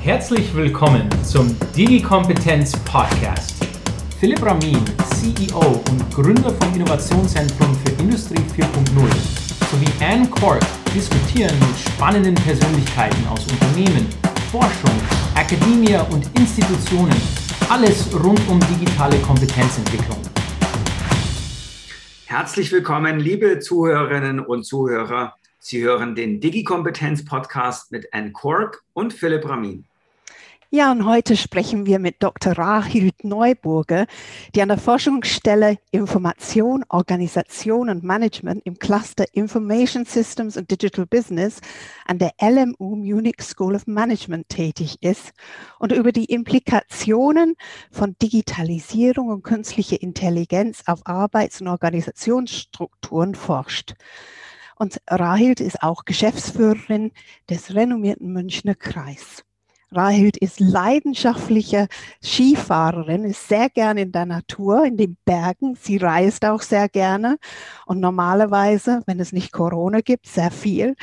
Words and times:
Herzlich 0.00 0.54
willkommen 0.54 1.08
zum 1.24 1.54
Digi-Kompetenz 1.76 2.72
Podcast. 2.84 3.66
Philipp 4.20 4.42
Ramin, 4.42 4.80
CEO 5.10 5.82
und 5.90 6.14
Gründer 6.14 6.54
vom 6.54 6.74
Innovationszentrum 6.74 7.74
für 7.74 8.02
Industrie 8.02 8.40
4.0 8.56 8.94
sowie 9.70 10.04
Anne 10.04 10.28
Cork 10.30 10.64
diskutieren 10.94 11.58
mit 11.58 11.92
spannenden 11.92 12.36
Persönlichkeiten 12.36 13.26
aus 13.26 13.44
Unternehmen, 13.50 14.06
Forschung, 14.52 14.94
Akademie 15.34 15.96
und 16.10 16.24
Institutionen 16.38 17.20
alles 17.68 18.08
rund 18.14 18.40
um 18.48 18.60
digitale 18.60 19.18
Kompetenzentwicklung. 19.18 20.18
Herzlich 22.24 22.70
willkommen, 22.70 23.18
liebe 23.18 23.58
Zuhörerinnen 23.58 24.40
und 24.40 24.64
Zuhörer. 24.64 25.34
Sie 25.58 25.82
hören 25.82 26.14
den 26.14 26.40
Digi-Kompetenz-Podcast 26.40 27.90
mit 27.90 28.14
Anne 28.14 28.32
Cork 28.32 28.84
und 28.94 29.12
Philipp 29.12 29.46
Ramin. 29.46 29.87
Ja, 30.70 30.92
und 30.92 31.06
heute 31.06 31.34
sprechen 31.34 31.86
wir 31.86 31.98
mit 31.98 32.22
Dr. 32.22 32.52
Rahild 32.52 33.24
Neuburger, 33.24 34.06
die 34.54 34.60
an 34.60 34.68
der 34.68 34.76
Forschungsstelle 34.76 35.78
Information, 35.92 36.84
Organisation 36.90 37.88
und 37.88 38.04
Management 38.04 38.66
im 38.66 38.78
Cluster 38.78 39.24
Information 39.32 40.04
Systems 40.04 40.58
und 40.58 40.70
Digital 40.70 41.06
Business 41.06 41.62
an 42.04 42.18
der 42.18 42.32
LMU 42.38 42.96
Munich 42.96 43.40
School 43.40 43.76
of 43.76 43.86
Management 43.86 44.50
tätig 44.50 44.98
ist 45.00 45.32
und 45.78 45.90
über 45.92 46.12
die 46.12 46.26
Implikationen 46.26 47.54
von 47.90 48.14
Digitalisierung 48.20 49.30
und 49.30 49.44
künstlicher 49.44 50.02
Intelligenz 50.02 50.82
auf 50.84 51.00
Arbeits- 51.06 51.62
und 51.62 51.68
Organisationsstrukturen 51.68 53.34
forscht. 53.34 53.94
Und 54.76 55.00
Rahild 55.08 55.60
ist 55.60 55.82
auch 55.82 56.04
Geschäftsführerin 56.04 57.12
des 57.48 57.74
renommierten 57.74 58.30
Münchner 58.34 58.74
Kreis. 58.74 59.46
Rahild 59.90 60.36
ist 60.36 60.60
leidenschaftliche 60.60 61.88
Skifahrerin, 62.22 63.24
ist 63.24 63.48
sehr 63.48 63.70
gerne 63.70 64.02
in 64.02 64.12
der 64.12 64.26
Natur, 64.26 64.84
in 64.84 64.98
den 64.98 65.16
Bergen. 65.24 65.76
Sie 65.76 65.96
reist 65.96 66.44
auch 66.44 66.60
sehr 66.60 66.88
gerne 66.88 67.38
und 67.86 68.00
normalerweise, 68.00 69.02
wenn 69.06 69.18
es 69.18 69.32
nicht 69.32 69.50
Corona 69.50 70.00
gibt, 70.00 70.26
sehr 70.26 70.50
viel. 70.50 70.94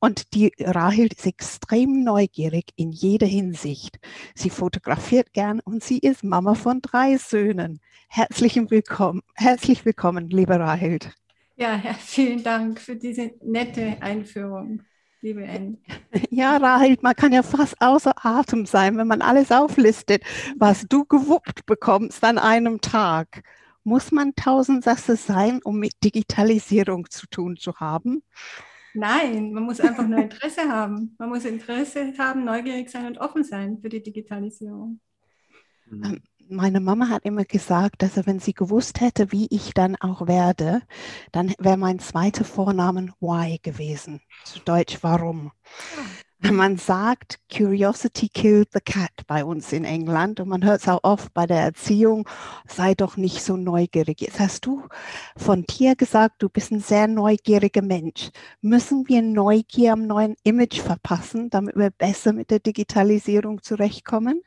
Und 0.00 0.34
die 0.34 0.52
Rahild 0.58 1.14
ist 1.14 1.26
extrem 1.26 2.02
neugierig 2.02 2.66
in 2.76 2.90
jeder 2.90 3.26
Hinsicht. 3.26 3.98
Sie 4.34 4.50
fotografiert 4.50 5.32
gern 5.32 5.60
und 5.60 5.82
sie 5.82 5.98
ist 5.98 6.24
Mama 6.24 6.54
von 6.54 6.82
drei 6.82 7.16
Söhnen. 7.16 7.80
Herzlich 8.08 8.56
willkommen, 8.68 9.22
herzlich 9.34 9.84
willkommen, 9.84 10.28
liebe 10.28 10.58
Rahild. 10.58 11.10
Ja, 11.56 11.80
vielen 12.00 12.42
Dank 12.42 12.80
für 12.80 12.96
diese 12.96 13.30
nette 13.42 13.96
Einführung 14.00 14.82
liebe 15.24 15.48
Anne. 15.48 15.78
Ja, 16.30 16.58
Rahel, 16.58 16.96
man 17.00 17.14
kann 17.16 17.32
ja 17.32 17.42
fast 17.42 17.80
außer 17.80 18.12
Atem 18.24 18.66
sein, 18.66 18.96
wenn 18.98 19.08
man 19.08 19.22
alles 19.22 19.50
auflistet, 19.50 20.22
was 20.56 20.86
du 20.86 21.04
gewuppt 21.06 21.66
bekommst 21.66 22.22
an 22.22 22.38
einem 22.38 22.80
Tag. 22.80 23.42
Muss 23.82 24.12
man 24.12 24.34
tausend 24.34 24.84
Sätze 24.84 25.16
sein, 25.16 25.60
um 25.64 25.78
mit 25.78 25.92
Digitalisierung 26.04 27.10
zu 27.10 27.26
tun 27.26 27.56
zu 27.56 27.74
haben? 27.76 28.22
Nein, 28.94 29.52
man 29.52 29.64
muss 29.64 29.80
einfach 29.80 30.06
nur 30.06 30.20
Interesse 30.20 30.62
haben. 30.68 31.16
Man 31.18 31.30
muss 31.30 31.44
Interesse 31.44 32.14
haben, 32.16 32.44
neugierig 32.44 32.90
sein 32.90 33.06
und 33.06 33.18
offen 33.18 33.44
sein 33.44 33.78
für 33.80 33.88
die 33.88 34.02
Digitalisierung. 34.02 35.00
Ähm, 35.90 36.20
meine 36.48 36.80
Mama 36.80 37.08
hat 37.08 37.24
immer 37.24 37.44
gesagt, 37.44 38.02
dass 38.02 38.16
er, 38.16 38.26
wenn 38.26 38.38
sie 38.38 38.54
gewusst 38.54 39.00
hätte, 39.00 39.32
wie 39.32 39.46
ich 39.50 39.74
dann 39.74 39.96
auch 39.96 40.26
werde, 40.26 40.82
dann 41.32 41.54
wäre 41.58 41.76
mein 41.76 41.98
zweiter 41.98 42.44
Vornamen 42.44 43.12
Why 43.20 43.58
gewesen. 43.62 44.20
Zu 44.44 44.60
Deutsch 44.60 44.98
warum. 45.02 45.52
Ah. 45.96 46.50
Man 46.50 46.76
sagt, 46.76 47.38
Curiosity 47.50 48.28
killed 48.28 48.68
the 48.74 48.80
cat 48.80 49.12
bei 49.26 49.44
uns 49.44 49.72
in 49.72 49.84
England 49.84 50.40
und 50.40 50.48
man 50.48 50.62
hört 50.62 50.82
es 50.82 50.88
auch 50.88 51.00
oft 51.02 51.32
bei 51.32 51.46
der 51.46 51.60
Erziehung, 51.60 52.28
sei 52.68 52.94
doch 52.94 53.16
nicht 53.16 53.42
so 53.42 53.56
neugierig. 53.56 54.20
Jetzt 54.20 54.40
hast 54.40 54.66
du 54.66 54.86
von 55.38 55.64
dir 55.64 55.96
gesagt, 55.96 56.42
du 56.42 56.50
bist 56.50 56.70
ein 56.70 56.80
sehr 56.80 57.08
neugieriger 57.08 57.80
Mensch. 57.80 58.30
Müssen 58.60 59.08
wir 59.08 59.22
Neugier 59.22 59.94
am 59.94 60.06
neuen 60.06 60.34
Image 60.42 60.80
verpassen, 60.80 61.48
damit 61.48 61.76
wir 61.76 61.90
besser 61.90 62.34
mit 62.34 62.50
der 62.50 62.58
Digitalisierung 62.58 63.62
zurechtkommen? 63.62 64.42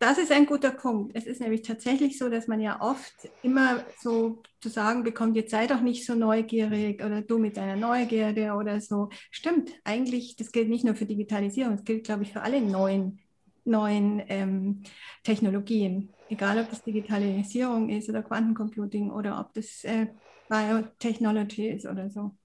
Das 0.00 0.16
ist 0.16 0.30
ein 0.30 0.46
guter 0.46 0.70
Punkt. 0.70 1.16
Es 1.16 1.26
ist 1.26 1.40
nämlich 1.40 1.62
tatsächlich 1.62 2.18
so, 2.18 2.28
dass 2.28 2.46
man 2.46 2.60
ja 2.60 2.80
oft 2.80 3.28
immer 3.42 3.84
so 4.00 4.42
zu 4.60 4.68
sagen 4.68 5.02
bekommt, 5.02 5.34
jetzt 5.34 5.50
sei 5.50 5.66
doch 5.66 5.80
nicht 5.80 6.06
so 6.06 6.14
neugierig 6.14 7.02
oder 7.04 7.22
du 7.22 7.38
mit 7.38 7.56
deiner 7.56 7.74
Neugierde 7.74 8.52
oder 8.52 8.80
so. 8.80 9.08
Stimmt, 9.32 9.72
eigentlich, 9.82 10.36
das 10.36 10.52
gilt 10.52 10.68
nicht 10.68 10.84
nur 10.84 10.94
für 10.94 11.06
Digitalisierung, 11.06 11.76
das 11.76 11.84
gilt, 11.84 12.04
glaube 12.04 12.22
ich, 12.22 12.32
für 12.32 12.42
alle 12.42 12.60
neuen, 12.60 13.18
neuen 13.64 14.22
ähm, 14.28 14.82
Technologien. 15.24 16.10
Egal, 16.28 16.60
ob 16.60 16.70
das 16.70 16.84
Digitalisierung 16.84 17.88
ist 17.88 18.08
oder 18.08 18.22
Quantencomputing 18.22 19.10
oder 19.10 19.40
ob 19.40 19.52
das 19.54 19.82
äh, 19.82 20.06
Biotechnology 20.48 21.70
ist 21.70 21.86
oder 21.86 22.08
so. 22.08 22.36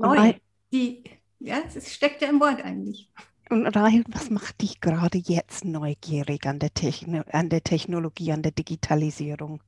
Neu, 0.00 0.34
die, 0.72 1.04
ja, 1.40 1.58
es 1.66 1.92
steckt 1.92 2.22
ja 2.22 2.28
im 2.28 2.40
Wort 2.40 2.62
eigentlich. 2.64 3.10
Und 3.50 3.66
Rahel, 3.66 4.04
was 4.08 4.30
macht 4.30 4.62
dich 4.62 4.80
gerade 4.80 5.18
jetzt 5.18 5.64
neugierig 5.64 6.46
an 6.46 6.58
der, 6.58 6.72
Techno 6.72 7.22
an 7.30 7.50
der 7.50 7.62
Technologie, 7.62 8.32
an 8.32 8.42
der 8.42 8.52
Digitalisierung? 8.52 9.60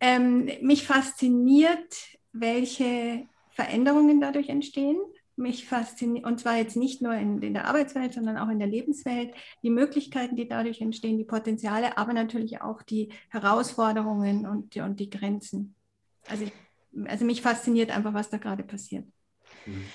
Ähm, 0.00 0.50
mich 0.60 0.86
fasziniert, 0.86 1.94
welche 2.32 3.26
Veränderungen 3.50 4.20
dadurch 4.20 4.48
entstehen. 4.48 4.98
Mich 5.36 5.66
fasziniert, 5.66 6.26
und 6.26 6.40
zwar 6.40 6.56
jetzt 6.56 6.76
nicht 6.76 7.00
nur 7.00 7.14
in, 7.14 7.40
in, 7.42 7.54
der 7.54 7.66
Arbeitswelt, 7.66 8.12
sondern 8.12 8.36
auch 8.36 8.48
in 8.48 8.58
der 8.58 8.68
Lebenswelt, 8.68 9.34
die 9.62 9.70
Möglichkeiten, 9.70 10.36
die 10.36 10.48
dadurch 10.48 10.80
entstehen, 10.80 11.16
die 11.16 11.24
Potenziale, 11.24 11.96
aber 11.96 12.12
natürlich 12.12 12.60
auch 12.60 12.82
die 12.82 13.12
Herausforderungen 13.30 14.46
und, 14.46 14.74
die, 14.74 14.80
und 14.80 15.00
die 15.00 15.10
Grenzen. 15.10 15.74
Also, 16.28 16.46
also 17.06 17.24
mich 17.24 17.40
fasziniert 17.40 17.96
einfach, 17.96 18.14
was 18.14 18.30
da 18.30 18.36
gerade 18.38 18.64
passiert. 18.64 19.06
Mhm. 19.64 19.86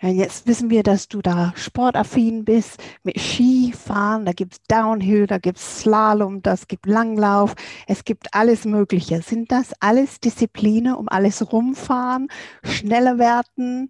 Ja, 0.00 0.10
jetzt 0.10 0.46
wissen 0.46 0.70
wir, 0.70 0.84
dass 0.84 1.08
du 1.08 1.20
da 1.22 1.52
sportaffin 1.56 2.44
bist 2.44 2.80
mit 3.02 3.18
Skifahren, 3.18 4.24
da 4.24 4.32
gibt 4.32 4.52
es 4.52 4.62
Downhill, 4.68 5.26
da 5.26 5.38
gibt 5.38 5.58
es 5.58 5.80
Slalom, 5.80 6.40
das 6.40 6.68
gibt 6.68 6.86
Langlauf, 6.86 7.56
es 7.88 8.04
gibt 8.04 8.32
alles 8.32 8.64
Mögliche. 8.64 9.22
Sind 9.22 9.50
das 9.50 9.72
alles 9.80 10.20
Disziplinen, 10.20 10.94
um 10.94 11.08
alles 11.08 11.52
rumfahren, 11.52 12.28
schneller 12.62 13.18
werden, 13.18 13.88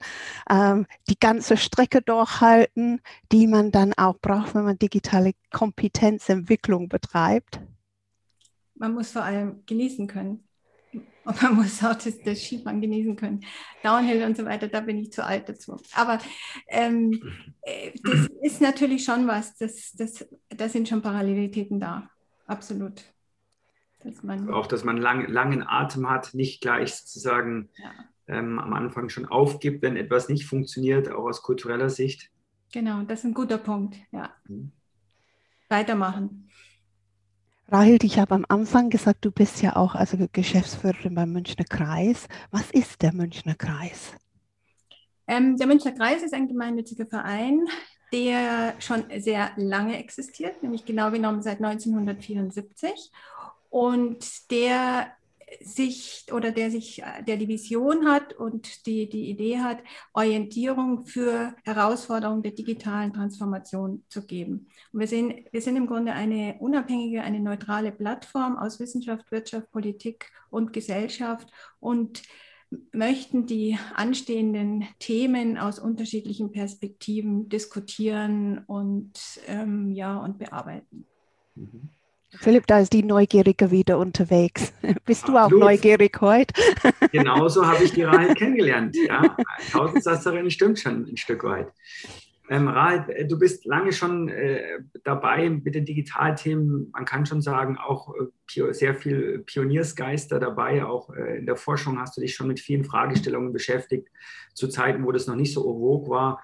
ähm, 0.51 0.87
die 1.11 1.19
ganze 1.19 1.59
Strecke 1.59 2.01
durchhalten, 2.01 3.03
die 3.31 3.47
man 3.47 3.71
dann 3.71 3.93
auch 3.93 4.19
braucht, 4.19 4.55
wenn 4.55 4.65
man 4.65 4.79
digitale 4.79 5.33
Kompetenzentwicklung 5.53 6.89
betreibt? 6.89 7.61
Man 8.77 8.95
muss 8.95 9.11
vor 9.13 9.25
allem 9.25 9.63
genießen 9.67 10.07
können. 10.07 10.48
Und 11.29 11.43
man 11.43 11.57
muss 11.57 11.85
auch 11.85 11.95
das, 11.95 12.19
das 12.23 12.43
Skifahren 12.43 12.81
genießen 12.81 13.15
können. 13.15 13.41
Downhill 13.83 14.25
und 14.25 14.35
so 14.35 14.47
weiter, 14.47 14.67
da 14.67 14.81
bin 14.81 14.97
ich 14.97 15.13
zu 15.13 15.23
alt 15.23 15.47
dazu. 15.47 15.77
Aber 15.95 16.21
ähm, 16.69 17.21
äh, 17.61 17.93
das 18.03 18.29
ist 18.41 18.63
natürlich 18.63 19.05
schon 19.05 19.27
was, 19.27 19.55
das, 19.59 19.93
das, 19.93 20.27
da 20.49 20.71
sind 20.71 20.89
schon 20.89 21.03
Parallelitäten 21.03 21.81
da. 21.81 22.09
Absolut. 22.47 23.05
Dass 24.03 24.23
man 24.23 24.49
auch, 24.49 24.67
dass 24.67 24.85
man 24.85 24.97
lang, 24.97 25.29
langen 25.29 25.63
Atem 25.63 26.09
hat, 26.09 26.33
nicht 26.33 26.63
gleich 26.63 26.95
sozusagen 26.95 27.69
ja. 27.77 27.93
ähm, 28.27 28.59
am 28.59 28.73
Anfang 28.73 29.11
schon 29.11 29.27
aufgibt, 29.27 29.83
wenn 29.83 29.99
etwas 29.99 30.31
nicht 30.31 30.47
funktioniert, 30.47 31.11
auch 31.11 31.25
aus 31.25 31.43
kultureller 31.43 31.91
Sicht. 31.91 32.31
Genau, 32.73 33.03
das 33.03 33.19
ist 33.19 33.25
ein 33.27 33.35
guter 33.35 33.59
Punkt, 33.59 33.97
ja. 34.13 34.31
Mhm. 34.47 34.73
Weitermachen. 35.69 36.48
Rahel, 37.71 37.99
ich 38.03 38.19
habe 38.19 38.35
am 38.35 38.47
Anfang 38.49 38.89
gesagt, 38.89 39.27
du 39.27 39.31
bist 39.31 39.61
ja 39.61 39.77
auch 39.77 39.95
also 39.95 40.17
Geschäftsführerin 40.33 41.15
beim 41.15 41.33
Münchner 41.33 41.67
Kreis. 41.67 42.27
Was 42.51 42.71
ist 42.71 43.03
der 43.03 43.13
Münchner 43.13 43.55
Kreis? 43.57 44.15
Ähm, 45.27 45.55
der 45.59 45.67
Münchner 45.67 45.93
Kreis 45.93 46.23
ist 46.23 46.33
ein 46.33 46.49
gemeinnütziger 46.49 47.05
Verein, 47.05 47.67
der 48.11 48.75
schon 48.79 49.05
sehr 49.19 49.51
lange 49.57 49.99
existiert, 49.99 50.63
nämlich 50.63 50.87
genau 50.87 51.11
genommen 51.11 51.43
seit 51.43 51.63
1974 51.63 53.11
und 53.69 54.51
der 54.51 55.13
sich 55.61 56.27
oder 56.33 56.51
der 56.51 56.71
sich, 56.71 57.03
der 57.27 57.37
die 57.37 57.49
Vision 57.49 58.07
hat 58.07 58.35
und 58.35 58.87
die, 58.87 59.09
die 59.09 59.31
Idee 59.31 59.59
hat, 59.59 59.79
Orientierung 60.13 61.07
für 61.07 61.55
Herausforderungen 61.65 62.43
der 62.43 62.53
digitalen 62.53 63.13
Transformation 63.13 64.05
zu 64.09 64.27
geben. 64.27 64.69
Und 64.93 65.01
wir 65.01 65.07
sind, 65.07 65.45
wir 65.53 65.61
sind 65.61 65.77
im 65.77 65.87
Grunde 65.87 66.13
eine 66.13 66.57
unabhängige, 66.61 67.23
eine 67.23 67.41
neutrale 67.41 67.93
Plattform 67.93 68.57
aus 68.57 68.81
Wissenschaft, 68.81 69.31
Wirtschaft, 69.31 69.71
Politik 69.71 70.31
und 70.51 70.73
Gesellschaft 70.73 71.49
und 71.81 72.23
möchten 72.93 73.47
die 73.47 73.79
anstehenden 73.95 74.87
Themen 74.99 75.57
aus 75.57 75.79
unterschiedlichen 75.79 76.53
Perspektiven 76.53 77.49
diskutieren 77.49 78.65
und, 78.67 79.41
ähm, 79.47 79.93
ja, 79.93 80.19
und 80.19 80.39
bearbeiten. 80.39 81.07
Mhm. 81.55 81.89
Philipp, 82.31 82.67
da 82.67 82.81
ist 82.81 82.93
die 82.93 83.03
Neugierige 83.03 83.71
wieder 83.71 83.99
unterwegs. 83.99 84.73
Bist 85.07 85.27
du 85.29 85.37
Absolut. 85.37 85.63
auch 85.63 85.67
neugierig 85.67 86.21
heute? 86.21 86.55
Genauso 87.13 87.67
habe 87.67 87.85
ich 87.85 87.93
die 87.93 88.03
Rahel 88.03 88.35
kennengelernt. 88.35 88.97
Ja, 88.97 89.37
Tausendsasserin 89.73 90.51
stimmt 90.51 90.79
schon 90.79 91.07
ein 91.07 91.17
Stück 91.17 91.45
weit. 91.45 91.69
Ähm, 92.51 92.69
Rahel, 92.69 93.05
äh, 93.11 93.27
du 93.27 93.39
bist 93.39 93.67
lange 93.67 93.93
schon 93.93 94.29
äh, 94.29 94.81
dabei 95.05 95.51
mit 95.51 95.75
den 95.75 95.85
Digitalthemen. 95.85 96.91
Man 96.93 97.05
kann 97.05 97.27
schon 97.27 97.43
sagen, 97.43 97.77
auch 97.77 98.15
äh, 98.15 98.73
sehr 98.73 98.95
viel 98.95 99.41
Pioniersgeister 99.41 100.41
dabei. 100.41 100.85
Auch 100.85 101.15
äh, 101.15 101.39
in 101.39 101.47
der 101.47 101.57
Forschung 101.57 101.99
hast 101.99 102.17
du 102.17 102.23
dich 102.23 102.35
schon 102.35 102.49
mit 102.49 102.61
vielen 102.61 102.85
Fragestellungen 102.85 103.53
beschäftigt, 103.53 104.09
zu 104.55 104.69
Zeiten, 104.69 105.05
wo 105.05 105.13
das 105.13 105.27
noch 105.27 105.37
nicht 105.37 105.53
so 105.53 105.63
vogue 105.63 106.09
war. 106.09 106.43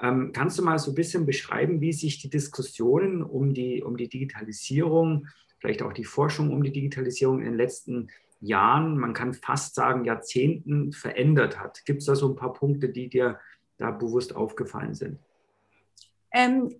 Ähm, 0.00 0.32
kannst 0.34 0.58
du 0.58 0.62
mal 0.62 0.78
so 0.78 0.90
ein 0.90 0.94
bisschen 0.94 1.24
beschreiben, 1.24 1.80
wie 1.80 1.92
sich 1.92 2.20
die 2.20 2.30
Diskussionen 2.30 3.22
um 3.22 3.54
die, 3.54 3.82
um 3.82 3.96
die 3.96 4.08
Digitalisierung, 4.08 5.28
vielleicht 5.58 5.82
auch 5.82 5.94
die 5.94 6.04
Forschung 6.04 6.52
um 6.52 6.62
die 6.62 6.72
Digitalisierung 6.72 7.38
in 7.38 7.46
den 7.46 7.56
letzten 7.56 8.08
Jahren, 8.40 8.98
man 8.98 9.14
kann 9.14 9.32
fast 9.32 9.74
sagen 9.74 10.04
Jahrzehnten 10.04 10.92
verändert 10.92 11.58
hat? 11.58 11.84
Gibt 11.86 12.00
es 12.00 12.06
da 12.06 12.14
so 12.14 12.28
ein 12.28 12.36
paar 12.36 12.52
Punkte, 12.52 12.90
die 12.90 13.08
dir 13.08 13.40
da 13.78 13.90
bewusst 13.90 14.36
aufgefallen 14.36 14.94
sind? 14.94 15.18
Ähm, 16.36 16.70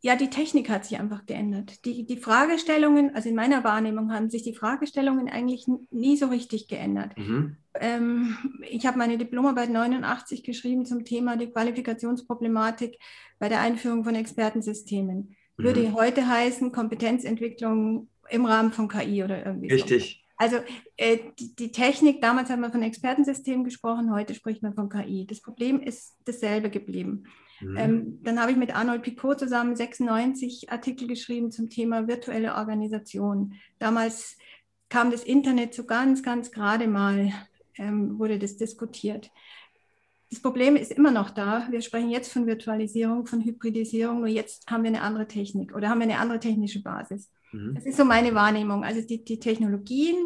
ja, 0.00 0.16
die 0.16 0.30
Technik 0.30 0.68
hat 0.68 0.84
sich 0.84 0.98
einfach 0.98 1.26
geändert. 1.26 1.84
Die, 1.84 2.04
die 2.04 2.16
Fragestellungen, 2.16 3.14
also 3.14 3.28
in 3.28 3.36
meiner 3.36 3.62
Wahrnehmung 3.62 4.12
haben 4.12 4.30
sich 4.30 4.42
die 4.42 4.54
Fragestellungen 4.54 5.28
eigentlich 5.28 5.66
nie 5.90 6.16
so 6.16 6.26
richtig 6.26 6.66
geändert. 6.66 7.16
Mhm. 7.16 7.56
Ähm, 7.74 8.36
ich 8.68 8.84
habe 8.86 8.98
meine 8.98 9.18
Diplomarbeit 9.18 9.70
89 9.70 10.42
geschrieben 10.42 10.86
zum 10.86 11.04
Thema 11.04 11.36
die 11.36 11.50
Qualifikationsproblematik 11.50 12.98
bei 13.38 13.48
der 13.48 13.60
Einführung 13.60 14.02
von 14.02 14.16
Expertensystemen. 14.16 15.36
Mhm. 15.56 15.64
Würde 15.64 15.92
heute 15.92 16.28
heißen 16.28 16.72
Kompetenzentwicklung 16.72 18.08
im 18.28 18.44
Rahmen 18.44 18.72
von 18.72 18.88
KI 18.88 19.22
oder 19.22 19.46
irgendwie 19.46 19.72
Richtig. 19.72 20.16
So. 20.16 20.22
Also 20.36 20.56
äh, 20.96 21.18
die, 21.38 21.54
die, 21.54 21.70
Technik, 21.70 22.20
damals 22.20 22.50
hat 22.50 22.58
man 22.58 22.72
von 22.72 22.82
Expertensystemen 22.82 23.62
gesprochen, 23.62 24.12
heute 24.12 24.34
spricht 24.34 24.62
man 24.62 24.74
von 24.74 24.88
KI. 24.88 25.24
Das 25.28 25.40
Problem 25.40 25.80
ist 25.80 26.16
dasselbe 26.24 26.70
geblieben. 26.70 27.24
Mhm. 27.62 27.76
Ähm, 27.76 28.18
dann 28.22 28.40
habe 28.40 28.52
ich 28.52 28.56
mit 28.56 28.74
Arnold 28.74 29.02
Picot 29.02 29.38
zusammen 29.38 29.76
96 29.76 30.70
Artikel 30.70 31.06
geschrieben 31.08 31.50
zum 31.50 31.70
Thema 31.70 32.08
virtuelle 32.08 32.54
Organisation. 32.54 33.54
Damals 33.78 34.36
kam 34.88 35.10
das 35.10 35.24
Internet 35.24 35.74
so 35.74 35.84
ganz, 35.84 36.22
ganz 36.22 36.50
gerade 36.50 36.86
mal, 36.86 37.32
ähm, 37.76 38.18
wurde 38.18 38.38
das 38.38 38.56
diskutiert. 38.56 39.30
Das 40.30 40.40
Problem 40.40 40.76
ist 40.76 40.92
immer 40.92 41.10
noch 41.10 41.30
da. 41.30 41.66
Wir 41.70 41.82
sprechen 41.82 42.10
jetzt 42.10 42.32
von 42.32 42.46
Virtualisierung, 42.46 43.26
von 43.26 43.44
Hybridisierung, 43.44 44.20
nur 44.20 44.28
jetzt 44.28 44.70
haben 44.70 44.82
wir 44.82 44.88
eine 44.88 45.02
andere 45.02 45.28
Technik 45.28 45.74
oder 45.74 45.88
haben 45.88 45.98
wir 45.98 46.04
eine 46.04 46.18
andere 46.18 46.40
technische 46.40 46.82
Basis. 46.82 47.30
Mhm. 47.52 47.74
Das 47.74 47.84
ist 47.84 47.96
so 47.96 48.04
meine 48.04 48.34
Wahrnehmung. 48.34 48.84
Also 48.84 49.06
die, 49.06 49.24
die 49.24 49.38
Technologien 49.38 50.16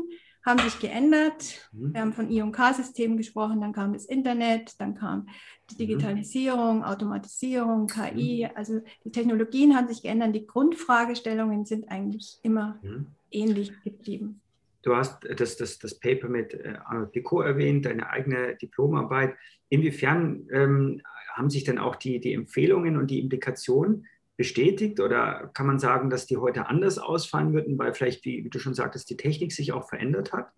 haben 0.46 0.60
sich 0.60 0.78
geändert. 0.78 1.68
Mhm. 1.72 1.92
Wir 1.92 2.00
haben 2.00 2.12
von 2.12 2.30
I&K-Systemen 2.30 3.16
gesprochen, 3.16 3.60
dann 3.60 3.72
kam 3.72 3.92
das 3.92 4.06
Internet, 4.06 4.80
dann 4.80 4.94
kam 4.94 5.26
die 5.70 5.74
mhm. 5.74 5.78
Digitalisierung, 5.78 6.84
Automatisierung, 6.84 7.88
KI. 7.88 8.46
Mhm. 8.48 8.56
Also 8.56 8.80
die 9.04 9.10
Technologien 9.10 9.76
haben 9.76 9.88
sich 9.88 10.02
geändert, 10.02 10.34
die 10.34 10.46
Grundfragestellungen 10.46 11.66
sind 11.66 11.90
eigentlich 11.90 12.38
immer 12.42 12.78
mhm. 12.82 13.08
ähnlich 13.30 13.72
geblieben. 13.82 14.40
Du 14.82 14.94
hast 14.94 15.26
das, 15.36 15.56
das, 15.56 15.80
das 15.80 15.98
Paper 15.98 16.28
mit 16.28 16.54
äh, 16.54 16.74
Arnold 16.84 17.10
Picot 17.10 17.44
erwähnt, 17.44 17.84
deine 17.84 18.08
eigene 18.08 18.54
Diplomarbeit. 18.54 19.34
Inwiefern 19.68 20.46
ähm, 20.52 21.02
haben 21.34 21.50
sich 21.50 21.64
denn 21.64 21.78
auch 21.78 21.96
die, 21.96 22.20
die 22.20 22.32
Empfehlungen 22.32 22.96
und 22.96 23.10
die 23.10 23.18
Implikationen 23.18 24.06
bestätigt 24.36 25.00
oder 25.00 25.50
kann 25.54 25.66
man 25.66 25.78
sagen, 25.78 26.10
dass 26.10 26.26
die 26.26 26.36
heute 26.36 26.66
anders 26.66 26.98
ausfallen 26.98 27.52
würden, 27.52 27.78
weil 27.78 27.94
vielleicht, 27.94 28.24
wie, 28.24 28.44
wie 28.44 28.50
du 28.50 28.58
schon 28.58 28.74
sagtest, 28.74 29.08
die 29.10 29.16
Technik 29.16 29.52
sich 29.52 29.72
auch 29.72 29.88
verändert 29.88 30.32
hat? 30.32 30.50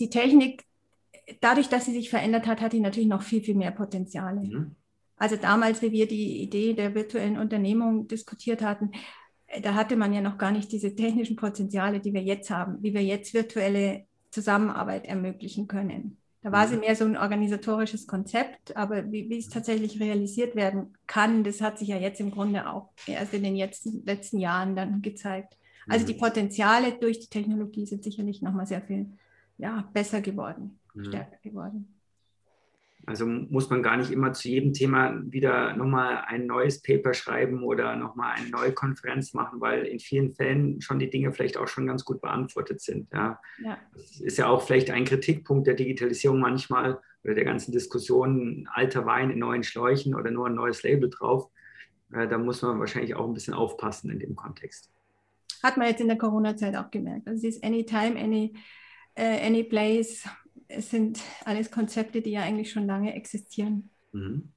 Die 0.00 0.10
Technik, 0.10 0.64
dadurch, 1.40 1.68
dass 1.68 1.86
sie 1.86 1.92
sich 1.92 2.10
verändert 2.10 2.46
hat, 2.46 2.60
hat 2.60 2.72
die 2.72 2.80
natürlich 2.80 3.08
noch 3.08 3.22
viel, 3.22 3.42
viel 3.42 3.54
mehr 3.54 3.70
Potenziale. 3.70 4.40
Mhm. 4.40 4.76
Also 5.16 5.36
damals, 5.36 5.82
wie 5.82 5.92
wir 5.92 6.06
die 6.06 6.42
Idee 6.42 6.74
der 6.74 6.94
virtuellen 6.94 7.38
Unternehmung 7.38 8.06
diskutiert 8.06 8.62
hatten, 8.62 8.92
da 9.62 9.74
hatte 9.74 9.96
man 9.96 10.12
ja 10.12 10.20
noch 10.20 10.38
gar 10.38 10.52
nicht 10.52 10.70
diese 10.70 10.94
technischen 10.94 11.36
Potenziale, 11.36 12.00
die 12.00 12.12
wir 12.12 12.22
jetzt 12.22 12.50
haben, 12.50 12.82
wie 12.82 12.92
wir 12.92 13.02
jetzt 13.02 13.34
virtuelle 13.34 14.06
Zusammenarbeit 14.30 15.06
ermöglichen 15.06 15.66
können. 15.66 16.17
Da 16.42 16.52
war 16.52 16.68
sie 16.68 16.74
mhm. 16.74 16.80
mehr 16.80 16.96
so 16.96 17.04
ein 17.04 17.16
organisatorisches 17.16 18.06
Konzept, 18.06 18.76
aber 18.76 19.10
wie, 19.10 19.28
wie, 19.28 19.38
es 19.38 19.48
tatsächlich 19.48 20.00
realisiert 20.00 20.54
werden 20.54 20.96
kann, 21.06 21.42
das 21.42 21.60
hat 21.60 21.78
sich 21.78 21.88
ja 21.88 21.96
jetzt 21.96 22.20
im 22.20 22.30
Grunde 22.30 22.70
auch 22.70 22.90
erst 23.06 23.34
in 23.34 23.42
den 23.42 23.56
letzten, 23.56 24.04
letzten 24.04 24.38
Jahren 24.38 24.76
dann 24.76 25.02
gezeigt. 25.02 25.56
Also 25.88 26.06
die 26.06 26.14
mhm. 26.14 26.18
Potenziale 26.18 26.92
durch 26.92 27.18
die 27.18 27.28
Technologie 27.28 27.86
sind 27.86 28.04
sicherlich 28.04 28.42
nochmal 28.42 28.66
sehr 28.66 28.82
viel 28.82 29.06
ja, 29.56 29.88
besser 29.92 30.20
geworden, 30.20 30.78
mhm. 30.94 31.04
stärker 31.06 31.38
geworden. 31.42 31.97
Also 33.08 33.24
muss 33.24 33.70
man 33.70 33.82
gar 33.82 33.96
nicht 33.96 34.10
immer 34.10 34.34
zu 34.34 34.50
jedem 34.50 34.74
Thema 34.74 35.18
wieder 35.24 35.74
nochmal 35.74 36.24
ein 36.26 36.44
neues 36.44 36.82
Paper 36.82 37.14
schreiben 37.14 37.62
oder 37.62 37.96
nochmal 37.96 38.34
eine 38.36 38.50
neue 38.50 38.72
Konferenz 38.72 39.32
machen, 39.32 39.62
weil 39.62 39.86
in 39.86 39.98
vielen 39.98 40.34
Fällen 40.34 40.82
schon 40.82 40.98
die 40.98 41.08
Dinge 41.08 41.32
vielleicht 41.32 41.56
auch 41.56 41.68
schon 41.68 41.86
ganz 41.86 42.04
gut 42.04 42.20
beantwortet 42.20 42.82
sind. 42.82 43.08
Ja. 43.10 43.40
ja. 43.64 43.78
Das 43.94 44.20
ist 44.20 44.36
ja 44.36 44.48
auch 44.48 44.60
vielleicht 44.60 44.90
ein 44.90 45.06
Kritikpunkt 45.06 45.66
der 45.66 45.72
Digitalisierung 45.72 46.38
manchmal 46.38 47.00
oder 47.24 47.34
der 47.34 47.46
ganzen 47.46 47.72
Diskussion, 47.72 48.68
alter 48.74 49.06
Wein 49.06 49.30
in 49.30 49.38
neuen 49.38 49.62
Schläuchen 49.62 50.14
oder 50.14 50.30
nur 50.30 50.46
ein 50.46 50.54
neues 50.54 50.82
Label 50.82 51.08
drauf. 51.08 51.50
Äh, 52.12 52.28
da 52.28 52.36
muss 52.36 52.60
man 52.60 52.78
wahrscheinlich 52.78 53.14
auch 53.14 53.26
ein 53.26 53.32
bisschen 53.32 53.54
aufpassen 53.54 54.10
in 54.10 54.18
dem 54.18 54.36
Kontext. 54.36 54.92
Hat 55.62 55.78
man 55.78 55.86
jetzt 55.86 56.02
in 56.02 56.08
der 56.08 56.18
Corona-Zeit 56.18 56.76
auch 56.76 56.90
gemerkt. 56.90 57.26
Also 57.26 57.40
dieses 57.40 57.62
Anytime, 57.62 58.20
any, 58.20 58.52
uh, 59.18 59.22
any 59.22 59.64
place, 59.64 60.28
es 60.68 60.90
sind 60.90 61.20
alles 61.44 61.70
Konzepte, 61.70 62.22
die 62.22 62.30
ja 62.30 62.42
eigentlich 62.42 62.70
schon 62.72 62.86
lange 62.86 63.14
existieren. 63.14 63.90
Mhm. 64.12 64.52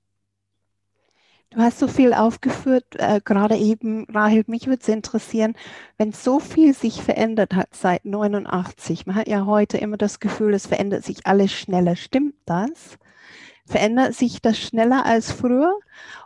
Du 1.51 1.59
hast 1.59 1.80
so 1.80 1.89
viel 1.89 2.13
aufgeführt, 2.13 2.86
äh, 2.98 3.19
gerade 3.24 3.57
eben, 3.57 4.06
Rahel, 4.06 4.45
mich 4.48 4.68
würde 4.68 4.81
es 4.81 4.88
interessieren, 4.88 5.53
wenn 5.98 6.13
so 6.13 6.39
viel 6.39 6.74
sich 6.74 7.01
verändert 7.01 7.53
hat 7.53 7.75
seit 7.75 8.06
89, 8.06 9.06
man 9.06 9.18
hat 9.18 9.27
ja 9.27 9.45
heute 9.45 9.77
immer 9.77 9.98
das 9.98 10.21
Gefühl, 10.21 10.53
es 10.53 10.65
verändert 10.65 11.03
sich 11.03 11.27
alles 11.27 11.51
schneller. 11.51 11.98
Stimmt 11.98 12.36
das? 12.45 12.97
Verändert 13.65 14.13
sich 14.13 14.42
das 14.42 14.57
schneller 14.57 15.06
als 15.06 15.33
früher 15.33 15.77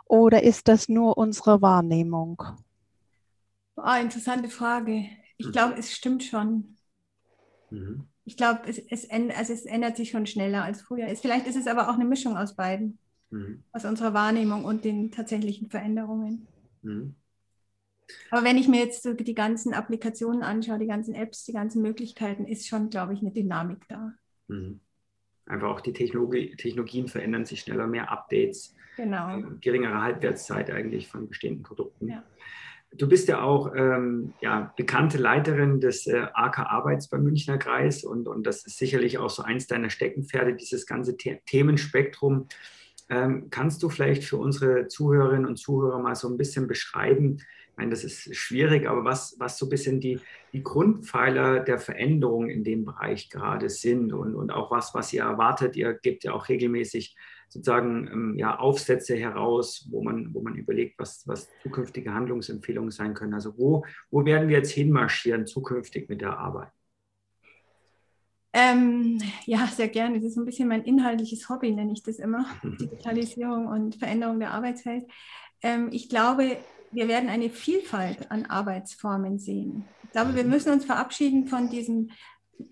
oder 0.04 0.44
ist 0.44 0.68
das 0.68 0.88
nur 0.88 1.18
unsere 1.18 1.60
Wahrnehmung? 1.60 2.40
Oh, 3.76 4.00
interessante 4.00 4.48
Frage. 4.48 5.08
Ich 5.38 5.50
glaube, 5.50 5.74
es 5.76 5.92
stimmt 5.92 6.22
schon. 6.22 6.76
Mhm 7.70 8.06
ich 8.26 8.36
glaube, 8.36 8.62
es, 8.66 8.78
es, 8.78 9.08
also 9.08 9.52
es, 9.52 9.64
ändert 9.64 9.96
sich 9.96 10.10
schon 10.10 10.26
schneller 10.26 10.64
als 10.64 10.82
früher. 10.82 11.06
Vielleicht 11.14 11.46
ist 11.46 11.56
es 11.56 11.68
aber 11.68 11.88
auch 11.88 11.94
eine 11.94 12.04
Mischung 12.04 12.36
aus 12.36 12.56
beiden, 12.56 12.98
mhm. 13.30 13.62
aus 13.72 13.84
unserer 13.84 14.14
Wahrnehmung 14.14 14.64
und 14.64 14.84
den 14.84 15.12
tatsächlichen 15.12 15.70
Veränderungen. 15.70 16.48
Mhm. 16.82 17.14
Aber 18.30 18.44
wenn 18.44 18.58
ich 18.58 18.66
mir 18.66 18.80
jetzt 18.80 19.04
so 19.04 19.14
die 19.14 19.34
ganzen 19.34 19.74
Applikationen 19.74 20.42
anschaue, 20.42 20.80
die 20.80 20.88
ganzen 20.88 21.14
Apps, 21.14 21.44
die 21.44 21.52
ganzen 21.52 21.82
Möglichkeiten, 21.82 22.44
ist 22.44 22.66
schon, 22.66 22.90
glaube 22.90 23.14
ich, 23.14 23.20
eine 23.20 23.30
Dynamik 23.30 23.86
da. 23.88 24.12
Mhm. 24.48 24.80
Einfach 25.46 25.68
auch 25.68 25.80
die 25.80 25.92
Technologie, 25.92 26.56
Technologien 26.56 27.06
verändern 27.06 27.46
sich 27.46 27.60
schneller, 27.60 27.86
mehr 27.86 28.10
Updates, 28.10 28.74
genau. 28.96 29.38
Äh, 29.38 29.44
geringere 29.60 30.02
Halbwertszeit 30.02 30.68
eigentlich 30.70 31.06
von 31.06 31.28
bestehenden 31.28 31.62
Produkten. 31.62 32.08
Ja. 32.08 32.24
Du 32.96 33.08
bist 33.08 33.28
ja 33.28 33.42
auch 33.42 33.72
ähm, 33.74 34.34
ja, 34.40 34.72
bekannte 34.76 35.18
Leiterin 35.18 35.80
des 35.80 36.06
äh, 36.06 36.26
AK 36.32 36.60
Arbeits 36.60 37.08
beim 37.08 37.22
Münchner 37.22 37.58
Kreis 37.58 38.04
und, 38.04 38.28
und 38.28 38.46
das 38.46 38.66
ist 38.66 38.78
sicherlich 38.78 39.18
auch 39.18 39.30
so 39.30 39.42
eins 39.42 39.66
deiner 39.66 39.90
Steckenpferde, 39.90 40.54
dieses 40.54 40.86
ganze 40.86 41.16
The 41.18 41.38
Themenspektrum. 41.46 42.48
Ähm, 43.08 43.48
kannst 43.50 43.82
du 43.82 43.88
vielleicht 43.88 44.24
für 44.24 44.36
unsere 44.36 44.88
Zuhörerinnen 44.88 45.46
und 45.46 45.56
Zuhörer 45.56 45.98
mal 45.98 46.14
so 46.14 46.28
ein 46.28 46.36
bisschen 46.36 46.66
beschreiben, 46.66 47.38
ich 47.76 47.78
meine, 47.78 47.90
das 47.90 48.04
ist 48.04 48.34
schwierig, 48.34 48.88
aber 48.88 49.04
was, 49.04 49.36
was 49.38 49.58
so 49.58 49.66
ein 49.66 49.68
bisschen 49.68 50.00
die, 50.00 50.18
die 50.54 50.62
Grundpfeiler 50.62 51.60
der 51.60 51.78
Veränderung 51.78 52.48
in 52.48 52.64
dem 52.64 52.86
Bereich 52.86 53.28
gerade 53.28 53.68
sind 53.68 54.14
und, 54.14 54.34
und 54.34 54.50
auch 54.50 54.70
was, 54.70 54.94
was 54.94 55.12
ihr 55.12 55.24
erwartet. 55.24 55.76
Ihr 55.76 55.92
gebt 55.92 56.24
ja 56.24 56.32
auch 56.32 56.48
regelmäßig 56.48 57.14
sozusagen 57.48 58.08
ähm, 58.12 58.34
ja, 58.38 58.58
Aufsätze 58.58 59.16
heraus, 59.16 59.86
wo 59.90 60.02
man, 60.02 60.34
wo 60.34 60.42
man 60.42 60.54
überlegt, 60.54 60.98
was, 60.98 61.26
was 61.26 61.48
zukünftige 61.62 62.12
Handlungsempfehlungen 62.12 62.90
sein 62.90 63.14
können. 63.14 63.34
Also 63.34 63.56
wo, 63.56 63.84
wo 64.10 64.24
werden 64.24 64.48
wir 64.48 64.58
jetzt 64.58 64.72
hinmarschieren 64.72 65.46
zukünftig 65.46 66.08
mit 66.08 66.20
der 66.20 66.38
Arbeit? 66.38 66.70
Ähm, 68.52 69.20
ja, 69.44 69.66
sehr 69.66 69.88
gerne. 69.88 70.18
Das 70.18 70.30
ist 70.30 70.36
ein 70.38 70.46
bisschen 70.46 70.68
mein 70.68 70.82
inhaltliches 70.82 71.48
Hobby, 71.48 71.72
nenne 71.72 71.92
ich 71.92 72.02
das 72.02 72.18
immer. 72.18 72.46
Digitalisierung 72.62 73.66
und 73.66 73.96
Veränderung 73.96 74.40
der 74.40 74.52
Arbeitswelt. 74.52 75.04
Ähm, 75.62 75.90
ich 75.92 76.08
glaube, 76.08 76.56
wir 76.90 77.08
werden 77.08 77.28
eine 77.28 77.50
Vielfalt 77.50 78.30
an 78.30 78.46
Arbeitsformen 78.46 79.38
sehen. 79.38 79.84
Ich 80.04 80.12
glaube, 80.12 80.34
wir 80.34 80.44
mhm. 80.44 80.50
müssen 80.50 80.72
uns 80.72 80.84
verabschieden 80.84 81.46
von 81.46 81.68
diesem 81.68 82.10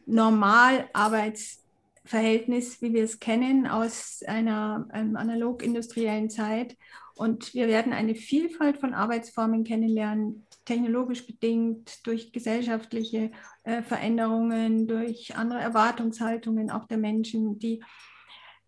Normalarbeits- 0.09 1.64
Verhältnis, 2.05 2.83
wie 2.83 2.93
wir 2.93 3.05
es 3.05 3.19
kennen 3.19 3.67
aus 3.67 4.23
einer 4.27 4.89
ähm, 4.93 5.17
analog-industriellen 5.17 6.31
Zeit. 6.31 6.77
Und 7.15 7.55
wir 7.55 7.69
werden 7.69 7.93
eine 7.93 8.15
Vielfalt 8.15 8.79
von 8.79 8.93
Arbeitsformen 8.93 9.65
kennenlernen, 9.65 10.47
technologisch 10.65 11.27
bedingt, 11.27 12.07
durch 12.07 12.33
gesellschaftliche 12.33 13.31
äh, 13.63 13.83
Veränderungen, 13.83 14.87
durch 14.87 15.37
andere 15.37 15.61
Erwartungshaltungen 15.61 16.71
auch 16.71 16.87
der 16.87 16.99
Menschen, 16.99 17.59
die 17.59 17.83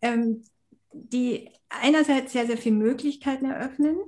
ähm, 0.00 0.42
die 0.92 1.50
einerseits 1.68 2.32
sehr, 2.32 2.46
sehr 2.46 2.56
viele 2.56 2.76
Möglichkeiten 2.76 3.46
eröffnen 3.46 3.98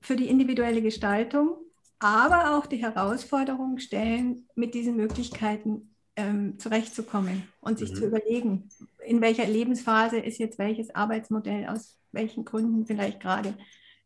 für 0.00 0.16
die 0.16 0.28
individuelle 0.28 0.82
Gestaltung, 0.82 1.58
aber 1.98 2.56
auch 2.56 2.66
die 2.66 2.76
Herausforderung 2.76 3.78
stellen, 3.78 4.48
mit 4.54 4.74
diesen 4.74 4.96
Möglichkeiten 4.96 5.94
ähm, 6.18 6.58
zurechtzukommen 6.58 7.44
und 7.60 7.78
sich 7.78 7.92
mhm. 7.92 7.94
zu 7.94 8.06
überlegen, 8.06 8.68
in 9.06 9.20
welcher 9.20 9.46
Lebensphase 9.46 10.18
ist 10.18 10.38
jetzt 10.38 10.58
welches 10.58 10.92
Arbeitsmodell, 10.92 11.66
aus 11.68 11.96
welchen 12.10 12.44
Gründen 12.44 12.86
vielleicht 12.86 13.20
gerade 13.20 13.54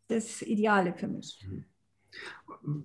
das 0.08 0.42
Ideale 0.42 0.92
für 0.92 1.08
mich. 1.08 1.42
Mhm. 1.48 1.64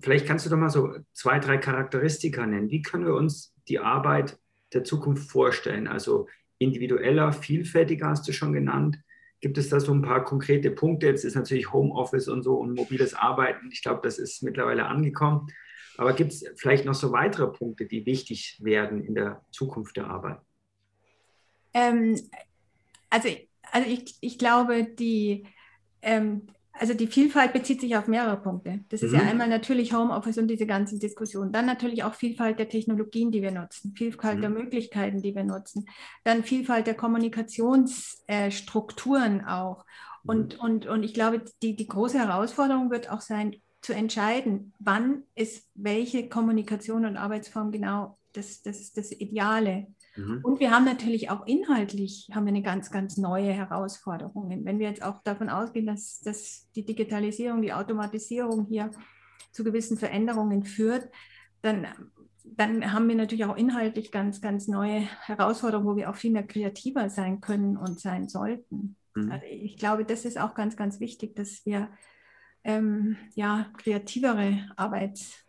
Vielleicht 0.00 0.26
kannst 0.26 0.46
du 0.46 0.50
doch 0.50 0.56
mal 0.56 0.70
so 0.70 0.94
zwei, 1.12 1.38
drei 1.38 1.58
Charakteristika 1.58 2.46
nennen. 2.46 2.70
Wie 2.70 2.80
können 2.80 3.04
wir 3.04 3.14
uns 3.14 3.54
die 3.68 3.78
Arbeit 3.78 4.38
der 4.72 4.82
Zukunft 4.82 5.30
vorstellen? 5.30 5.86
Also 5.86 6.26
individueller, 6.56 7.34
vielfältiger 7.34 8.08
hast 8.08 8.26
du 8.26 8.32
schon 8.32 8.54
genannt. 8.54 8.98
Gibt 9.40 9.58
es 9.58 9.68
da 9.68 9.78
so 9.78 9.92
ein 9.92 10.00
paar 10.00 10.24
konkrete 10.24 10.70
Punkte? 10.70 11.06
Jetzt 11.06 11.26
ist 11.26 11.36
natürlich 11.36 11.70
Homeoffice 11.70 12.28
und 12.28 12.42
so 12.42 12.54
und 12.54 12.74
mobiles 12.74 13.12
Arbeiten. 13.12 13.68
Ich 13.70 13.82
glaube, 13.82 14.00
das 14.02 14.18
ist 14.18 14.42
mittlerweile 14.42 14.86
angekommen. 14.86 15.48
Aber 15.98 16.14
gibt 16.14 16.32
es 16.32 16.44
vielleicht 16.56 16.84
noch 16.84 16.94
so 16.94 17.12
weitere 17.12 17.48
Punkte, 17.48 17.84
die 17.84 18.06
wichtig 18.06 18.56
werden 18.62 19.04
in 19.04 19.16
der 19.16 19.44
Zukunft 19.50 19.96
der 19.96 20.06
Arbeit? 20.06 20.38
Ähm, 21.74 22.14
also, 23.10 23.28
also 23.72 23.90
ich, 23.90 24.16
ich 24.20 24.38
glaube, 24.38 24.84
die, 24.84 25.44
ähm, 26.00 26.46
also 26.72 26.94
die 26.94 27.08
Vielfalt 27.08 27.52
bezieht 27.52 27.80
sich 27.80 27.96
auf 27.96 28.06
mehrere 28.06 28.40
Punkte. 28.40 28.84
Das 28.90 29.02
ist 29.02 29.10
mhm. 29.10 29.18
ja 29.18 29.24
einmal 29.24 29.48
natürlich 29.48 29.92
Homeoffice 29.92 30.38
und 30.38 30.46
diese 30.46 30.66
ganzen 30.66 31.00
Diskussionen. 31.00 31.50
Dann 31.50 31.66
natürlich 31.66 32.04
auch 32.04 32.14
Vielfalt 32.14 32.60
der 32.60 32.68
Technologien, 32.68 33.32
die 33.32 33.42
wir 33.42 33.50
nutzen, 33.50 33.92
Vielfalt 33.96 34.36
mhm. 34.36 34.42
der 34.42 34.50
Möglichkeiten, 34.50 35.20
die 35.20 35.34
wir 35.34 35.42
nutzen. 35.42 35.86
Dann 36.22 36.44
Vielfalt 36.44 36.86
der 36.86 36.94
Kommunikationsstrukturen 36.94 39.40
äh, 39.40 39.46
auch. 39.46 39.84
Mhm. 40.22 40.30
Und, 40.30 40.60
und, 40.60 40.86
und 40.86 41.02
ich 41.02 41.12
glaube, 41.12 41.42
die, 41.60 41.74
die 41.74 41.88
große 41.88 42.20
Herausforderung 42.20 42.92
wird 42.92 43.10
auch 43.10 43.20
sein, 43.20 43.56
zu 43.80 43.92
entscheiden, 43.94 44.72
wann 44.78 45.22
ist 45.34 45.68
welche 45.74 46.28
Kommunikation 46.28 47.04
und 47.04 47.16
Arbeitsform 47.16 47.70
genau 47.70 48.18
das, 48.32 48.62
das, 48.62 48.92
das 48.92 49.12
Ideale. 49.12 49.86
Mhm. 50.16 50.40
Und 50.42 50.60
wir 50.60 50.70
haben 50.70 50.84
natürlich 50.84 51.30
auch 51.30 51.46
inhaltlich 51.46 52.28
haben 52.32 52.44
wir 52.44 52.52
eine 52.52 52.62
ganz, 52.62 52.90
ganz 52.90 53.16
neue 53.16 53.52
Herausforderung. 53.52 54.64
Wenn 54.64 54.78
wir 54.78 54.88
jetzt 54.88 55.02
auch 55.02 55.22
davon 55.22 55.48
ausgehen, 55.48 55.86
dass, 55.86 56.20
dass 56.20 56.68
die 56.74 56.84
Digitalisierung, 56.84 57.62
die 57.62 57.72
Automatisierung 57.72 58.66
hier 58.68 58.90
zu 59.52 59.64
gewissen 59.64 59.96
Veränderungen 59.96 60.64
führt, 60.64 61.08
dann, 61.62 61.86
dann 62.44 62.92
haben 62.92 63.08
wir 63.08 63.16
natürlich 63.16 63.44
auch 63.44 63.56
inhaltlich 63.56 64.12
ganz, 64.12 64.40
ganz 64.40 64.68
neue 64.68 65.00
Herausforderungen, 65.00 65.88
wo 65.88 65.96
wir 65.96 66.10
auch 66.10 66.16
viel 66.16 66.32
mehr 66.32 66.46
kreativer 66.46 67.08
sein 67.10 67.40
können 67.40 67.76
und 67.76 68.00
sein 68.00 68.28
sollten. 68.28 68.96
Mhm. 69.14 69.30
Also 69.32 69.46
ich 69.46 69.76
glaube, 69.76 70.04
das 70.04 70.24
ist 70.24 70.38
auch 70.38 70.54
ganz, 70.54 70.76
ganz 70.76 71.00
wichtig, 71.00 71.34
dass 71.36 71.64
wir 71.64 71.88
ähm, 72.64 73.16
ja, 73.34 73.70
kreativere 73.76 74.68
Arbeits 74.76 75.48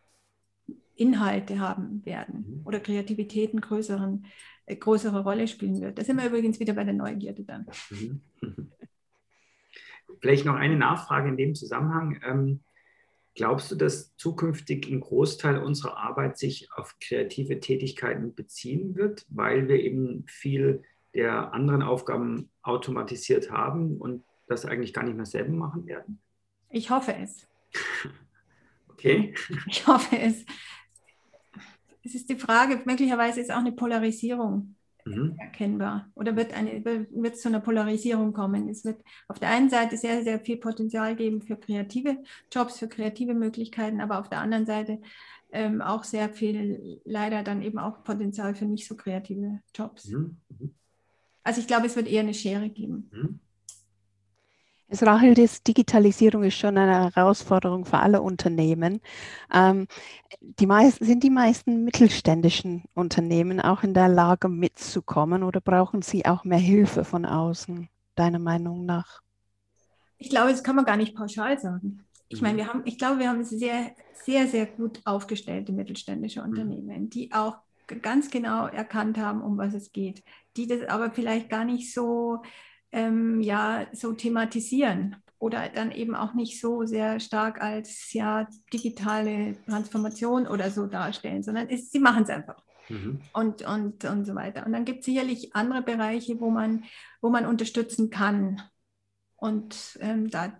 Inhalte 0.99 1.59
haben 1.59 2.05
werden 2.05 2.45
mhm. 2.47 2.67
oder 2.67 2.79
Kreativitäten 2.79 3.61
größeren, 3.61 4.25
äh, 4.65 4.75
größere 4.75 5.23
Rolle 5.23 5.47
spielen 5.47 5.79
wird. 5.81 5.97
Da 5.97 6.03
sind 6.03 6.17
wir 6.17 6.27
übrigens 6.27 6.59
wieder 6.59 6.73
bei 6.73 6.83
der 6.83 6.93
Neugierde 6.93 7.43
dann. 7.43 7.65
Mhm. 7.89 8.21
Vielleicht 10.19 10.45
noch 10.45 10.55
eine 10.55 10.75
Nachfrage 10.75 11.29
in 11.29 11.37
dem 11.37 11.55
Zusammenhang. 11.55 12.19
Ähm, 12.25 12.59
glaubst 13.35 13.71
du, 13.71 13.75
dass 13.75 14.15
zukünftig 14.17 14.89
ein 14.89 14.99
Großteil 14.99 15.59
unserer 15.59 15.95
Arbeit 15.97 16.37
sich 16.37 16.67
auf 16.73 16.97
kreative 16.99 17.61
Tätigkeiten 17.61 18.35
beziehen 18.35 18.95
wird, 18.95 19.25
weil 19.29 19.69
wir 19.69 19.79
eben 19.79 20.25
viel 20.27 20.83
der 21.13 21.53
anderen 21.53 21.81
Aufgaben 21.81 22.49
automatisiert 22.61 23.49
haben 23.49 23.97
und 23.97 24.25
das 24.47 24.65
eigentlich 24.65 24.93
gar 24.93 25.03
nicht 25.03 25.15
mehr 25.15 25.25
selber 25.25 25.53
machen 25.53 25.85
werden? 25.85 26.19
Ich 26.69 26.89
hoffe 26.89 27.15
es. 27.15 27.47
Okay. 28.89 29.33
Ich 29.67 29.87
hoffe 29.87 30.17
es 30.17 30.43
es 32.09 32.15
ist 32.15 32.29
die 32.29 32.35
Frage, 32.35 32.81
möglicherweise 32.85 33.41
ist 33.41 33.51
auch 33.51 33.57
eine 33.57 33.71
Polarisierung 33.71 34.75
mhm. 35.05 35.35
erkennbar 35.37 36.09
oder 36.15 36.35
wird, 36.35 36.53
eine, 36.53 36.83
wird 36.83 37.35
es 37.35 37.41
zu 37.41 37.49
einer 37.49 37.59
Polarisierung 37.59 38.33
kommen. 38.33 38.69
Es 38.69 38.85
wird 38.85 39.01
auf 39.27 39.39
der 39.39 39.49
einen 39.49 39.69
Seite 39.69 39.97
sehr, 39.97 40.23
sehr 40.23 40.39
viel 40.39 40.57
Potenzial 40.57 41.15
geben 41.15 41.41
für 41.41 41.55
kreative 41.55 42.17
Jobs, 42.51 42.79
für 42.79 42.87
kreative 42.87 43.33
Möglichkeiten, 43.33 44.01
aber 44.01 44.19
auf 44.19 44.29
der 44.29 44.39
anderen 44.39 44.65
Seite 44.65 45.01
ähm, 45.51 45.81
auch 45.81 46.03
sehr 46.03 46.29
viel, 46.29 47.01
leider 47.05 47.43
dann 47.43 47.61
eben 47.61 47.79
auch 47.79 48.03
Potenzial 48.03 48.55
für 48.55 48.65
nicht 48.65 48.87
so 48.87 48.95
kreative 48.95 49.59
Jobs. 49.75 50.07
Mhm. 50.09 50.37
mhm. 50.49 50.73
Also 51.41 51.61
ich 51.61 51.67
glaube, 51.67 51.87
es 51.87 51.95
wird 51.95 52.07
eher 52.07 52.21
eine 52.21 52.33
Schere 52.33 52.69
geben. 52.69 53.09
Mhm. 53.11 53.39
Es 54.91 55.03
Rahel, 55.03 55.35
das 55.35 55.61
Digitalisierung 55.61 56.43
ist 56.43 56.55
schon 56.55 56.75
eine 56.75 57.13
Herausforderung 57.13 57.85
für 57.85 57.99
alle 57.99 58.23
Unternehmen. 58.23 59.01
Ähm, 59.53 59.85
die 60.41 60.65
meisten, 60.65 61.05
sind 61.05 61.23
die 61.23 61.29
meisten 61.29 61.83
mittelständischen 61.83 62.85
Unternehmen 62.95 63.61
auch 63.61 63.83
in 63.83 63.93
der 63.93 64.07
Lage 64.07 64.49
mitzukommen 64.49 65.43
oder 65.43 65.61
brauchen 65.61 66.01
sie 66.01 66.25
auch 66.25 66.43
mehr 66.43 66.57
Hilfe 66.57 67.03
von 67.05 67.25
außen, 67.25 67.87
deiner 68.15 68.39
Meinung 68.39 68.85
nach? 68.85 69.21
Ich 70.17 70.31
glaube, 70.31 70.49
das 70.49 70.63
kann 70.63 70.75
man 70.75 70.85
gar 70.85 70.97
nicht 70.97 71.15
pauschal 71.15 71.59
sagen. 71.59 72.03
Ich 72.27 72.41
meine, 72.41 72.53
mhm. 72.53 72.57
wir 72.57 72.67
haben, 72.67 72.81
ich 72.85 72.97
glaube, 72.97 73.19
wir 73.19 73.29
haben 73.29 73.43
sehr, 73.43 73.91
sehr, 74.25 74.47
sehr 74.47 74.65
gut 74.65 75.01
aufgestellte 75.05 75.71
mittelständische 75.71 76.41
mhm. 76.41 76.49
Unternehmen, 76.49 77.09
die 77.11 77.31
auch 77.31 77.57
ganz 78.01 78.31
genau 78.31 78.65
erkannt 78.65 79.19
haben, 79.19 79.41
um 79.41 79.57
was 79.57 79.75
es 79.75 79.91
geht, 79.91 80.23
die 80.57 80.65
das 80.65 80.87
aber 80.89 81.11
vielleicht 81.11 81.49
gar 81.49 81.65
nicht 81.65 81.93
so 81.93 82.41
ähm, 82.91 83.41
ja 83.41 83.87
so 83.93 84.13
thematisieren 84.13 85.17
oder 85.37 85.69
dann 85.69 85.91
eben 85.91 86.15
auch 86.15 86.33
nicht 86.33 86.59
so 86.59 86.85
sehr 86.85 87.19
stark 87.19 87.61
als 87.61 88.11
ja 88.13 88.47
digitale 88.73 89.55
Transformation 89.65 90.47
oder 90.47 90.69
so 90.69 90.85
darstellen, 90.85 91.43
sondern 91.43 91.69
es, 91.69 91.91
sie 91.91 91.99
machen 91.99 92.23
es 92.23 92.29
einfach. 92.29 92.61
Mhm. 92.89 93.21
Und, 93.33 93.61
und, 93.61 94.03
und 94.05 94.25
so 94.25 94.35
weiter. 94.35 94.65
Und 94.65 94.73
dann 94.73 94.83
gibt 94.83 94.99
es 94.99 95.05
sicherlich 95.05 95.55
andere 95.55 95.81
Bereiche, 95.81 96.39
wo 96.39 96.49
man, 96.49 96.83
wo 97.21 97.29
man 97.29 97.45
unterstützen 97.45 98.09
kann. 98.09 98.61
Und 99.37 99.97
ähm, 100.01 100.29
da, 100.29 100.51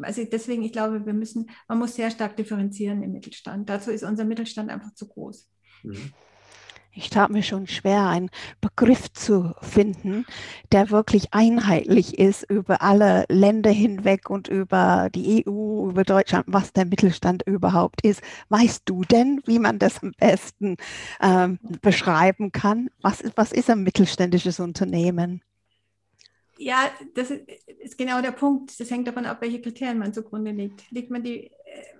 also 0.00 0.24
deswegen, 0.24 0.62
ich 0.62 0.72
glaube, 0.72 1.04
wir 1.04 1.12
müssen, 1.12 1.50
man 1.68 1.78
muss 1.78 1.96
sehr 1.96 2.10
stark 2.10 2.36
differenzieren 2.36 3.02
im 3.02 3.12
Mittelstand. 3.12 3.68
Dazu 3.68 3.90
ist 3.90 4.04
unser 4.04 4.24
Mittelstand 4.24 4.70
einfach 4.70 4.94
zu 4.94 5.08
groß. 5.08 5.50
Mhm 5.82 6.12
ich 6.96 7.10
tat 7.10 7.30
mir 7.30 7.42
schon 7.42 7.66
schwer, 7.66 8.08
einen 8.08 8.30
Begriff 8.60 9.12
zu 9.12 9.52
finden, 9.60 10.24
der 10.72 10.90
wirklich 10.90 11.32
einheitlich 11.32 12.18
ist 12.18 12.50
über 12.50 12.80
alle 12.82 13.26
Länder 13.28 13.70
hinweg 13.70 14.30
und 14.30 14.48
über 14.48 15.10
die 15.14 15.44
EU, 15.46 15.90
über 15.90 16.04
Deutschland, 16.04 16.46
was 16.48 16.72
der 16.72 16.86
Mittelstand 16.86 17.42
überhaupt 17.46 18.00
ist. 18.04 18.22
Weißt 18.48 18.82
du 18.86 19.02
denn, 19.02 19.42
wie 19.44 19.58
man 19.58 19.78
das 19.78 20.02
am 20.02 20.12
besten 20.18 20.76
ähm, 21.20 21.58
beschreiben 21.82 22.50
kann? 22.50 22.88
Was, 23.02 23.22
was 23.36 23.52
ist 23.52 23.68
ein 23.68 23.82
mittelständisches 23.82 24.58
Unternehmen? 24.58 25.42
Ja, 26.58 26.90
das 27.14 27.30
ist 27.30 27.98
genau 27.98 28.22
der 28.22 28.32
Punkt. 28.32 28.78
Das 28.80 28.90
hängt 28.90 29.08
davon 29.08 29.26
ab, 29.26 29.40
welche 29.40 29.60
Kriterien 29.60 29.98
man 29.98 30.14
zugrunde 30.14 30.52
legt. 30.52 30.90
Legt 30.90 31.10
man 31.10 31.22
die, 31.22 31.50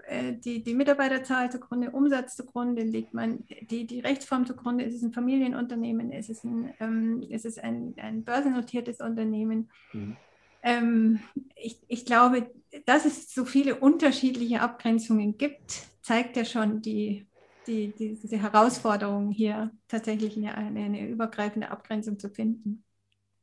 äh, 0.07 0.35
die, 0.35 0.63
die 0.63 0.75
Mitarbeiterzahl 0.75 1.51
zugrunde, 1.51 1.91
Umsatz 1.91 2.37
zugrunde, 2.37 2.83
legt 2.83 3.13
man 3.13 3.45
die, 3.71 3.87
die 3.87 4.01
Rechtsform 4.01 4.47
zugrunde, 4.47 4.85
ist 4.85 4.95
es 4.95 5.03
ein 5.03 5.13
Familienunternehmen, 5.13 6.13
ist 6.13 6.31
es 6.31 6.45
ein, 6.45 6.73
ähm, 6.81 7.23
ist 7.29 7.45
es 7.45 7.59
ein, 7.59 7.95
ein 7.99 8.25
börsennotiertes 8.25 9.01
Unternehmen. 9.01 9.71
Mhm. 9.93 10.17
Ähm, 10.63 11.21
ich, 11.55 11.79
ich 11.89 12.05
glaube, 12.07 12.51
dass 12.87 13.05
es 13.05 13.33
so 13.33 13.45
viele 13.45 13.77
unterschiedliche 13.77 14.61
Abgrenzungen 14.61 15.37
gibt, 15.37 15.87
zeigt 16.03 16.37
ja 16.37 16.45
schon 16.45 16.81
die, 16.83 17.27
die, 17.67 17.93
die 17.93 18.15
diese 18.15 18.39
Herausforderung 18.39 19.31
hier 19.31 19.71
tatsächlich 19.89 20.37
eine, 20.37 20.55
eine 20.57 21.09
übergreifende 21.09 21.71
Abgrenzung 21.71 22.19
zu 22.19 22.31
finden. 22.31 22.85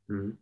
Mhm. 0.08 0.38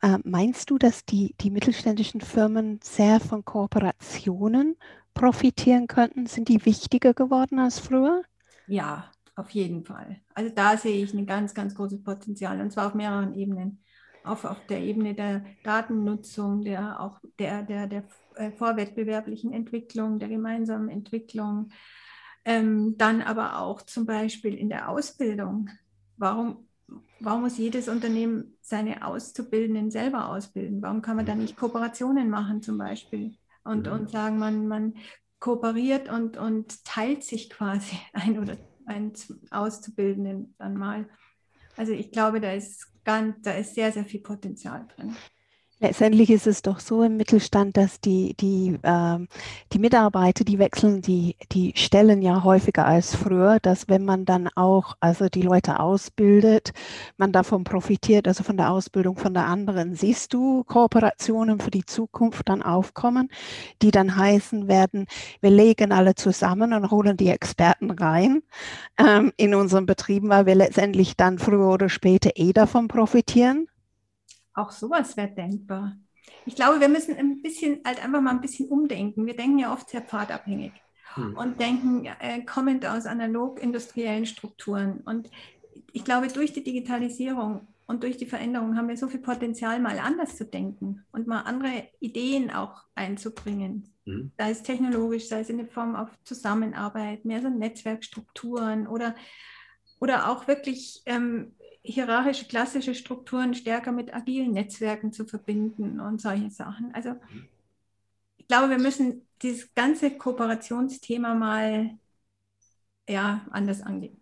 Äh, 0.00 0.18
meinst 0.24 0.70
du, 0.70 0.78
dass 0.78 1.04
die, 1.04 1.34
die 1.40 1.50
mittelständischen 1.50 2.20
Firmen 2.20 2.78
sehr 2.82 3.20
von 3.20 3.44
Kooperationen 3.44 4.76
profitieren 5.14 5.88
könnten? 5.88 6.26
Sind 6.26 6.48
die 6.48 6.64
wichtiger 6.64 7.14
geworden 7.14 7.58
als 7.58 7.80
früher? 7.80 8.22
Ja, 8.66 9.10
auf 9.34 9.50
jeden 9.50 9.84
Fall. 9.84 10.20
Also 10.34 10.54
da 10.54 10.76
sehe 10.76 11.02
ich 11.02 11.14
ein 11.14 11.26
ganz, 11.26 11.54
ganz 11.54 11.74
großes 11.74 12.02
Potenzial 12.02 12.60
und 12.60 12.70
zwar 12.72 12.86
auf 12.88 12.94
mehreren 12.94 13.34
Ebenen. 13.34 13.82
Auf, 14.24 14.44
auf 14.44 14.66
der 14.66 14.80
Ebene 14.80 15.14
der 15.14 15.44
Datennutzung, 15.62 16.62
der 16.62 17.00
auch 17.00 17.20
der, 17.38 17.62
der, 17.62 17.86
der 17.86 18.04
äh, 18.34 18.50
vorwettbewerblichen 18.50 19.52
Entwicklung, 19.52 20.18
der 20.18 20.28
gemeinsamen 20.28 20.90
Entwicklung, 20.90 21.70
ähm, 22.44 22.96
dann 22.98 23.22
aber 23.22 23.60
auch 23.60 23.82
zum 23.82 24.06
Beispiel 24.06 24.54
in 24.54 24.68
der 24.68 24.88
Ausbildung. 24.90 25.70
Warum 26.16 26.67
warum 27.20 27.42
muss 27.42 27.58
jedes 27.58 27.88
Unternehmen 27.88 28.56
seine 28.60 29.04
Auszubildenden 29.04 29.90
selber 29.90 30.28
ausbilden? 30.28 30.82
Warum 30.82 31.02
kann 31.02 31.16
man 31.16 31.26
da 31.26 31.34
nicht 31.34 31.56
Kooperationen 31.56 32.30
machen 32.30 32.62
zum 32.62 32.78
Beispiel 32.78 33.36
und, 33.64 33.86
mhm. 33.86 33.92
und 33.92 34.10
sagen, 34.10 34.38
man, 34.38 34.66
man 34.66 34.94
kooperiert 35.40 36.08
und, 36.08 36.36
und 36.36 36.84
teilt 36.84 37.24
sich 37.24 37.50
quasi 37.50 37.96
ein 38.12 38.38
oder 38.38 38.56
ein 38.86 39.12
Auszubildenden 39.50 40.54
dann 40.58 40.74
mal. 40.74 41.08
Also 41.76 41.92
ich 41.92 42.10
glaube, 42.10 42.40
da 42.40 42.52
ist 42.52 42.86
ganz, 43.04 43.36
da 43.42 43.52
ist 43.52 43.74
sehr, 43.74 43.92
sehr 43.92 44.04
viel 44.04 44.20
Potenzial 44.20 44.86
drin. 44.96 45.14
Letztendlich 45.80 46.30
ist 46.30 46.48
es 46.48 46.62
doch 46.62 46.80
so 46.80 47.04
im 47.04 47.16
Mittelstand, 47.16 47.76
dass 47.76 48.00
die, 48.00 48.34
die, 48.40 48.76
äh, 48.82 49.18
die 49.72 49.78
Mitarbeiter, 49.78 50.42
die 50.42 50.58
wechseln 50.58 51.02
die, 51.02 51.36
die 51.52 51.72
Stellen 51.76 52.20
ja 52.20 52.42
häufiger 52.42 52.84
als 52.84 53.14
früher, 53.14 53.60
dass 53.60 53.88
wenn 53.88 54.04
man 54.04 54.24
dann 54.24 54.48
auch 54.56 54.96
also 54.98 55.28
die 55.28 55.42
Leute 55.42 55.78
ausbildet, 55.78 56.72
man 57.16 57.30
davon 57.30 57.62
profitiert, 57.62 58.26
also 58.26 58.42
von 58.42 58.56
der 58.56 58.72
Ausbildung 58.72 59.16
von 59.16 59.34
der 59.34 59.46
anderen. 59.46 59.94
Siehst 59.94 60.34
du 60.34 60.64
Kooperationen 60.64 61.60
für 61.60 61.70
die 61.70 61.86
Zukunft 61.86 62.48
dann 62.48 62.64
aufkommen, 62.64 63.28
die 63.80 63.92
dann 63.92 64.16
heißen 64.16 64.66
werden, 64.66 65.06
wir 65.40 65.50
legen 65.50 65.92
alle 65.92 66.16
zusammen 66.16 66.72
und 66.72 66.90
holen 66.90 67.16
die 67.16 67.28
Experten 67.28 67.92
rein 67.92 68.42
ähm, 68.98 69.32
in 69.36 69.54
unseren 69.54 69.86
Betrieben, 69.86 70.28
weil 70.28 70.46
wir 70.46 70.56
letztendlich 70.56 71.16
dann 71.16 71.38
früher 71.38 71.68
oder 71.68 71.88
später 71.88 72.32
eh 72.34 72.52
davon 72.52 72.88
profitieren? 72.88 73.68
Auch 74.58 74.72
sowas 74.72 75.16
wäre 75.16 75.28
denkbar. 75.28 75.96
Ich 76.44 76.56
glaube, 76.56 76.80
wir 76.80 76.88
müssen 76.88 77.16
ein 77.16 77.42
bisschen 77.42 77.80
halt 77.84 78.02
einfach 78.04 78.20
mal 78.20 78.30
ein 78.30 78.40
bisschen 78.40 78.68
umdenken. 78.68 79.24
Wir 79.24 79.36
denken 79.36 79.60
ja 79.60 79.72
oft 79.72 79.88
sehr 79.88 80.02
pfadabhängig 80.02 80.72
hm. 81.14 81.36
und 81.36 81.60
denken 81.60 82.06
äh, 82.20 82.42
kommend 82.42 82.84
aus 82.84 83.06
analog-industriellen 83.06 84.26
Strukturen. 84.26 85.00
Und 85.04 85.30
ich 85.92 86.04
glaube, 86.04 86.28
durch 86.28 86.52
die 86.52 86.64
Digitalisierung 86.64 87.68
und 87.86 88.02
durch 88.02 88.16
die 88.16 88.26
Veränderung 88.26 88.76
haben 88.76 88.88
wir 88.88 88.96
so 88.96 89.08
viel 89.08 89.20
Potenzial, 89.20 89.78
mal 89.78 89.98
anders 90.00 90.36
zu 90.36 90.44
denken 90.44 91.04
und 91.12 91.26
mal 91.26 91.42
andere 91.42 91.84
Ideen 92.00 92.50
auch 92.50 92.82
einzubringen. 92.96 93.94
Mhm. 94.04 94.32
Sei 94.36 94.50
es 94.50 94.62
technologisch, 94.62 95.28
sei 95.28 95.40
es 95.40 95.50
in 95.50 95.58
der 95.58 95.68
Form 95.68 95.94
auf 95.94 96.10
Zusammenarbeit, 96.24 97.24
mehr 97.24 97.40
so 97.40 97.48
Netzwerkstrukturen 97.48 98.88
oder, 98.88 99.14
oder 100.00 100.30
auch 100.30 100.48
wirklich 100.48 101.02
ähm, 101.06 101.52
hierarchische, 101.82 102.46
klassische 102.46 102.94
Strukturen 102.94 103.54
stärker 103.54 103.92
mit 103.92 104.14
agilen 104.14 104.52
Netzwerken 104.52 105.12
zu 105.12 105.24
verbinden 105.24 106.00
und 106.00 106.20
solche 106.20 106.50
Sachen. 106.50 106.94
Also 106.94 107.14
ich 108.36 108.46
glaube, 108.46 108.70
wir 108.70 108.78
müssen 108.78 109.26
dieses 109.42 109.74
ganze 109.74 110.16
Kooperationsthema 110.16 111.34
mal 111.34 111.98
ja, 113.08 113.46
anders 113.50 113.80
angehen. 113.80 114.20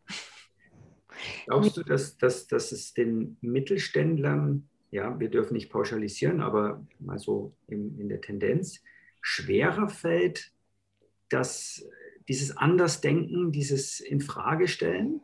Glaubst 1.46 1.76
du, 1.76 1.82
dass, 1.82 2.16
dass, 2.18 2.46
dass 2.46 2.72
es 2.72 2.94
den 2.94 3.36
Mittelständlern, 3.40 4.68
ja, 4.90 5.18
wir 5.18 5.30
dürfen 5.30 5.54
nicht 5.54 5.70
pauschalisieren, 5.70 6.40
aber 6.40 6.86
mal 6.98 7.18
so 7.18 7.54
in, 7.66 7.98
in 7.98 8.08
der 8.08 8.20
Tendenz, 8.20 8.82
schwerer 9.20 9.88
fällt, 9.88 10.52
dass 11.28 11.84
dieses 12.28 12.56
Andersdenken, 12.56 13.52
dieses 13.52 14.00
Infragestellen? 14.00 15.20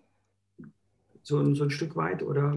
So, 1.22 1.54
so 1.54 1.64
ein 1.64 1.70
Stück 1.70 1.96
weit? 1.96 2.22
Oder? 2.22 2.56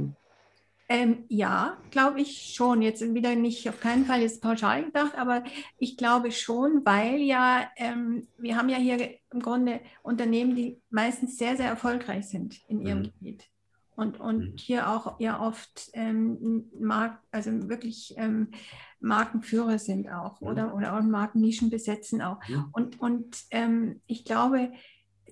Ähm, 0.88 1.24
ja, 1.30 1.78
glaube 1.90 2.22
ich 2.22 2.54
schon. 2.54 2.82
Jetzt 2.82 3.02
wieder 3.14 3.36
nicht 3.36 3.68
auf 3.68 3.80
keinen 3.80 4.06
Fall 4.06 4.22
jetzt 4.22 4.42
pauschal 4.42 4.86
gedacht, 4.86 5.18
aber 5.18 5.44
ich 5.80 5.98
glaube 5.98 6.32
schon, 6.32 6.86
weil 6.86 7.22
ja, 7.22 7.68
ähm, 7.78 8.28
wir 8.38 8.56
haben 8.56 8.70
ja 8.70 8.78
hier 8.78 9.16
im 9.32 9.42
Grunde 9.42 9.80
Unternehmen, 10.04 10.56
die 10.56 10.80
meistens 10.90 11.38
sehr, 11.38 11.58
sehr 11.58 11.68
erfolgreich 11.68 12.28
sind 12.28 12.62
in 12.68 12.82
ihrem 12.82 13.00
mhm. 13.00 13.04
Gebiet. 13.04 13.50
Und, 13.96 14.20
und 14.20 14.40
mhm. 14.40 14.58
hier 14.58 14.90
auch 14.90 15.20
ja 15.20 15.42
oft 15.42 15.90
ähm, 15.94 16.66
Mark, 16.80 17.20
also 17.32 17.70
wirklich 17.70 18.14
ähm, 18.18 18.50
Markenführer 19.00 19.80
sind 19.80 20.10
auch 20.10 20.42
mhm. 20.42 20.48
oder, 20.48 20.76
oder 20.76 20.98
auch 20.98 21.02
Markennischen 21.02 21.72
besetzen 21.72 22.22
auch. 22.22 22.40
Und, 22.74 23.00
und 23.00 23.38
ähm, 23.50 24.02
ich 24.06 24.24
glaube, 24.24 24.72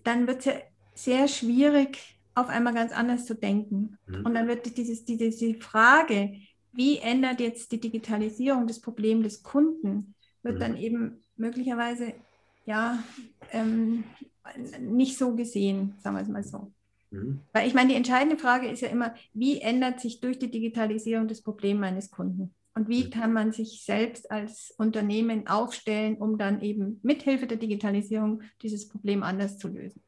dann 0.03 0.25
wird 0.25 0.39
es 0.39 0.45
ja 0.45 0.53
sehr 0.95 1.27
schwierig, 1.27 2.19
auf 2.35 2.49
einmal 2.49 2.73
ganz 2.73 2.91
anders 2.91 3.25
zu 3.25 3.35
denken. 3.35 3.97
Mhm. 4.07 4.25
Und 4.25 4.33
dann 4.33 4.47
wird 4.47 4.77
dieses, 4.77 5.05
diese, 5.05 5.29
diese 5.29 5.55
Frage, 5.55 6.33
wie 6.71 6.97
ändert 6.97 7.39
jetzt 7.39 7.71
die 7.71 7.79
Digitalisierung 7.79 8.67
das 8.67 8.81
Problem 8.81 9.23
des 9.23 9.43
Kunden, 9.43 10.15
wird 10.41 10.55
mhm. 10.55 10.59
dann 10.59 10.77
eben 10.77 11.23
möglicherweise 11.35 12.13
ja 12.65 13.03
ähm, 13.51 14.03
nicht 14.79 15.17
so 15.17 15.35
gesehen, 15.35 15.95
sagen 15.99 16.15
wir 16.15 16.21
es 16.21 16.27
mal 16.27 16.43
so. 16.43 16.71
Mhm. 17.11 17.41
Weil 17.53 17.67
ich 17.67 17.73
meine, 17.73 17.89
die 17.89 17.95
entscheidende 17.95 18.37
Frage 18.37 18.67
ist 18.67 18.81
ja 18.81 18.89
immer, 18.89 19.13
wie 19.33 19.61
ändert 19.61 19.99
sich 19.99 20.19
durch 20.19 20.39
die 20.39 20.51
Digitalisierung 20.51 21.27
das 21.27 21.41
Problem 21.41 21.79
meines 21.79 22.09
Kunden? 22.09 22.53
Und 22.75 22.89
wie 22.89 23.05
mhm. 23.05 23.09
kann 23.11 23.33
man 23.33 23.51
sich 23.51 23.83
selbst 23.85 24.31
als 24.31 24.73
Unternehmen 24.77 25.47
aufstellen, 25.47 26.15
um 26.15 26.39
dann 26.39 26.61
eben 26.61 26.99
mithilfe 27.03 27.45
der 27.45 27.57
Digitalisierung 27.57 28.41
dieses 28.63 28.87
Problem 28.87 29.21
anders 29.21 29.59
zu 29.59 29.67
lösen? 29.67 30.01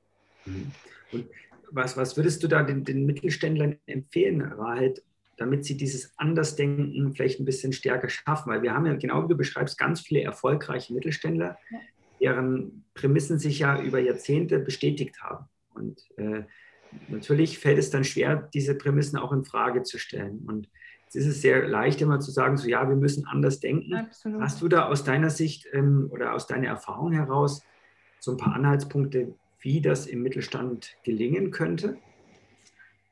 Mhm. 0.46 0.72
Und 1.12 1.28
was, 1.72 1.98
was 1.98 2.18
würdest 2.18 2.44
du 2.44 2.48
da 2.48 2.64
den, 2.64 2.84
den 2.84 3.06
Mittelständlern 3.06 3.78
empfehlen, 3.86 4.42
Rahel, 4.42 4.96
damit 5.38 5.66
sie 5.66 5.76
dieses 5.78 6.14
Andersdenken 6.18 7.14
vielleicht 7.14 7.40
ein 7.40 7.46
bisschen 7.46 7.74
stärker 7.74 8.10
schaffen? 8.10 8.52
Weil 8.52 8.62
wir 8.62 8.74
haben 8.74 8.86
ja, 8.86 8.96
genau 8.96 9.24
wie 9.24 9.30
du 9.30 9.38
beschreibst, 9.38 9.78
ganz 9.78 10.02
viele 10.02 10.22
erfolgreiche 10.22 10.94
Mittelständler, 10.94 11.58
deren 12.22 12.86
Prämissen 12.94 13.40
sich 13.40 13.60
ja 13.60 13.82
über 13.82 14.00
Jahrzehnte 14.00 14.60
bestätigt 14.60 15.22
haben. 15.22 15.46
Und 15.74 16.00
äh, 16.18 16.44
natürlich 17.10 17.60
fällt 17.60 17.78
es 17.78 17.90
dann 17.90 18.04
schwer, 18.04 18.50
diese 18.54 18.76
Prämissen 18.76 19.20
auch 19.20 19.32
in 19.34 19.44
Frage 19.44 19.84
zu 19.84 19.98
stellen. 19.98 20.40
Und 20.48 20.70
es 21.10 21.26
ist 21.26 21.42
sehr 21.42 21.68
leicht, 21.68 22.02
immer 22.02 22.20
zu 22.20 22.32
sagen, 22.32 22.58
so 22.58 22.68
ja, 22.68 22.88
wir 22.88 22.96
müssen 22.96 23.26
anders 23.26 23.60
denken. 23.60 23.94
Absolut. 23.96 24.42
Hast 24.42 24.62
du 24.62 24.68
da 24.68 24.88
aus 24.88 25.04
deiner 25.04 25.30
Sicht 25.30 25.68
ähm, 25.72 26.10
oder 26.12 26.34
aus 26.34 26.48
deiner 26.48 26.68
Erfahrung 26.68 27.12
heraus 27.12 27.64
so 28.20 28.32
ein 28.32 28.38
paar 28.38 28.54
Anhaltspunkte, 28.54 29.34
wie 29.66 29.82
das 29.82 30.06
im 30.06 30.22
Mittelstand 30.22 30.96
gelingen 31.04 31.52
könnte? 31.52 31.98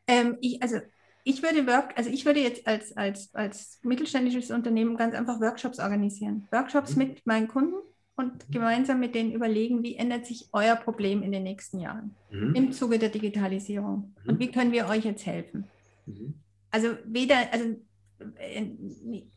Ähm, 0.07 0.37
ich, 0.39 0.61
also 0.61 0.77
ich 1.23 1.41
würde 1.41 1.65
Work, 1.65 1.97
also 1.97 2.09
ich 2.09 2.25
würde 2.25 2.41
jetzt 2.41 2.67
als, 2.67 2.95
als, 2.95 3.33
als 3.33 3.79
mittelständisches 3.81 4.51
Unternehmen 4.51 4.95
ganz 4.95 5.15
einfach 5.15 5.41
Workshops 5.41 5.79
organisieren. 5.79 6.47
Workshops 6.51 6.95
mhm. 6.95 7.03
mit 7.03 7.25
meinen 7.25 7.47
Kunden 7.47 7.75
und 8.15 8.51
gemeinsam 8.51 8.99
mit 8.99 9.15
denen 9.15 9.31
überlegen, 9.31 9.81
wie 9.81 9.95
ändert 9.95 10.27
sich 10.27 10.49
euer 10.53 10.75
Problem 10.75 11.23
in 11.23 11.31
den 11.31 11.43
nächsten 11.43 11.79
Jahren 11.79 12.15
mhm. 12.29 12.53
im 12.53 12.71
Zuge 12.71 12.99
der 12.99 13.09
Digitalisierung 13.09 14.13
mhm. 14.23 14.29
und 14.29 14.39
wie 14.39 14.51
können 14.51 14.71
wir 14.71 14.87
euch 14.87 15.05
jetzt 15.05 15.25
helfen. 15.25 15.65
Mhm. 16.05 16.35
Also 16.69 16.89
weder, 17.05 17.51
also 17.51 17.65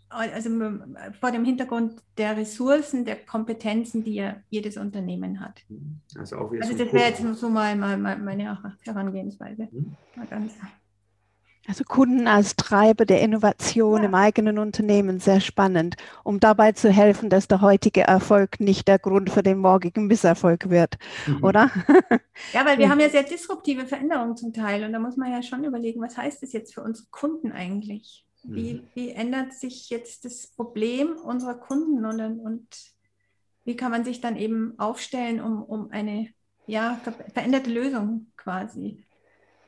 also 0.09 0.51
vor 1.21 1.33
dem 1.33 1.45
Hintergrund 1.45 1.95
der 2.17 2.37
Ressourcen, 2.37 3.05
der 3.05 3.17
Kompetenzen, 3.17 4.05
die 4.05 4.15
ja 4.15 4.37
jedes 4.49 4.77
Unternehmen 4.77 5.41
hat. 5.41 5.63
Also, 6.17 6.37
auch 6.37 6.53
also 6.53 6.77
das 6.77 6.93
wäre 6.93 7.09
jetzt 7.09 7.23
so 7.39 7.49
mal, 7.49 7.77
mal, 7.77 7.97
mal 7.97 8.19
meine 8.19 8.59
Herangehensweise. 8.85 9.69
Mhm. 9.71 9.97
Also 11.69 11.83
Kunden 11.83 12.29
als 12.29 12.55
Treiber 12.55 13.05
der 13.05 13.21
Innovation 13.21 14.03
ja. 14.03 14.05
im 14.07 14.15
eigenen 14.15 14.59
Unternehmen, 14.59 15.19
sehr 15.19 15.41
spannend, 15.41 15.97
um 16.23 16.39
dabei 16.39 16.73
zu 16.73 16.91
helfen, 16.91 17.29
dass 17.29 17.49
der 17.49 17.61
heutige 17.61 18.03
Erfolg 18.03 18.61
nicht 18.61 18.87
der 18.87 19.01
Grund 19.01 19.31
für 19.31 19.43
den 19.43 19.59
morgigen 19.59 20.07
Misserfolg 20.07 20.71
wird, 20.71 20.97
mhm. 21.27 21.43
oder? 21.43 21.71
Ja, 22.53 22.67
weil 22.67 22.77
wir 22.77 22.91
haben 22.91 23.01
ja 23.01 23.09
sehr 23.09 23.23
disruptive 23.23 23.87
Veränderungen 23.87 24.37
zum 24.37 24.53
Teil 24.53 24.85
und 24.85 24.93
da 24.93 24.99
muss 24.99 25.17
man 25.17 25.33
ja 25.33 25.43
schon 25.43 25.65
überlegen, 25.65 26.03
was 26.03 26.19
heißt 26.19 26.43
das 26.43 26.53
jetzt 26.53 26.75
für 26.75 26.83
unsere 26.83 27.07
Kunden 27.11 27.51
eigentlich? 27.51 28.26
Wie, 28.49 28.75
mhm. 28.75 28.89
wie 28.95 29.11
ändert 29.11 29.53
sich 29.53 29.91
jetzt 29.91 30.25
das 30.25 30.47
Problem 30.47 31.17
unserer 31.17 31.55
Kunden 31.55 32.05
und, 32.05 32.41
und 32.41 32.69
wie 33.65 33.77
kann 33.77 33.91
man 33.91 34.05
sich 34.05 34.21
dann 34.21 34.37
eben 34.37 34.79
aufstellen, 34.79 35.41
um, 35.41 35.63
um 35.63 35.91
eine 35.91 36.29
ja, 36.67 37.01
veränderte 37.33 37.71
Lösung 37.71 38.33
quasi 38.37 39.05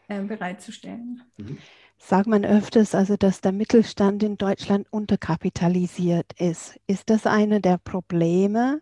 äh, 0.09 0.23
bereitzustellen? 0.23 1.23
Mhm 1.37 1.59
sagt 1.99 2.29
man 2.29 2.45
öfters, 2.45 2.95
also 2.95 3.17
dass 3.17 3.41
der 3.41 3.53
Mittelstand 3.53 4.23
in 4.23 4.39
Deutschland 4.39 4.87
unterkapitalisiert 4.91 6.33
ist. 6.39 6.79
Ist 6.87 7.11
das 7.11 7.27
eine 7.27 7.61
der 7.61 7.79
Probleme, 7.79 8.81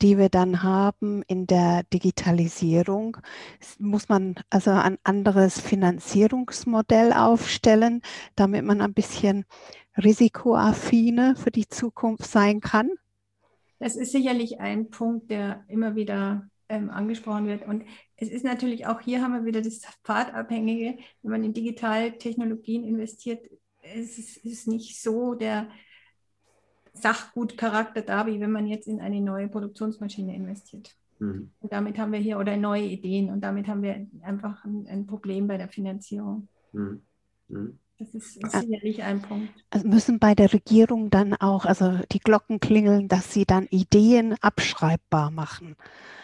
die 0.00 0.16
wir 0.16 0.28
dann 0.28 0.62
haben 0.62 1.22
in 1.26 1.46
der 1.46 1.82
Digitalisierung? 1.92 3.18
Muss 3.78 4.08
man 4.08 4.36
also 4.48 4.70
ein 4.70 4.98
anderes 5.02 5.60
Finanzierungsmodell 5.60 7.12
aufstellen, 7.12 8.00
damit 8.36 8.64
man 8.64 8.80
ein 8.80 8.94
bisschen 8.94 9.44
risikoaffiner 9.96 11.36
für 11.36 11.50
die 11.50 11.68
Zukunft 11.68 12.24
sein 12.24 12.60
kann? 12.60 12.90
Das 13.78 13.96
ist 13.96 14.12
sicherlich 14.12 14.60
ein 14.60 14.90
Punkt, 14.90 15.30
der 15.30 15.64
immer 15.66 15.96
wieder 15.96 16.48
ähm, 16.68 16.90
angesprochen 16.90 17.46
wird. 17.46 17.66
Und 17.66 17.84
es 18.16 18.28
ist 18.28 18.44
natürlich 18.44 18.86
auch 18.86 19.00
hier 19.00 19.22
haben 19.22 19.34
wir 19.34 19.44
wieder 19.44 19.62
das 19.62 19.82
Pfadabhängige, 20.04 20.98
wenn 21.22 21.30
man 21.30 21.44
in 21.44 21.52
digitale 21.52 22.18
Technologien 22.18 22.84
investiert, 22.84 23.44
es 23.82 24.18
ist, 24.18 24.36
ist 24.38 24.68
nicht 24.68 25.02
so 25.02 25.34
der 25.34 25.68
Sachgutcharakter 26.94 28.02
da, 28.02 28.26
wie 28.26 28.40
wenn 28.40 28.52
man 28.52 28.66
jetzt 28.66 28.86
in 28.86 29.00
eine 29.00 29.20
neue 29.20 29.48
Produktionsmaschine 29.48 30.34
investiert. 30.34 30.94
Mhm. 31.18 31.50
Und 31.60 31.72
damit 31.72 31.98
haben 31.98 32.12
wir 32.12 32.18
hier 32.18 32.38
oder 32.38 32.56
neue 32.56 32.84
Ideen 32.84 33.30
und 33.30 33.40
damit 33.40 33.66
haben 33.66 33.82
wir 33.82 34.06
einfach 34.22 34.64
ein, 34.64 34.86
ein 34.88 35.06
Problem 35.06 35.46
bei 35.46 35.56
der 35.56 35.68
Finanzierung. 35.68 36.48
Mhm. 36.72 37.02
Mhm. 37.48 37.78
Das 37.98 38.14
ist, 38.14 38.36
ist 38.36 38.52
sicherlich 38.52 39.02
ein 39.02 39.22
Punkt. 39.22 39.52
Also 39.70 39.86
müssen 39.86 40.18
bei 40.18 40.34
der 40.34 40.52
Regierung 40.52 41.10
dann 41.10 41.34
auch, 41.34 41.66
also 41.66 42.00
die 42.10 42.18
Glocken 42.18 42.58
klingeln, 42.58 43.06
dass 43.06 43.32
sie 43.32 43.44
dann 43.44 43.66
Ideen 43.70 44.34
abschreibbar 44.40 45.30
machen. 45.30 45.76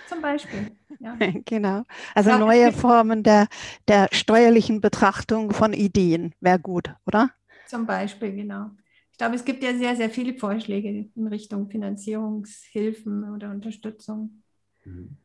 Zum 0.09 0.23
Beispiel. 0.23 0.71
Ja. 1.01 1.17
Genau. 1.45 1.85
Also 2.15 2.37
neue 2.39 2.73
Formen 2.73 3.23
der, 3.23 3.47
der 3.87 4.09
steuerlichen 4.13 4.81
Betrachtung 4.81 5.53
von 5.53 5.73
Ideen 5.73 6.35
wäre 6.41 6.59
gut, 6.59 6.95
oder? 7.07 7.31
Zum 7.67 7.87
Beispiel, 7.87 8.35
genau. 8.35 8.71
Ich 9.13 9.19
glaube, 9.19 9.37
es 9.37 9.45
gibt 9.45 9.63
ja 9.63 9.77
sehr, 9.77 9.97
sehr 9.97 10.11
viele 10.11 10.35
Vorschläge 10.35 10.89
in 11.15 11.27
Richtung 11.27 11.69
Finanzierungshilfen 11.69 13.33
oder 13.35 13.51
Unterstützung. 13.51 14.43
Mhm. 14.85 15.17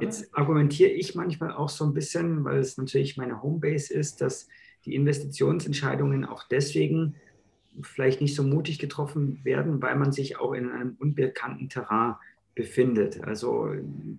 Jetzt 0.00 0.34
argumentiere 0.36 0.90
ich 0.90 1.14
manchmal 1.14 1.52
auch 1.52 1.70
so 1.70 1.84
ein 1.84 1.94
bisschen, 1.94 2.44
weil 2.44 2.58
es 2.58 2.76
natürlich 2.76 3.16
meine 3.16 3.42
Homebase 3.42 3.94
ist, 3.94 4.20
dass 4.20 4.48
die 4.84 4.94
Investitionsentscheidungen 4.94 6.24
auch 6.24 6.44
deswegen 6.44 7.16
vielleicht 7.82 8.20
nicht 8.20 8.34
so 8.34 8.42
mutig 8.42 8.78
getroffen 8.78 9.40
werden, 9.44 9.80
weil 9.82 9.96
man 9.96 10.12
sich 10.12 10.38
auch 10.38 10.52
in 10.52 10.70
einem 10.70 10.96
unbekannten 10.98 11.68
Terrain 11.68 12.16
befindet. 12.56 13.22
Also 13.22 13.70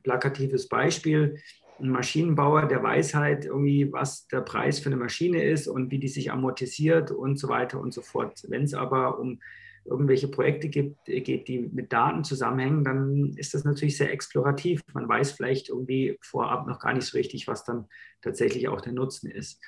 plakatives 0.04 0.70
Beispiel, 0.70 1.42
ein 1.80 1.90
Maschinenbauer, 1.90 2.68
der 2.68 2.82
weiß 2.82 3.16
halt 3.16 3.46
irgendwie, 3.46 3.92
was 3.92 4.28
der 4.28 4.42
Preis 4.42 4.80
für 4.80 4.88
eine 4.88 4.96
Maschine 4.96 5.44
ist 5.44 5.68
und 5.68 5.92
wie 5.92 6.00
die 6.00 6.08
sich 6.08 6.32
amortisiert 6.32 7.12
und 7.12 7.38
so 7.38 7.50
weiter 7.50 7.82
und 7.82 7.94
so 7.94 8.02
fort. 8.02 8.46
Wenn 8.48 8.64
es 8.64 8.74
aber 8.74 9.20
um 9.20 9.40
irgendwelche 9.86 10.28
Projekte 10.28 10.70
gibt, 10.70 11.06
geht, 11.06 11.48
die 11.48 11.60
mit 11.60 11.94
Daten 11.94 12.24
zusammenhängen, 12.24 12.84
dann 12.84 13.34
ist 13.38 13.54
das 13.54 13.64
natürlich 13.64 13.98
sehr 13.98 14.12
explorativ. 14.12 14.82
Man 14.94 15.08
weiß 15.08 15.32
vielleicht 15.32 15.70
irgendwie 15.70 16.18
vorab 16.22 16.68
noch 16.68 16.80
gar 16.80 16.94
nicht 16.94 17.06
so 17.06 17.18
richtig, 17.18 17.48
was 17.48 17.64
dann 17.64 17.86
tatsächlich 18.22 18.68
auch 18.68 18.82
der 18.82 18.94
Nutzen 18.94 19.30
ist. 19.32 19.62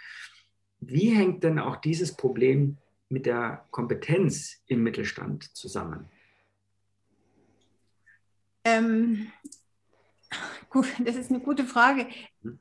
Wie 0.79 1.09
hängt 1.09 1.43
denn 1.43 1.59
auch 1.59 1.77
dieses 1.77 2.15
Problem 2.15 2.77
mit 3.07 3.25
der 3.25 3.65
Kompetenz 3.71 4.61
im 4.67 4.83
Mittelstand 4.83 5.55
zusammen? 5.55 6.05
Ähm, 8.63 9.31
gut, 10.69 10.87
das 10.99 11.15
ist 11.15 11.31
eine 11.31 11.39
gute 11.39 11.65
Frage. 11.65 12.07
Hm. 12.41 12.59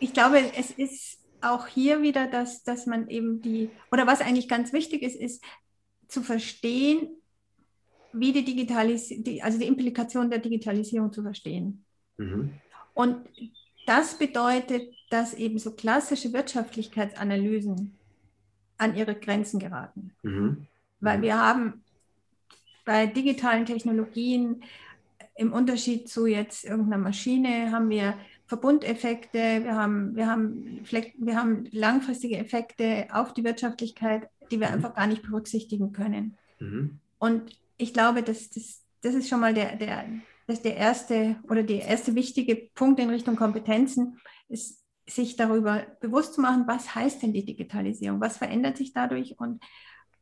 Ich 0.00 0.12
glaube, 0.12 0.40
es 0.56 0.70
ist 0.70 1.18
auch 1.40 1.66
hier 1.66 2.02
wieder, 2.02 2.26
dass, 2.26 2.64
dass 2.64 2.86
man 2.86 3.08
eben 3.08 3.40
die, 3.40 3.70
oder 3.92 4.06
was 4.06 4.20
eigentlich 4.20 4.48
ganz 4.48 4.72
wichtig 4.72 5.02
ist, 5.02 5.16
ist 5.16 5.44
zu 6.08 6.22
verstehen, 6.22 7.08
wie 8.12 8.32
die 8.32 8.44
Digitalisierung, 8.44 9.42
also 9.42 9.58
die 9.58 9.66
Implikation 9.66 10.30
der 10.30 10.38
Digitalisierung 10.38 11.12
zu 11.12 11.22
verstehen. 11.22 11.84
Mhm. 12.16 12.54
Und 12.94 13.28
das 13.86 14.18
bedeutet, 14.18 14.94
dass 15.10 15.34
eben 15.34 15.58
so 15.58 15.72
klassische 15.72 16.32
Wirtschaftlichkeitsanalysen 16.32 17.96
an 18.78 18.96
ihre 18.96 19.14
Grenzen 19.14 19.58
geraten. 19.60 20.12
Mhm. 20.22 20.66
Weil 21.00 21.22
wir 21.22 21.38
haben 21.38 21.84
bei 22.84 23.06
digitalen 23.06 23.66
Technologien 23.66 24.64
im 25.38 25.52
Unterschied 25.52 26.08
zu 26.08 26.26
jetzt 26.26 26.64
irgendeiner 26.64 27.00
Maschine 27.00 27.70
haben 27.70 27.88
wir 27.90 28.18
Verbundeffekte, 28.46 29.62
wir 29.62 29.76
haben, 29.76 30.16
wir 30.16 30.26
haben, 30.26 30.82
wir 30.90 31.36
haben 31.36 31.68
langfristige 31.70 32.38
Effekte 32.38 33.06
auf 33.12 33.34
die 33.34 33.44
Wirtschaftlichkeit, 33.44 34.28
die 34.50 34.58
wir 34.58 34.68
mhm. 34.68 34.74
einfach 34.74 34.94
gar 34.96 35.06
nicht 35.06 35.22
berücksichtigen 35.22 35.92
können. 35.92 36.36
Mhm. 36.58 36.98
Und 37.18 37.56
ich 37.76 37.94
glaube, 37.94 38.22
dass 38.22 38.50
das, 38.50 38.82
das 39.02 39.14
ist 39.14 39.28
schon 39.28 39.40
mal 39.40 39.54
der, 39.54 39.76
der, 39.76 40.06
das 40.48 40.60
der 40.60 40.76
erste 40.76 41.36
oder 41.48 41.62
der 41.62 41.82
erste 41.82 42.16
wichtige 42.16 42.56
Punkt 42.74 42.98
in 42.98 43.10
Richtung 43.10 43.36
Kompetenzen, 43.36 44.18
ist 44.48 44.82
sich 45.06 45.36
darüber 45.36 45.86
bewusst 46.00 46.34
zu 46.34 46.40
machen, 46.40 46.64
was 46.66 46.96
heißt 46.96 47.22
denn 47.22 47.32
die 47.32 47.44
Digitalisierung, 47.44 48.20
was 48.20 48.38
verändert 48.38 48.76
sich 48.76 48.92
dadurch 48.92 49.38
und 49.38 49.62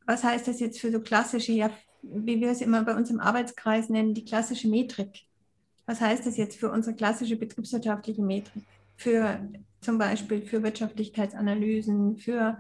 was 0.07 0.24
heißt 0.24 0.46
das 0.46 0.61
jetzt 0.61 0.79
für 0.79 0.92
so 0.92 1.00
klassische, 1.00 1.52
ja, 1.52 1.70
wie 2.12 2.40
wir 2.40 2.51
es 2.51 2.61
immer 2.61 2.83
bei 2.85 2.95
uns 2.97 3.11
im 3.11 3.21
Arbeitskreis 3.21 3.88
nennen, 3.88 4.14
die 4.14 4.25
klassische 4.25 4.69
Metrik. 4.69 5.25
Was 5.87 6.01
heißt 6.01 6.27
das 6.27 6.37
jetzt 6.37 6.59
für 6.59 6.71
unsere 6.71 6.97
klassische 6.97 7.37
betriebswirtschaftliche 7.37 8.23
Metrik? 8.23 8.64
Für 8.97 9.40
zum 9.81 9.99
Beispiel 9.99 10.42
für 10.42 10.62
Wirtschaftlichkeitsanalysen, 10.62 12.16
für 12.16 12.59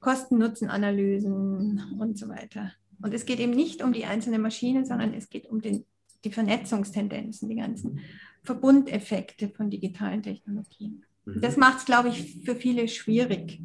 Kosten-Nutzen-Analysen 0.00 1.82
und 1.98 2.18
so 2.18 2.28
weiter. 2.28 2.72
Und 3.02 3.12
es 3.12 3.26
geht 3.26 3.40
eben 3.40 3.52
nicht 3.52 3.82
um 3.82 3.92
die 3.92 4.06
einzelne 4.06 4.38
Maschine, 4.38 4.86
sondern 4.86 5.12
es 5.12 5.28
geht 5.28 5.46
um 5.46 5.60
den, 5.60 5.84
die 6.24 6.30
Vernetzungstendenzen, 6.30 7.48
die 7.48 7.56
ganzen 7.56 8.00
Verbundeffekte 8.42 9.48
von 9.50 9.70
digitalen 9.70 10.22
Technologien. 10.22 11.04
Mhm. 11.24 11.40
Das 11.40 11.56
macht 11.56 11.78
es, 11.78 11.84
glaube 11.84 12.08
ich, 12.08 12.42
für 12.44 12.54
viele 12.54 12.88
schwierig, 12.88 13.60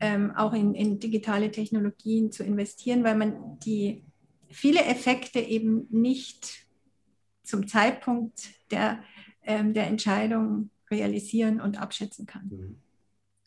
ähm, 0.00 0.32
auch 0.32 0.52
in, 0.52 0.74
in, 0.74 0.98
digitale 0.98 1.50
Technologien 1.50 2.32
zu 2.32 2.42
investieren, 2.42 3.04
weil 3.04 3.16
man 3.16 3.58
die 3.60 4.04
viele 4.52 4.84
Effekte 4.84 5.40
eben 5.40 5.86
nicht 5.90 6.66
zum 7.42 7.66
Zeitpunkt 7.66 8.50
der, 8.70 9.02
ähm, 9.42 9.74
der 9.74 9.86
Entscheidung 9.86 10.70
realisieren 10.90 11.60
und 11.60 11.80
abschätzen 11.80 12.26
kann. 12.26 12.48
Mhm. 12.50 12.76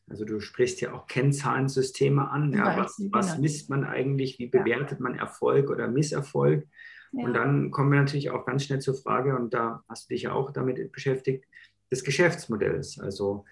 Also 0.08 0.24
du 0.24 0.40
sprichst 0.40 0.82
ja 0.82 0.94
auch 0.94 1.08
Kennzahlensysteme 1.08 2.30
an. 2.30 2.54
Ja, 2.54 2.78
was, 2.78 3.02
was 3.12 3.30
genau. 3.30 3.42
misst 3.42 3.70
man 3.70 3.84
eigentlich? 3.84 4.38
Wie 4.38 4.48
bewertet 4.48 5.00
man 5.00 5.16
Erfolg 5.16 5.70
oder 5.70 5.88
Misserfolg? 5.88 6.68
Ja. 7.12 7.26
Und 7.26 7.34
dann 7.34 7.72
kommen 7.72 7.92
wir 7.92 8.00
natürlich 8.00 8.30
auch 8.30 8.46
ganz 8.46 8.66
schnell 8.66 8.80
zur 8.80 8.94
Frage, 8.94 9.36
und 9.36 9.54
da 9.54 9.84
hast 9.90 10.10
du 10.10 10.14
dich 10.14 10.24
ja 10.24 10.34
auch 10.34 10.52
damit 10.52 10.92
beschäftigt, 10.92 11.46
des 11.92 12.04
Geschäftsmodells. 12.04 13.00
Also 13.00 13.46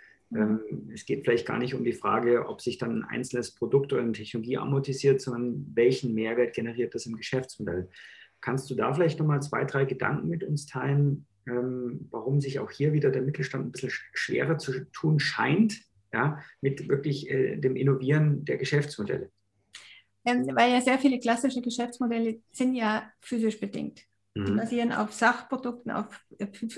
es 0.93 1.06
geht 1.06 1.24
vielleicht 1.24 1.46
gar 1.46 1.60
nicht 1.60 1.76
um 1.76 1.84
die 1.84 1.93
Frage, 1.93 2.48
ob 2.48 2.62
sich 2.62 2.78
dann 2.78 3.02
ein 3.02 3.04
einzelnes 3.04 3.52
Produkt 3.52 3.93
oder 3.93 4.02
eine 4.02 4.13
Technologie 4.13 4.58
amortisiert, 4.58 5.22
sondern 5.22 5.72
welchen 5.74 6.13
Mehrwert 6.13 6.54
generiert 6.56 6.96
das 6.96 7.06
im 7.06 7.15
Geschäftsmodell. 7.15 7.89
Kannst 8.41 8.69
du 8.69 8.76
da 8.76 8.93
vielleicht 8.93 9.19
nochmal 9.19 9.41
zwei, 9.41 9.63
drei 9.65 9.86
Gedanken 9.86 10.28
mit 10.28 10.43
uns 10.43 10.65
teilen, 10.65 11.26
ähm, 11.48 12.08
warum 12.10 12.41
sich 12.41 12.60
auch 12.60 12.72
hier 12.72 12.93
wieder 12.93 13.10
der 13.10 13.22
Mittelstand 13.22 13.67
ein 13.67 13.72
bisschen 13.72 13.91
schwerer 14.13 14.58
zu 14.58 14.86
tun 14.91 15.19
scheint, 15.19 15.82
ja, 16.13 16.39
mit 16.62 16.88
wirklich 16.89 17.30
äh, 17.30 17.58
dem 17.58 17.76
Innovieren 17.76 18.46
der 18.46 18.58
Geschäftsmodelle? 18.58 19.32
Ähm, 20.26 20.48
weil 20.56 20.72
ja 20.72 20.82
sehr 20.82 21.00
viele 21.00 21.19
klassische 21.19 21.62
Geschäftsmodelle 21.62 22.41
sind 22.52 22.76
ja 22.76 23.12
physisch 23.19 23.60
bedingt. 23.60 24.06
Die 24.36 24.52
mhm. 24.52 24.58
basieren 24.58 24.91
auf 24.91 25.13
Sachprodukten, 25.13 25.91
auf, 25.91 26.08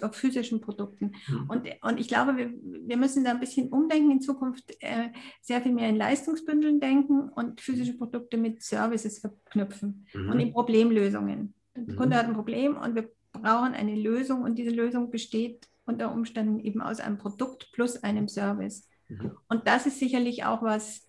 auf 0.01 0.15
physischen 0.15 0.59
Produkten. 0.59 1.13
Mhm. 1.27 1.49
Und, 1.49 1.69
und 1.81 1.99
ich 1.99 2.09
glaube, 2.09 2.35
wir, 2.35 2.51
wir 2.51 2.97
müssen 2.97 3.23
da 3.23 3.31
ein 3.31 3.39
bisschen 3.39 3.69
umdenken 3.69 4.11
in 4.11 4.21
Zukunft, 4.21 4.75
äh, 4.81 5.09
sehr 5.41 5.61
viel 5.61 5.71
mehr 5.71 5.87
in 5.87 5.95
Leistungsbündeln 5.95 6.81
denken 6.81 7.29
und 7.29 7.61
physische 7.61 7.97
Produkte 7.97 8.37
mit 8.37 8.61
Services 8.61 9.19
verknüpfen 9.19 10.05
mhm. 10.13 10.29
und 10.31 10.39
in 10.39 10.51
Problemlösungen. 10.51 11.53
Der 11.75 11.93
mhm. 11.93 11.97
Kunde 11.97 12.17
hat 12.17 12.25
ein 12.25 12.33
Problem 12.33 12.75
und 12.75 12.95
wir 12.95 13.09
brauchen 13.31 13.73
eine 13.73 13.95
Lösung 13.95 14.43
und 14.43 14.57
diese 14.57 14.71
Lösung 14.71 15.09
besteht 15.09 15.65
unter 15.85 16.11
Umständen 16.11 16.59
eben 16.59 16.81
aus 16.81 16.99
einem 16.99 17.17
Produkt 17.17 17.69
plus 17.71 18.03
einem 18.03 18.27
Service. 18.27 18.89
Mhm. 19.07 19.31
Und 19.47 19.67
das 19.67 19.85
ist 19.85 19.99
sicherlich 19.99 20.43
auch 20.43 20.61
was, 20.61 21.07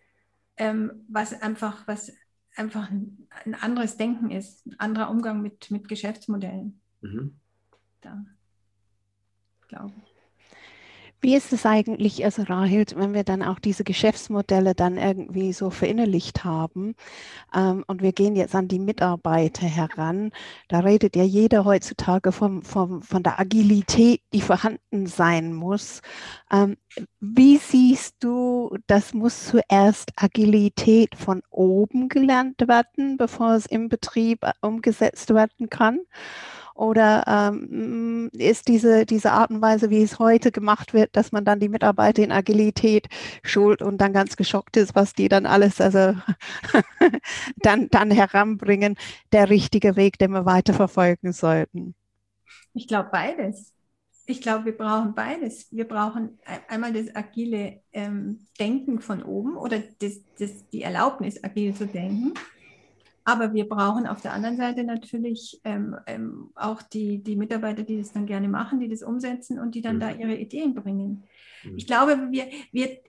ähm, 0.57 1.05
was 1.09 1.41
einfach, 1.43 1.89
was 1.89 2.13
einfach 2.57 2.91
ein, 2.91 3.29
ein, 3.45 3.55
anderes 3.55 3.97
Denken 3.97 4.31
ist, 4.31 4.67
ein 4.67 4.81
anderer 4.81 5.11
Umgang 5.11 5.43
mit, 5.43 5.71
mit 5.71 5.89
Geschäftsmodellen. 5.89 6.81
Mhm. 7.01 7.39
Da, 8.01 8.25
glaube 9.69 9.95
ich. 10.05 10.16
Wie 11.21 11.35
ist 11.35 11.53
es 11.53 11.65
eigentlich, 11.65 12.25
also 12.25 12.43
Rahel, 12.43 12.85
wenn 12.95 13.15
wir 13.15 13.25
dann 13.25 13.43
auch 13.43 13.59
diese 13.59 13.85
Geschäftsmodelle 13.85 14.75
dann 14.75 14.99
irgendwie 14.99 15.53
so 15.53 15.71
verinnerlicht 15.71 16.45
haben 16.45 16.95
ähm, 17.55 17.85
und 17.87 18.03
wir 18.03 18.13
gehen 18.13 18.37
jetzt 18.37 18.55
an 18.55 18.69
die 18.69 18.79
Mitarbeiter 18.79 19.67
heran, 19.67 20.31
da 20.69 20.81
redet 20.81 21.17
ja 21.17 21.25
jeder 21.25 21.65
heutzutage 21.65 22.33
vom, 22.33 22.63
vom, 22.63 23.03
von 23.03 23.23
der 23.23 23.41
Agilität, 23.41 24.21
die 24.33 24.43
vorhanden 24.43 25.07
sein 25.07 25.55
muss. 25.55 26.03
Ähm, 26.53 26.77
wie 27.21 27.57
siehst 27.57 28.17
du, 28.21 28.77
das 28.87 29.15
muss 29.15 29.47
zuerst 29.47 30.13
Agilität 30.17 31.15
von 31.17 31.43
oben 31.51 32.09
gelernt 32.09 32.69
werden, 32.69 33.17
bevor 33.17 33.55
es 33.55 33.67
im 33.67 33.89
Betrieb 33.89 34.47
umgesetzt 34.61 35.33
werden 35.33 35.71
kann? 35.71 36.01
Oder 36.77 37.25
ähm, 37.27 38.29
ist 38.35 38.69
diese, 38.69 39.07
diese 39.07 39.33
Art 39.33 39.51
und 39.51 39.63
Weise, 39.63 39.89
wie 39.89 40.03
es 40.03 40.19
heute 40.19 40.53
gemacht 40.53 40.93
wird, 40.93 41.17
dass 41.17 41.33
man 41.33 41.45
dann 41.45 41.59
die 41.59 41.71
Mitarbeiter 41.71 42.23
in 42.23 42.33
Agilität 42.33 43.09
schult 43.43 43.81
und 43.81 43.99
dann 43.99 44.13
ganz 44.13 44.37
geschockt 44.37 44.77
ist, 44.77 44.95
was 44.95 45.15
die 45.15 45.29
dann 45.29 45.47
alles 45.47 45.81
also 45.81 46.15
dann, 47.57 47.89
dann 47.89 48.11
heranbringen, 48.11 48.97
der 49.33 49.49
richtige 49.49 49.97
Weg, 49.97 50.19
den 50.19 50.33
wir 50.33 50.45
weiter 50.45 50.75
verfolgen 50.75 51.33
sollten? 51.33 51.95
Ich 52.75 52.87
glaube 52.87 53.09
beides. 53.11 53.73
Ich 54.27 54.43
glaube, 54.43 54.67
wir 54.67 54.77
brauchen 54.77 55.15
beides. 55.15 55.69
Wir 55.71 55.87
brauchen 55.87 56.39
einmal 56.69 56.93
das 56.93 57.15
agile 57.15 57.81
ähm, 57.93 58.47
Denken 58.59 59.01
von 59.01 59.23
oben 59.23 59.57
oder 59.57 59.79
das, 60.01 60.21
das, 60.39 60.69
die 60.69 60.83
Erlaubnis, 60.83 61.43
agil 61.43 61.75
zu 61.75 61.87
denken. 61.87 62.35
Aber 63.29 63.53
wir 63.53 63.69
brauchen 63.69 64.07
auf 64.07 64.21
der 64.21 64.33
anderen 64.33 64.57
Seite 64.57 64.85
natürlich 64.85 65.61
ähm, 65.65 65.97
ähm, 66.07 66.51
auch 66.55 66.81
die, 66.81 67.25
die 67.25 67.35
Mitarbeiter, 67.35 67.83
die 67.83 67.99
das 67.99 68.13
dann 68.13 68.25
gerne 68.25 68.49
machen, 68.49 68.79
die 68.79 68.89
das 68.89 69.03
umsetzen 69.03 69.59
und 69.59 69.75
die 69.75 69.83
dann 69.83 69.97
mhm. 69.97 70.01
da 70.01 70.11
ihre 70.13 70.37
Ideen 70.37 70.77
bringen. 70.77 71.25
Mhm. 71.65 71.77
Ich 71.77 71.89
glaube, 71.89 72.29
wir, 72.31 72.47
wir, 72.71 73.01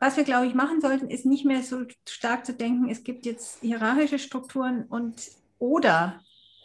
was 0.00 0.16
wir, 0.16 0.24
glaube 0.24 0.46
ich, 0.46 0.54
machen 0.54 0.80
sollten, 0.80 1.10
ist 1.10 1.26
nicht 1.26 1.44
mehr 1.44 1.62
so 1.62 1.82
stark 2.08 2.46
zu 2.46 2.54
denken, 2.54 2.88
es 2.88 3.04
gibt 3.04 3.26
jetzt 3.26 3.60
hierarchische 3.60 4.18
Strukturen 4.18 4.84
und 4.84 5.16
oder 5.58 6.22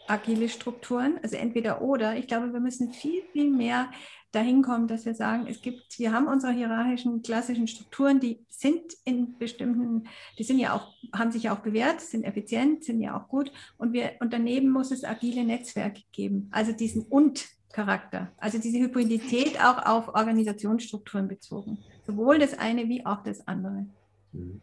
agile 0.08 0.48
Strukturen, 0.48 1.20
also 1.22 1.36
entweder 1.36 1.82
oder. 1.82 2.16
Ich 2.16 2.28
glaube, 2.28 2.54
wir 2.54 2.62
müssen 2.62 2.94
viel, 2.94 3.22
viel 3.34 3.52
mehr 3.52 3.92
dahin 4.32 4.62
kommen, 4.62 4.88
dass 4.88 5.06
wir 5.06 5.16
sagen, 5.16 5.48
es 5.48 5.62
gibt, 5.62 5.98
wir 6.00 6.12
haben 6.12 6.28
unsere 6.28 6.54
hierarchischen 6.54 7.22
klassischen 7.22 7.68
Strukturen, 7.68 8.20
die 8.20 8.46
sind 8.50 8.82
in 9.06 9.38
bestimmten, 9.38 10.08
die 10.38 10.44
sind 10.44 10.60
ja 10.60 10.74
auch, 10.74 10.94
haben 11.14 11.32
sich 11.32 11.44
ja 11.44 11.56
auch 11.56 11.60
bewährt, 11.60 12.02
sind 12.02 12.24
effizient, 12.24 12.84
sind 12.84 13.02
ja 13.02 13.18
auch 13.18 13.28
gut. 13.30 13.52
Und 13.78 13.94
wir, 13.94 14.14
und 14.20 14.34
daneben 14.34 14.70
muss 14.70 14.92
es 14.92 15.04
agile 15.04 15.44
Netzwerke 15.44 16.02
geben, 16.12 16.50
also 16.52 16.72
diesen 16.72 17.04
und 17.04 17.48
Charakter, 17.72 18.32
also 18.38 18.58
diese 18.58 18.80
Hybridität 18.80 19.62
auch 19.62 19.86
auf 19.86 20.08
Organisationsstrukturen 20.10 21.28
bezogen, 21.28 21.80
sowohl 22.06 22.40
das 22.40 22.58
eine 22.58 22.90
wie 22.90 23.06
auch 23.06 23.24
das 23.24 23.48
andere. 23.48 23.88
Mhm. 24.32 24.62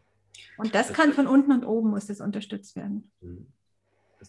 Und 0.56 0.74
das 0.74 0.92
kann 0.92 1.12
von 1.12 1.26
unten 1.26 1.52
und 1.52 1.64
oben 1.64 1.90
muss 1.90 2.06
das 2.06 2.20
unterstützt 2.20 2.76
werden. 2.76 3.10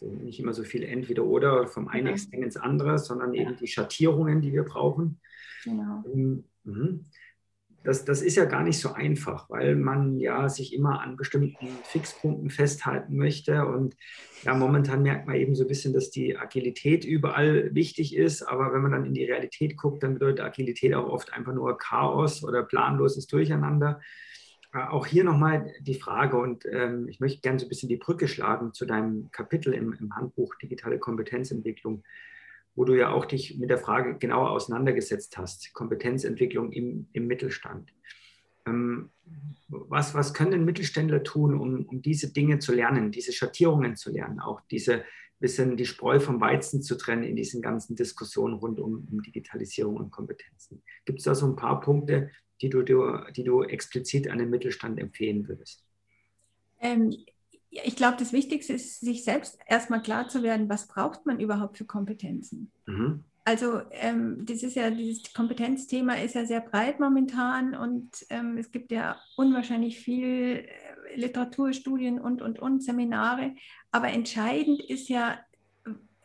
Also 0.01 0.13
nicht 0.13 0.41
immer 0.41 0.53
so 0.53 0.63
viel 0.63 0.83
entweder 0.83 1.23
oder 1.23 1.67
vom 1.67 1.87
einen 1.87 2.05
genau. 2.05 2.15
Extrem 2.15 2.43
ins 2.43 2.57
andere, 2.57 2.99
sondern 2.99 3.33
eben 3.33 3.51
ja. 3.51 3.57
die 3.57 3.67
Schattierungen, 3.67 4.41
die 4.41 4.51
wir 4.51 4.63
brauchen. 4.63 5.21
Genau. 5.63 6.03
Mhm. 6.63 7.05
Das, 7.85 8.03
das 8.03 8.21
ist 8.21 8.35
ja 8.35 8.45
gar 8.45 8.63
nicht 8.63 8.79
so 8.79 8.91
einfach, 8.91 9.49
weil 9.49 9.75
man 9.75 10.17
ja 10.17 10.49
sich 10.49 10.73
immer 10.73 11.01
an 11.01 11.15
bestimmten 11.15 11.67
Fixpunkten 11.83 12.49
festhalten 12.49 13.15
möchte. 13.15 13.65
Und 13.67 13.95
ja, 14.43 14.53
momentan 14.53 15.03
merkt 15.03 15.27
man 15.27 15.37
eben 15.37 15.55
so 15.55 15.63
ein 15.63 15.67
bisschen, 15.67 15.93
dass 15.93 16.09
die 16.09 16.35
Agilität 16.35 17.05
überall 17.05 17.73
wichtig 17.73 18.15
ist. 18.15 18.41
Aber 18.41 18.73
wenn 18.73 18.81
man 18.81 18.91
dann 18.91 19.05
in 19.05 19.13
die 19.13 19.23
Realität 19.23 19.77
guckt, 19.77 20.03
dann 20.03 20.15
bedeutet 20.15 20.41
Agilität 20.41 20.93
auch 20.93 21.07
oft 21.07 21.31
einfach 21.31 21.53
nur 21.53 21.77
Chaos 21.77 22.43
oder 22.43 22.63
planloses 22.63 23.27
Durcheinander. 23.27 24.01
Äh, 24.75 24.79
auch 24.89 25.05
hier 25.05 25.23
nochmal 25.23 25.73
die 25.79 25.95
Frage, 25.95 26.37
und 26.37 26.65
ähm, 26.65 27.07
ich 27.07 27.19
möchte 27.19 27.41
gerne 27.41 27.59
so 27.59 27.65
ein 27.65 27.69
bisschen 27.69 27.89
die 27.89 27.97
Brücke 27.97 28.27
schlagen 28.27 28.73
zu 28.73 28.85
deinem 28.85 29.31
Kapitel 29.31 29.73
im, 29.73 29.93
im, 29.93 30.15
Handbuch 30.15 30.55
Digitale 30.55 30.99
Kompetenzentwicklung, 30.99 32.03
wo 32.75 32.83
du 32.83 32.93
ja 32.93 33.11
auch 33.11 33.25
dich 33.25 33.57
mit 33.57 33.69
der 33.69 33.77
Frage 33.77 34.17
genauer 34.17 34.51
auseinandergesetzt 34.51 35.37
hast, 35.37 35.73
Kompetenzentwicklung 35.73 36.73
im, 36.73 37.07
im 37.13 37.27
Mittelstand. 37.27 37.93
Ähm, 38.67 39.11
was, 39.67 40.13
was 40.13 40.33
können 40.33 40.51
denn 40.51 40.65
Mittelständler 40.65 41.23
tun, 41.23 41.53
um, 41.53 41.85
um 41.85 42.01
diese 42.01 42.33
Dinge 42.33 42.59
zu 42.59 42.73
lernen, 42.73 43.11
diese 43.11 43.31
Schattierungen 43.31 43.95
zu 43.95 44.11
lernen, 44.11 44.39
auch 44.39 44.61
diese 44.69 45.03
bisschen 45.39 45.77
die 45.77 45.85
Spreu 45.85 46.19
vom 46.19 46.39
Weizen 46.39 46.81
zu 46.81 46.95
trennen 46.95 47.23
in 47.23 47.35
diesen 47.35 47.61
ganzen 47.61 47.95
Diskussionen 47.95 48.55
rund 48.55 48.79
um, 48.79 49.07
um 49.11 49.21
Digitalisierung 49.21 49.97
und 49.97 50.11
Kompetenzen? 50.11 50.81
Gibt 51.05 51.19
es 51.19 51.25
da 51.25 51.35
so 51.35 51.45
ein 51.45 51.55
paar 51.55 51.81
Punkte, 51.81 52.31
die 52.61 52.69
du, 52.69 52.81
die 52.83 53.43
du 53.43 53.63
explizit 53.63 54.29
an 54.29 54.39
den 54.39 54.49
Mittelstand 54.49 54.99
empfehlen 54.99 55.47
würdest? 55.47 55.83
Ähm, 56.79 57.15
ich 57.69 57.95
glaube, 57.95 58.17
das 58.17 58.31
Wichtigste 58.31 58.73
ist, 58.73 59.01
sich 59.01 59.23
selbst 59.23 59.59
erstmal 59.67 60.01
klar 60.01 60.29
zu 60.29 60.43
werden, 60.43 60.69
was 60.69 60.87
braucht 60.87 61.25
man 61.25 61.39
überhaupt 61.39 61.77
für 61.77 61.85
Kompetenzen. 61.85 62.71
Mhm. 62.85 63.23
Also 63.43 63.81
ähm, 63.91 64.43
das 64.45 64.63
ist 64.63 64.75
ja, 64.75 64.89
dieses 64.89 65.31
Kompetenzthema 65.33 66.15
ist 66.15 66.33
ja 66.33 66.45
sehr 66.45 66.61
breit 66.61 66.99
momentan 66.99 67.75
und 67.75 68.09
ähm, 68.29 68.57
es 68.57 68.71
gibt 68.71 68.91
ja 68.91 69.19
unwahrscheinlich 69.35 69.99
viel 69.99 70.65
äh, 70.65 71.15
Literatur, 71.15 71.71
Studien 71.71 72.19
und, 72.19 72.41
und, 72.41 72.57
und 72.57 72.83
Seminare. 72.83 73.55
Aber 73.91 74.07
entscheidend 74.07 74.81
ist 74.81 75.09
ja, 75.09 75.39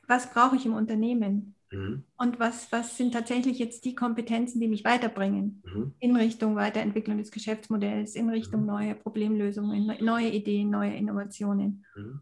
was 0.06 0.32
brauche 0.32 0.56
ich 0.56 0.64
im 0.64 0.72
Unternehmen? 0.72 1.54
Mhm. 1.70 2.04
Und 2.16 2.40
was, 2.40 2.70
was 2.72 2.96
sind 2.96 3.12
tatsächlich 3.12 3.58
jetzt 3.58 3.84
die 3.84 3.94
Kompetenzen, 3.94 4.60
die 4.60 4.68
mich 4.68 4.84
weiterbringen 4.84 5.62
mhm. 5.64 5.94
in 6.00 6.16
Richtung 6.16 6.56
Weiterentwicklung 6.56 7.18
des 7.18 7.30
Geschäftsmodells, 7.30 8.14
in 8.14 8.28
Richtung 8.28 8.62
mhm. 8.62 8.66
neue 8.66 8.94
Problemlösungen, 8.94 9.92
neue 10.00 10.30
Ideen, 10.30 10.70
neue 10.70 10.94
Innovationen. 10.94 11.84
Mhm. 11.96 12.20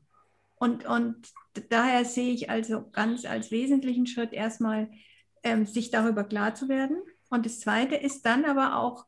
Und, 0.56 0.86
und 0.86 1.16
daher 1.70 2.04
sehe 2.04 2.32
ich 2.32 2.50
also 2.50 2.88
ganz 2.90 3.24
als 3.24 3.50
wesentlichen 3.50 4.06
Schritt 4.06 4.32
erstmal, 4.32 4.90
ähm, 5.44 5.66
sich 5.66 5.90
darüber 5.90 6.24
klar 6.24 6.54
zu 6.54 6.68
werden. 6.68 6.98
Und 7.30 7.46
das 7.46 7.60
Zweite 7.60 7.94
ist 7.94 8.26
dann 8.26 8.44
aber 8.44 8.76
auch 8.76 9.06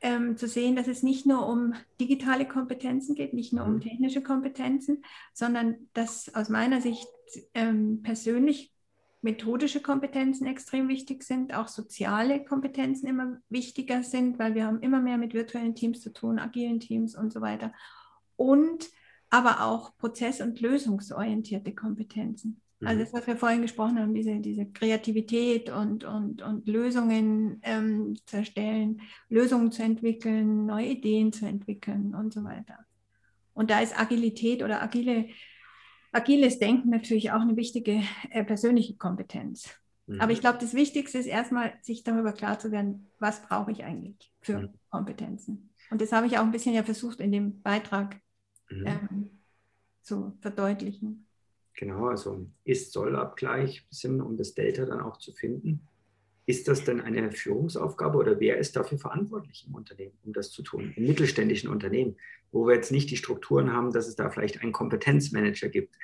ähm, 0.00 0.36
zu 0.36 0.48
sehen, 0.48 0.76
dass 0.76 0.88
es 0.88 1.02
nicht 1.02 1.26
nur 1.26 1.46
um 1.46 1.74
digitale 2.00 2.46
Kompetenzen 2.46 3.14
geht, 3.14 3.34
nicht 3.34 3.52
nur 3.52 3.64
um 3.64 3.74
mhm. 3.74 3.80
technische 3.80 4.22
Kompetenzen, 4.22 5.04
sondern 5.32 5.88
dass 5.92 6.34
aus 6.34 6.48
meiner 6.48 6.80
Sicht 6.80 7.06
ähm, 7.54 8.02
persönlich 8.02 8.72
methodische 9.22 9.80
Kompetenzen 9.80 10.46
extrem 10.46 10.88
wichtig 10.88 11.22
sind, 11.22 11.54
auch 11.54 11.68
soziale 11.68 12.42
Kompetenzen 12.44 13.06
immer 13.06 13.38
wichtiger 13.48 14.02
sind, 14.02 14.38
weil 14.38 14.54
wir 14.54 14.66
haben 14.66 14.80
immer 14.80 15.00
mehr 15.00 15.18
mit 15.18 15.34
virtuellen 15.34 15.74
Teams 15.74 16.00
zu 16.00 16.12
tun, 16.12 16.38
agilen 16.38 16.80
Teams 16.80 17.14
und 17.14 17.32
so 17.32 17.40
weiter. 17.40 17.72
Und 18.36 18.90
aber 19.28 19.64
auch 19.64 19.96
prozess- 19.96 20.40
und 20.40 20.60
lösungsorientierte 20.60 21.74
Kompetenzen. 21.74 22.60
Also 22.82 22.96
mhm. 22.96 23.04
das, 23.04 23.12
was 23.12 23.26
wir 23.26 23.36
vorhin 23.36 23.62
gesprochen 23.62 23.98
haben, 23.98 24.14
diese, 24.14 24.40
diese 24.40 24.66
Kreativität 24.66 25.70
und, 25.70 26.04
und, 26.04 26.42
und 26.42 26.66
Lösungen 26.66 27.60
ähm, 27.62 28.16
zu 28.24 28.38
erstellen, 28.38 29.02
Lösungen 29.28 29.70
zu 29.70 29.82
entwickeln, 29.82 30.66
neue 30.66 30.86
Ideen 30.86 31.32
zu 31.32 31.46
entwickeln 31.46 32.14
und 32.14 32.32
so 32.32 32.42
weiter. 32.42 32.78
Und 33.52 33.70
da 33.70 33.80
ist 33.80 33.98
Agilität 33.98 34.62
oder 34.62 34.82
agile 34.82 35.28
agiles 36.12 36.58
Denken 36.58 36.90
natürlich 36.90 37.32
auch 37.32 37.40
eine 37.40 37.56
wichtige 37.56 38.02
äh, 38.30 38.44
persönliche 38.44 38.96
Kompetenz. 38.96 39.68
Mhm. 40.06 40.20
Aber 40.20 40.32
ich 40.32 40.40
glaube, 40.40 40.58
das 40.60 40.74
Wichtigste 40.74 41.18
ist 41.18 41.26
erstmal, 41.26 41.72
sich 41.82 42.02
darüber 42.02 42.32
klar 42.32 42.58
zu 42.58 42.72
werden, 42.72 43.06
was 43.18 43.42
brauche 43.42 43.70
ich 43.70 43.84
eigentlich 43.84 44.32
für 44.40 44.60
mhm. 44.60 44.74
Kompetenzen. 44.90 45.70
Und 45.90 46.00
das 46.00 46.12
habe 46.12 46.26
ich 46.26 46.38
auch 46.38 46.42
ein 46.42 46.52
bisschen 46.52 46.74
ja 46.74 46.82
versucht, 46.82 47.20
in 47.20 47.32
dem 47.32 47.62
Beitrag 47.62 48.20
mhm. 48.70 48.86
ähm, 48.86 49.30
zu 50.02 50.36
verdeutlichen. 50.40 51.26
Genau, 51.74 52.08
also 52.08 52.46
Ist-Soll-Abgleich, 52.64 53.86
um 54.04 54.36
das 54.36 54.54
Delta 54.54 54.84
dann 54.84 55.00
auch 55.00 55.16
zu 55.18 55.32
finden. 55.32 55.86
Ist 56.46 56.68
das 56.68 56.84
denn 56.84 57.00
eine 57.00 57.30
Führungsaufgabe 57.30 58.18
oder 58.18 58.40
wer 58.40 58.58
ist 58.58 58.74
dafür 58.74 58.98
verantwortlich 58.98 59.66
im 59.68 59.74
Unternehmen, 59.74 60.18
um 60.24 60.32
das 60.32 60.50
zu 60.50 60.62
tun? 60.62 60.92
Im 60.96 61.06
mittelständischen 61.06 61.70
Unternehmen, 61.70 62.16
wo 62.50 62.66
wir 62.66 62.74
jetzt 62.74 62.90
nicht 62.90 63.10
die 63.10 63.16
Strukturen 63.16 63.72
haben, 63.72 63.92
dass 63.92 64.08
es 64.08 64.16
da 64.16 64.30
vielleicht 64.30 64.60
einen 64.62 64.72
Kompetenzmanager 64.72 65.68
gibt. 65.68 65.94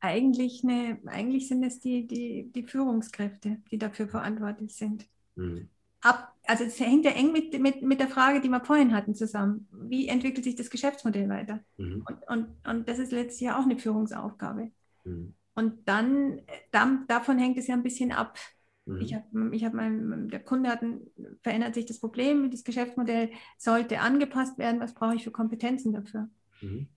Eigentlich, 0.00 0.62
eine, 0.62 0.98
eigentlich 1.06 1.48
sind 1.48 1.64
es 1.64 1.80
die, 1.80 2.06
die, 2.06 2.50
die 2.54 2.62
Führungskräfte, 2.62 3.58
die 3.70 3.78
dafür 3.78 4.08
verantwortlich 4.08 4.74
sind. 4.74 5.06
Mhm. 5.34 5.68
Ab, 6.00 6.34
also 6.44 6.64
es 6.64 6.78
hängt 6.78 7.04
ja 7.04 7.10
eng 7.10 7.32
mit, 7.32 7.58
mit, 7.60 7.82
mit 7.82 7.98
der 7.98 8.08
Frage, 8.08 8.40
die 8.40 8.48
wir 8.48 8.64
vorhin 8.64 8.94
hatten, 8.94 9.14
zusammen. 9.14 9.68
Wie 9.72 10.06
entwickelt 10.08 10.44
sich 10.44 10.54
das 10.54 10.70
Geschäftsmodell 10.70 11.28
weiter? 11.28 11.60
Mhm. 11.76 12.04
Und, 12.06 12.28
und, 12.28 12.68
und 12.68 12.88
das 12.88 12.98
ist 12.98 13.10
letztlich 13.10 13.48
ja 13.48 13.58
auch 13.58 13.64
eine 13.64 13.78
Führungsaufgabe. 13.78 14.70
Mhm. 15.04 15.34
Und 15.54 15.88
dann, 15.88 16.42
dann, 16.70 17.06
davon 17.08 17.38
hängt 17.38 17.56
es 17.56 17.66
ja 17.66 17.74
ein 17.74 17.82
bisschen 17.82 18.12
ab, 18.12 18.38
Mhm. 18.86 19.00
Ich 19.00 19.14
habe, 19.14 19.54
ich 19.54 19.64
hab 19.64 19.74
mein, 19.74 20.28
der 20.28 20.40
Kunde 20.40 20.70
hat 20.70 20.82
ein, 20.82 21.00
verändert 21.42 21.74
sich 21.74 21.86
das 21.86 21.98
Problem, 21.98 22.50
das 22.50 22.64
Geschäftsmodell 22.64 23.30
sollte 23.58 24.00
angepasst 24.00 24.58
werden. 24.58 24.80
Was 24.80 24.94
brauche 24.94 25.16
ich 25.16 25.24
für 25.24 25.32
Kompetenzen 25.32 25.92
dafür? 25.92 26.28
Mhm. 26.62 26.88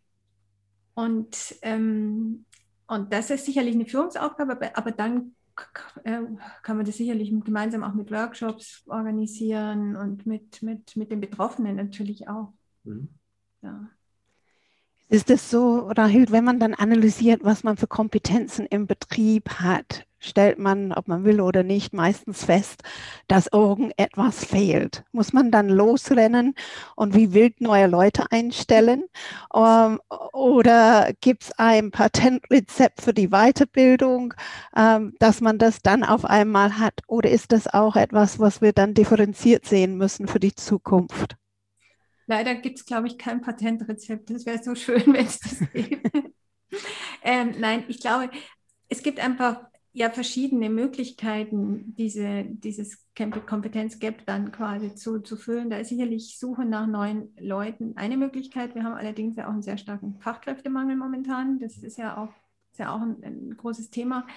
Und, 0.93 1.55
ähm, 1.63 2.45
und 2.87 3.11
das 3.11 3.29
ist 3.29 3.45
sicherlich 3.45 3.75
eine 3.75 3.85
Führungsaufgabe, 3.85 4.75
aber 4.75 4.91
dann 4.91 5.35
äh, 6.03 6.21
kann 6.61 6.77
man 6.77 6.85
das 6.85 6.97
sicherlich 6.97 7.33
gemeinsam 7.43 7.83
auch 7.83 7.93
mit 7.93 8.11
Workshops 8.11 8.83
organisieren 8.87 9.95
und 9.95 10.25
mit, 10.25 10.61
mit, 10.61 10.95
mit 10.95 11.11
den 11.11 11.21
Betroffenen 11.21 11.75
natürlich 11.75 12.27
auch. 12.27 12.53
Mhm. 12.83 13.09
Ja. 13.61 13.89
Ist 15.09 15.31
es 15.31 15.49
so, 15.49 15.87
Rahel, 15.87 16.29
wenn 16.29 16.43
man 16.43 16.59
dann 16.59 16.75
analysiert, 16.75 17.43
was 17.43 17.63
man 17.63 17.77
für 17.77 17.87
Kompetenzen 17.87 18.67
im 18.67 18.85
Betrieb 18.85 19.49
hat, 19.49 20.05
stellt 20.19 20.59
man, 20.59 20.91
ob 20.91 21.07
man 21.07 21.23
will 21.23 21.41
oder 21.41 21.63
nicht, 21.63 21.93
meistens 21.93 22.43
fest, 22.45 22.83
dass 23.27 23.47
irgendetwas 23.47 24.45
fehlt. 24.45 25.03
Muss 25.11 25.33
man 25.33 25.51
dann 25.51 25.69
losrennen 25.69 26.55
und 26.95 27.15
wie 27.15 27.33
wild 27.33 27.61
neue 27.61 27.87
Leute 27.87 28.31
einstellen? 28.31 29.05
Ähm, 29.53 29.99
oder 30.33 31.11
gibt 31.21 31.43
es 31.43 31.51
ein 31.57 31.91
Patentrezept 31.91 33.01
für 33.01 33.13
die 33.13 33.29
Weiterbildung, 33.29 34.33
ähm, 34.75 35.13
dass 35.19 35.41
man 35.41 35.57
das 35.57 35.81
dann 35.81 36.03
auf 36.03 36.25
einmal 36.25 36.77
hat? 36.77 37.01
Oder 37.07 37.29
ist 37.29 37.51
das 37.51 37.67
auch 37.67 37.95
etwas, 37.95 38.39
was 38.39 38.61
wir 38.61 38.73
dann 38.73 38.93
differenziert 38.93 39.65
sehen 39.65 39.97
müssen 39.97 40.27
für 40.27 40.39
die 40.39 40.55
Zukunft? 40.55 41.35
Leider 42.27 42.53
gibt 42.53 42.77
es, 42.77 42.85
glaube 42.85 43.07
ich, 43.07 43.17
kein 43.17 43.41
Patentrezept. 43.41 44.29
Das 44.29 44.45
wäre 44.45 44.61
so 44.61 44.75
schön, 44.75 45.03
wenn 45.07 45.25
es 45.25 45.39
das 45.39 45.59
gäbe. 45.73 46.01
ähm, 47.23 47.55
nein, 47.59 47.85
ich 47.87 47.99
glaube, 47.99 48.29
es 48.87 49.01
gibt 49.01 49.19
einfach 49.19 49.61
ja 49.91 50.09
verschiedene 50.09 50.69
Möglichkeiten, 50.69 51.95
diese, 51.95 52.45
dieses 52.45 53.07
Kompetenzgap 53.15 54.25
dann 54.25 54.51
quasi 54.51 54.95
zu, 54.95 55.19
zu 55.19 55.35
füllen. 55.35 55.69
Da 55.69 55.77
ist 55.77 55.89
sicherlich 55.89 56.37
Suche 56.37 56.65
nach 56.65 56.87
neuen 56.87 57.35
Leuten 57.39 57.97
eine 57.97 58.17
Möglichkeit. 58.17 58.75
Wir 58.75 58.83
haben 58.83 58.93
allerdings 58.93 59.35
ja 59.35 59.47
auch 59.47 59.53
einen 59.53 59.63
sehr 59.63 59.77
starken 59.77 60.19
Fachkräftemangel 60.19 60.95
momentan. 60.95 61.59
Das 61.59 61.77
ist 61.77 61.97
ja 61.97 62.17
auch, 62.17 62.31
ist 62.71 62.79
ja 62.79 62.93
auch 62.93 63.01
ein, 63.01 63.23
ein 63.23 63.57
großes 63.57 63.89
Thema. 63.89 64.27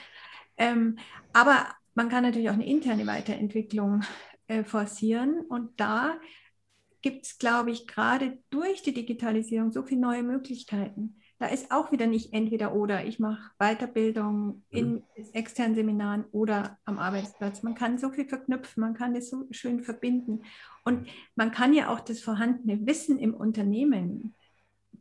Ähm, 0.57 0.97
aber 1.33 1.67
man 1.95 2.09
kann 2.09 2.23
natürlich 2.23 2.49
auch 2.49 2.55
eine 2.55 2.67
interne 2.67 3.07
Weiterentwicklung 3.07 4.03
äh, 4.47 4.65
forcieren. 4.65 5.43
Und 5.49 5.79
da 5.79 6.19
gibt 7.03 7.27
es, 7.27 7.39
glaube 7.39 7.71
ich, 7.71 7.87
gerade 7.87 8.39
durch 8.51 8.83
die 8.83 8.95
Digitalisierung 8.95 9.71
so 9.71 9.83
viele 9.83 10.01
neue 10.01 10.23
Möglichkeiten 10.23 11.22
da 11.43 11.49
ist 11.49 11.73
auch 11.73 11.91
wieder 11.91 12.07
nicht 12.07 12.33
entweder 12.33 12.73
oder. 12.73 13.05
Ich 13.05 13.19
mache 13.19 13.51
Weiterbildung 13.59 14.63
in 14.71 14.93
mhm. 14.93 15.03
externen 15.33 15.75
Seminaren 15.75 16.25
oder 16.31 16.79
am 16.85 17.01
Arbeitsplatz. 17.01 17.65
Man 17.65 17.75
kann 17.75 17.99
so 17.99 18.11
viel 18.11 18.29
verknüpfen, 18.29 18.81
man 18.81 18.95
kann 18.95 19.17
es 19.17 19.29
so 19.29 19.49
schön 19.51 19.81
verbinden. 19.81 20.45
Und 20.85 21.09
man 21.35 21.51
kann 21.51 21.75
ja 21.75 21.93
auch 21.93 21.99
das 21.99 22.21
vorhandene 22.21 22.87
Wissen 22.87 23.19
im 23.19 23.35
Unternehmen 23.35 24.35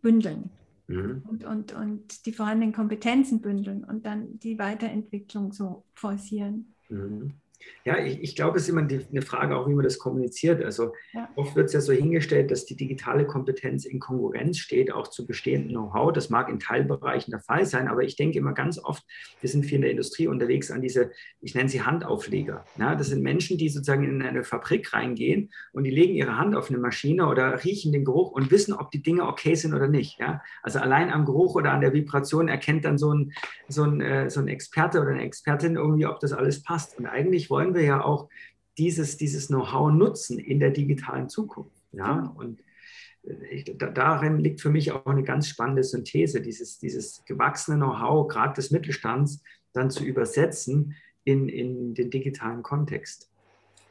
bündeln. 0.01 0.49
Mhm. 0.87 1.21
Und, 1.29 1.43
und, 1.43 1.73
und 1.73 2.25
die 2.25 2.33
vorhandenen 2.33 2.73
Kompetenzen 2.73 3.41
bündeln 3.41 3.83
und 3.83 4.07
dann 4.07 4.39
die 4.39 4.57
Weiterentwicklung 4.57 5.53
so 5.53 5.85
forcieren. 5.93 6.73
Mhm. 6.89 7.35
Ja, 7.83 7.97
ich, 7.97 8.21
ich 8.21 8.35
glaube, 8.35 8.57
es 8.57 8.63
ist 8.63 8.69
immer 8.69 8.83
die, 8.83 9.05
eine 9.09 9.21
Frage 9.21 9.55
auch, 9.55 9.67
wie 9.67 9.73
man 9.73 9.83
das 9.83 9.99
kommuniziert. 9.99 10.63
Also 10.63 10.93
ja. 11.13 11.29
oft 11.35 11.55
wird 11.55 11.67
es 11.67 11.73
ja 11.73 11.81
so 11.81 11.93
hingestellt, 11.93 12.51
dass 12.51 12.65
die 12.65 12.75
digitale 12.75 13.25
Kompetenz 13.25 13.85
in 13.85 13.99
Konkurrenz 13.99 14.57
steht, 14.57 14.91
auch 14.91 15.07
zu 15.07 15.25
bestehendem 15.25 15.71
Know-how. 15.71 16.13
Das 16.13 16.29
mag 16.29 16.49
in 16.49 16.59
Teilbereichen 16.59 17.31
der 17.31 17.39
Fall 17.39 17.65
sein, 17.65 17.87
aber 17.87 18.03
ich 18.03 18.15
denke 18.15 18.37
immer 18.37 18.53
ganz 18.53 18.79
oft, 18.83 19.03
wir 19.39 19.49
sind 19.49 19.65
viel 19.65 19.77
in 19.77 19.81
der 19.81 19.91
Industrie 19.91 20.27
unterwegs 20.27 20.71
an 20.71 20.81
diese, 20.81 21.11
ich 21.41 21.55
nenne 21.55 21.69
sie 21.69 21.81
Handaufleger. 21.81 22.65
Ja, 22.77 22.95
das 22.95 23.07
sind 23.07 23.21
Menschen, 23.21 23.57
die 23.57 23.69
sozusagen 23.69 24.03
in 24.03 24.21
eine 24.21 24.43
Fabrik 24.43 24.93
reingehen 24.93 25.51
und 25.73 25.83
die 25.83 25.91
legen 25.91 26.15
ihre 26.15 26.37
Hand 26.37 26.55
auf 26.55 26.69
eine 26.69 26.79
Maschine 26.79 27.27
oder 27.27 27.63
riechen 27.63 27.91
den 27.91 28.05
Geruch 28.05 28.31
und 28.31 28.51
wissen, 28.51 28.73
ob 28.73 28.91
die 28.91 29.03
Dinge 29.03 29.27
okay 29.27 29.55
sind 29.55 29.73
oder 29.73 29.87
nicht. 29.87 30.19
Ja? 30.19 30.41
Also 30.63 30.79
allein 30.79 31.11
am 31.11 31.25
Geruch 31.25 31.55
oder 31.55 31.71
an 31.71 31.81
der 31.81 31.93
Vibration 31.93 32.47
erkennt 32.47 32.85
dann 32.85 32.97
so 32.97 33.13
ein, 33.13 33.33
so 33.67 33.83
ein, 33.83 34.01
äh, 34.01 34.29
so 34.29 34.39
ein 34.39 34.47
Experte 34.47 35.01
oder 35.01 35.11
eine 35.11 35.21
Expertin 35.21 35.75
irgendwie, 35.75 36.05
ob 36.05 36.19
das 36.19 36.33
alles 36.33 36.63
passt. 36.63 36.97
Und 36.97 37.05
eigentlich 37.05 37.49
wollen 37.51 37.75
wir 37.75 37.83
ja 37.83 38.03
auch 38.03 38.29
dieses, 38.79 39.17
dieses 39.17 39.47
Know-how 39.47 39.91
nutzen 39.91 40.39
in 40.39 40.59
der 40.59 40.71
digitalen 40.71 41.29
Zukunft. 41.29 41.75
Ja? 41.91 42.33
Und 42.35 42.61
äh, 43.23 43.45
ich, 43.51 43.77
da, 43.77 43.91
darin 43.91 44.39
liegt 44.39 44.61
für 44.61 44.71
mich 44.71 44.91
auch 44.91 45.05
eine 45.05 45.23
ganz 45.23 45.47
spannende 45.47 45.83
Synthese, 45.83 46.41
dieses, 46.41 46.79
dieses 46.79 47.23
gewachsene 47.25 47.77
Know-how, 47.77 48.27
gerade 48.27 48.55
des 48.55 48.71
Mittelstands, 48.71 49.43
dann 49.73 49.91
zu 49.91 50.03
übersetzen 50.03 50.95
in, 51.23 51.47
in 51.47 51.93
den 51.93 52.09
digitalen 52.09 52.63
Kontext. 52.63 53.29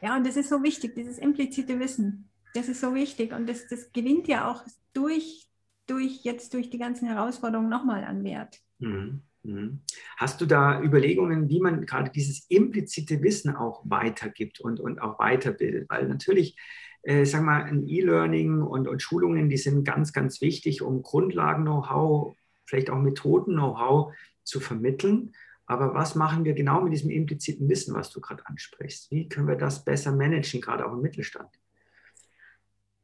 Ja, 0.02 0.16
und 0.16 0.26
das 0.26 0.36
ist 0.36 0.48
so 0.48 0.62
wichtig, 0.62 0.94
dieses 0.94 1.18
implizite 1.18 1.78
Wissen. 1.78 2.28
Das 2.54 2.68
ist 2.68 2.80
so 2.80 2.94
wichtig 2.94 3.32
und 3.32 3.48
das, 3.48 3.68
das 3.68 3.92
gewinnt 3.92 4.26
ja 4.26 4.50
auch 4.50 4.64
durch, 4.92 5.46
durch 5.86 6.24
jetzt 6.24 6.52
durch 6.54 6.68
die 6.68 6.78
ganzen 6.78 7.06
Herausforderungen 7.06 7.68
nochmal 7.68 8.02
an 8.02 8.24
Wert. 8.24 8.60
Mhm. 8.80 9.22
Mhm. 9.42 9.80
Hast 10.16 10.40
du 10.40 10.46
da 10.46 10.82
Überlegungen, 10.82 11.48
wie 11.48 11.60
man 11.60 11.86
gerade 11.86 12.10
dieses 12.10 12.46
implizite 12.48 13.22
Wissen 13.22 13.54
auch 13.56 13.82
weitergibt 13.84 14.60
und, 14.60 14.80
und 14.80 15.00
auch 15.00 15.18
weiterbildet? 15.18 15.88
Weil 15.88 16.08
natürlich, 16.08 16.56
äh, 17.02 17.24
sag 17.24 17.42
mal, 17.42 17.62
ein 17.62 17.88
E-Learning 17.88 18.62
und, 18.62 18.86
und 18.86 19.02
Schulungen, 19.02 19.48
die 19.48 19.56
sind 19.56 19.84
ganz, 19.84 20.12
ganz 20.12 20.40
wichtig, 20.40 20.82
um 20.82 21.02
Grundlagen-Know-how, 21.02 22.36
vielleicht 22.66 22.90
auch 22.90 22.98
Methoden-Know-how 22.98 24.12
zu 24.44 24.60
vermitteln. 24.60 25.32
Aber 25.66 25.94
was 25.94 26.16
machen 26.16 26.44
wir 26.44 26.52
genau 26.54 26.82
mit 26.82 26.92
diesem 26.92 27.10
impliziten 27.10 27.68
Wissen, 27.68 27.94
was 27.94 28.10
du 28.10 28.20
gerade 28.20 28.44
ansprichst? 28.46 29.10
Wie 29.10 29.28
können 29.28 29.46
wir 29.46 29.56
das 29.56 29.84
besser 29.84 30.12
managen, 30.12 30.60
gerade 30.60 30.84
auch 30.84 30.92
im 30.92 31.00
Mittelstand? 31.00 31.48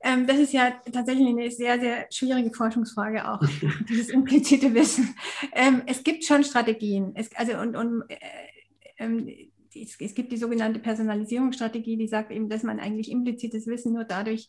Ähm, 0.07 0.27
das 0.27 0.39
ist 0.39 0.53
ja 0.53 0.71
tatsächlich 0.93 1.27
eine 1.27 1.51
sehr, 1.51 1.81
sehr 1.81 2.07
schwierige 2.13 2.55
Forschungsfrage 2.55 3.29
auch, 3.29 3.41
dieses 3.89 4.09
implizite 4.09 4.73
Wissen. 4.73 5.15
Ähm, 5.53 5.83
es 5.87 6.05
gibt 6.05 6.25
schon 6.25 6.45
Strategien. 6.45 7.11
Es, 7.15 7.35
also 7.35 7.59
und, 7.59 7.75
und 7.75 8.05
äh, 8.09 8.17
ähm, 8.99 9.29
es, 9.75 9.97
es, 9.99 10.15
gibt 10.15 10.31
die 10.31 10.37
sogenannte 10.37 10.79
Personalisierungsstrategie, 10.79 11.97
die 11.97 12.07
sagt 12.07 12.31
eben, 12.31 12.49
dass 12.49 12.63
man 12.63 12.79
eigentlich 12.79 13.11
implizites 13.11 13.67
Wissen 13.67 13.95
nur 13.95 14.05
dadurch 14.05 14.49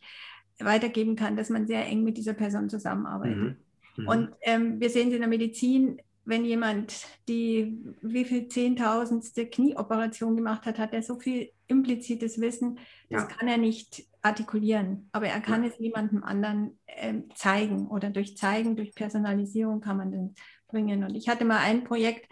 weitergeben 0.60 1.15
kann, 1.15 1.36
dass 1.36 1.50
man 1.50 1.65
sehr 1.65 1.86
eng 1.88 2.04
mit 2.04 2.17
dieser 2.17 2.34
Person 2.34 2.70
zusammenarbeitet. 2.70 3.38
Mhm. 3.38 4.04
Mhm. 4.04 4.08
Und 4.08 4.30
ähm, 4.41 4.80
wir 4.80 4.91
sehen 4.91 5.08
es 5.08 5.15
in 5.15 5.22
der 5.22 5.30
Medizin, 5.30 6.00
wenn 6.24 6.46
jemand 6.46 7.08
die 7.28 7.96
wie 8.02 8.26
viel 8.26 8.48
zehntausendste 8.48 9.48
Knieoperation 9.48 10.36
gemacht 10.36 10.65
hat, 10.65 10.78
hat 10.78 10.93
er 10.93 11.02
so 11.02 11.17
viel 11.17 11.50
implizites 11.67 12.39
Wissen, 12.39 12.80
das 13.10 13.24
ja. 13.24 13.28
kann 13.28 13.48
er 13.48 13.58
nicht 13.58 14.06
artikulieren, 14.21 15.10
aber 15.12 15.27
er 15.27 15.39
kann 15.41 15.63
ja. 15.63 15.69
es 15.69 15.80
niemandem 15.80 16.23
anderen 16.23 16.80
äh, 16.86 17.13
zeigen 17.36 17.88
oder 17.88 18.10
durch 18.10 18.38
Zeigen, 18.38 18.75
durch 18.75 18.93
Personalisierung 18.93 19.82
kann 19.82 19.97
man 19.97 20.12
das 20.12 20.45
bringen. 20.67 21.03
Und 21.03 21.15
ich 21.15 21.30
hatte 21.30 21.45
mal 21.45 21.60
ein 21.60 21.84
Projekt, 21.84 22.32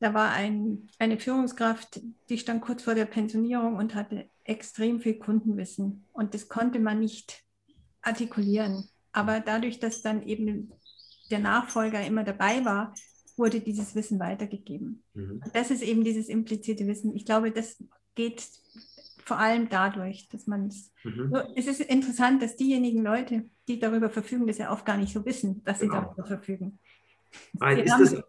da 0.00 0.14
war 0.14 0.32
ein, 0.32 0.88
eine 0.98 1.18
Führungskraft, 1.18 2.00
die 2.28 2.38
stand 2.38 2.62
kurz 2.62 2.82
vor 2.82 2.94
der 2.94 3.04
Pensionierung 3.04 3.76
und 3.76 3.94
hatte 3.94 4.30
extrem 4.44 5.00
viel 5.00 5.18
Kundenwissen 5.18 6.06
und 6.12 6.34
das 6.34 6.48
konnte 6.48 6.78
man 6.78 7.00
nicht 7.00 7.44
artikulieren. 8.02 8.88
Aber 9.12 9.40
dadurch, 9.40 9.80
dass 9.80 10.02
dann 10.02 10.22
eben 10.22 10.72
der 11.30 11.40
Nachfolger 11.40 12.04
immer 12.06 12.24
dabei 12.24 12.64
war, 12.64 12.94
wurde 13.36 13.60
dieses 13.60 13.94
Wissen 13.94 14.18
weitergegeben. 14.18 15.02
Mhm. 15.14 15.42
Das 15.52 15.70
ist 15.70 15.82
eben 15.82 16.04
dieses 16.04 16.28
implizite 16.28 16.86
Wissen. 16.86 17.14
Ich 17.14 17.24
glaube, 17.24 17.50
das 17.50 17.82
geht 18.14 18.48
vor 19.28 19.38
allem 19.38 19.68
dadurch, 19.68 20.28
dass 20.30 20.46
man 20.46 20.68
es. 20.68 20.92
Mhm. 21.04 21.36
Es 21.54 21.66
ist 21.66 21.80
interessant, 21.80 22.42
dass 22.42 22.56
diejenigen 22.56 23.02
Leute, 23.02 23.44
die 23.68 23.78
darüber 23.78 24.08
verfügen, 24.08 24.46
das 24.46 24.58
ja 24.58 24.72
oft 24.72 24.84
gar 24.86 24.96
nicht 24.96 25.12
so 25.12 25.24
wissen, 25.24 25.62
dass 25.64 25.80
genau. 25.80 25.94
sie 25.94 26.00
darüber 26.00 26.24
verfügen. 26.24 26.78
Weil 27.52 27.80
ist 27.80 27.96
das, 27.98 28.22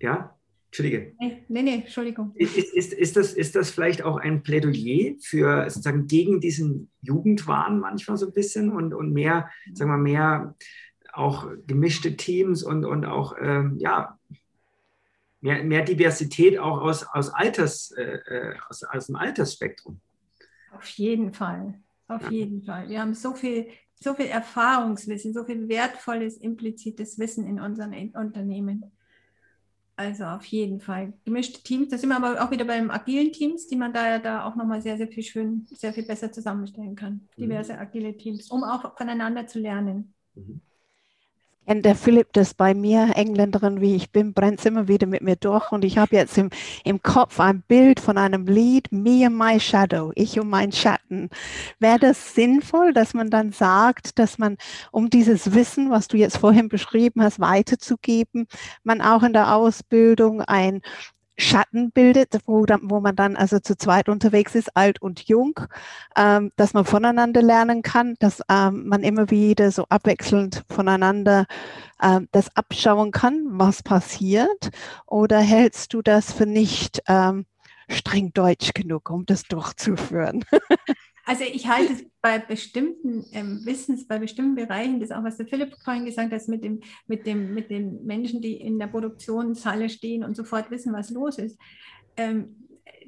ja? 0.00 0.36
Entschuldige. 0.66 1.14
Nee, 1.18 1.44
nee, 1.48 1.62
nee 1.62 1.74
Entschuldigung. 1.74 2.32
Ist, 2.34 2.56
ist, 2.56 2.92
ist, 2.92 3.16
das, 3.16 3.32
ist 3.32 3.56
das 3.56 3.70
vielleicht 3.70 4.02
auch 4.02 4.16
ein 4.16 4.42
Plädoyer 4.42 5.14
für 5.20 5.68
sozusagen 5.68 6.06
gegen 6.06 6.40
diesen 6.40 6.90
Jugendwahn 7.02 7.80
manchmal 7.80 8.16
so 8.16 8.26
ein 8.26 8.32
bisschen 8.32 8.70
und, 8.70 8.94
und 8.94 9.12
mehr, 9.12 9.50
sagen 9.74 9.90
wir 9.90 9.98
mehr 9.98 10.54
auch 11.12 11.46
gemischte 11.66 12.16
Teams 12.16 12.62
und, 12.62 12.84
und 12.84 13.04
auch 13.04 13.36
ähm, 13.40 13.76
ja, 13.78 14.18
mehr, 15.40 15.62
mehr 15.62 15.82
Diversität 15.82 16.58
auch 16.58 16.80
aus, 16.80 17.04
aus, 17.04 17.28
Alters, 17.30 17.90
äh, 17.92 18.02
äh, 18.02 18.54
aus, 18.68 18.82
aus 18.82 19.06
dem 19.08 19.16
Altersspektrum. 19.16 20.00
Auf 20.72 20.88
jeden 20.90 21.32
Fall, 21.32 21.80
auf 22.08 22.22
ja. 22.22 22.30
jeden 22.30 22.62
Fall. 22.62 22.88
Wir 22.88 23.00
haben 23.00 23.14
so 23.14 23.34
viel, 23.34 23.68
so 23.94 24.14
viel 24.14 24.26
Erfahrungswissen, 24.26 25.32
so 25.32 25.44
viel 25.44 25.68
wertvolles, 25.68 26.36
implizites 26.36 27.18
Wissen 27.18 27.46
in 27.46 27.60
unseren 27.60 27.92
Unternehmen. 28.14 28.90
Also 29.96 30.24
auf 30.24 30.44
jeden 30.46 30.80
Fall. 30.80 31.12
Gemischte 31.24 31.62
Teams, 31.62 31.88
da 31.90 31.98
sind 31.98 32.08
wir 32.08 32.16
aber 32.16 32.42
auch 32.42 32.50
wieder 32.50 32.64
beim 32.64 32.90
agilen 32.90 33.30
Teams, 33.32 33.68
die 33.68 33.76
man 33.76 33.92
da 33.92 34.08
ja 34.08 34.18
da 34.18 34.44
auch 34.44 34.56
nochmal 34.56 34.80
sehr, 34.80 34.96
sehr 34.96 35.08
viel 35.08 35.22
schön, 35.22 35.66
sehr 35.70 35.92
viel 35.92 36.06
besser 36.06 36.32
zusammenstellen 36.32 36.96
kann. 36.96 37.28
Mhm. 37.36 37.42
Diverse 37.42 37.78
agile 37.78 38.16
Teams, 38.16 38.50
um 38.50 38.64
auch 38.64 38.96
voneinander 38.96 39.46
zu 39.46 39.60
lernen. 39.60 40.14
Mhm 40.34 40.62
kennt 41.66 41.84
der 41.84 41.94
Philipp 41.94 42.32
das 42.32 42.54
bei 42.54 42.74
mir, 42.74 43.12
Engländerin 43.14 43.80
wie 43.80 43.94
ich 43.94 44.10
bin, 44.10 44.32
brennt 44.32 44.60
es 44.60 44.66
immer 44.66 44.88
wieder 44.88 45.06
mit 45.06 45.22
mir 45.22 45.36
durch. 45.36 45.72
Und 45.72 45.84
ich 45.84 45.98
habe 45.98 46.16
jetzt 46.16 46.36
im, 46.38 46.50
im 46.84 47.02
Kopf 47.02 47.40
ein 47.40 47.62
Bild 47.62 48.00
von 48.00 48.18
einem 48.18 48.46
Lied, 48.46 48.90
Me 48.90 49.26
and 49.26 49.36
My 49.36 49.60
Shadow, 49.60 50.12
ich 50.14 50.38
und 50.38 50.48
mein 50.48 50.72
Schatten. 50.72 51.30
Wäre 51.78 51.98
das 51.98 52.34
sinnvoll, 52.34 52.92
dass 52.92 53.14
man 53.14 53.30
dann 53.30 53.52
sagt, 53.52 54.18
dass 54.18 54.38
man, 54.38 54.56
um 54.90 55.10
dieses 55.10 55.54
Wissen, 55.54 55.90
was 55.90 56.08
du 56.08 56.16
jetzt 56.16 56.38
vorhin 56.38 56.68
beschrieben 56.68 57.22
hast, 57.22 57.40
weiterzugeben, 57.40 58.46
man 58.82 59.00
auch 59.00 59.22
in 59.22 59.32
der 59.32 59.54
Ausbildung 59.54 60.42
ein 60.42 60.82
Schatten 61.38 61.90
bildet, 61.92 62.38
wo, 62.46 62.66
dann, 62.66 62.80
wo 62.84 63.00
man 63.00 63.16
dann 63.16 63.36
also 63.36 63.58
zu 63.58 63.76
zweit 63.76 64.08
unterwegs 64.08 64.54
ist, 64.54 64.76
alt 64.76 65.00
und 65.00 65.28
jung, 65.28 65.58
ähm, 66.16 66.52
dass 66.56 66.74
man 66.74 66.84
voneinander 66.84 67.42
lernen 67.42 67.82
kann, 67.82 68.14
dass 68.18 68.42
ähm, 68.50 68.86
man 68.86 69.02
immer 69.02 69.30
wieder 69.30 69.70
so 69.70 69.86
abwechselnd 69.88 70.64
voneinander 70.68 71.46
ähm, 72.02 72.28
das 72.32 72.54
abschauen 72.56 73.10
kann, 73.12 73.44
was 73.52 73.82
passiert? 73.82 74.70
Oder 75.06 75.40
hältst 75.40 75.94
du 75.94 76.02
das 76.02 76.32
für 76.32 76.46
nicht 76.46 77.02
ähm, 77.08 77.46
streng 77.88 78.32
deutsch 78.32 78.72
genug, 78.74 79.10
um 79.10 79.26
das 79.26 79.44
durchzuführen? 79.44 80.44
Also 81.24 81.44
ich 81.44 81.68
halte 81.68 81.92
es 81.92 82.04
bei 82.20 82.38
bestimmten 82.38 83.24
ähm, 83.32 83.64
Wissens, 83.64 84.06
bei 84.08 84.18
bestimmten 84.18 84.56
Bereichen, 84.56 84.98
das 84.98 85.12
auch 85.12 85.22
was 85.22 85.36
der 85.36 85.46
Philipp 85.46 85.76
vorhin 85.82 86.04
gesagt 86.04 86.32
hat, 86.32 86.48
mit, 86.48 86.64
dem, 86.64 86.80
mit, 87.06 87.26
dem, 87.26 87.54
mit 87.54 87.70
den 87.70 88.04
Menschen, 88.04 88.40
die 88.40 88.56
in 88.56 88.78
der 88.78 88.88
Produktionshalle 88.88 89.88
stehen 89.88 90.24
und 90.24 90.36
sofort 90.36 90.70
wissen, 90.70 90.92
was 90.92 91.10
los 91.10 91.38
ist, 91.38 91.58
ähm, 92.16 92.56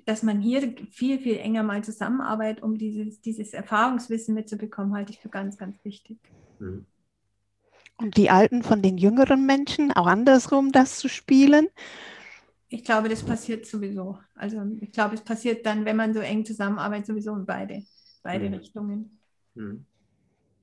dass 0.07 0.23
man 0.23 0.41
hier 0.41 0.75
viel, 0.91 1.19
viel 1.19 1.39
enger 1.39 1.65
mal 1.65 1.83
zusammenarbeitet, 1.83 2.63
um 2.63 2.79
dieses, 2.79 3.21
dieses 3.21 3.53
Erfahrungswissen 3.53 4.35
mitzubekommen, 4.35 4.95
halte 4.95 5.13
ich 5.13 5.19
für 5.19 5.31
ganz, 5.31 5.57
ganz 5.57 5.83
wichtig. 5.85 6.19
Mhm. 6.61 6.87
Und 7.97 8.17
die 8.17 8.31
Alten 8.31 8.63
von 8.63 8.83
den 8.83 8.99
jüngeren 8.99 9.47
Menschen 9.47 9.93
auch 9.93 10.07
andersrum 10.07 10.73
das 10.73 10.99
zu 10.99 11.09
spielen? 11.09 11.69
Ich 12.69 12.85
glaube, 12.85 13.09
das 13.09 13.23
passiert 13.23 13.67
sowieso. 13.67 14.19
Also 14.35 14.63
ich 14.81 14.91
glaube, 14.91 15.15
es 15.15 15.21
passiert 15.21 15.65
dann, 15.65 15.85
wenn 15.85 15.97
man 15.97 16.13
so 16.13 16.21
eng 16.21 16.45
zusammenarbeitet, 16.45 17.07
sowieso 17.07 17.37
beide 17.47 17.85
beide 18.25 18.49
mhm. 18.49 18.55
Richtungen. 18.55 19.21
Mhm. 19.55 19.85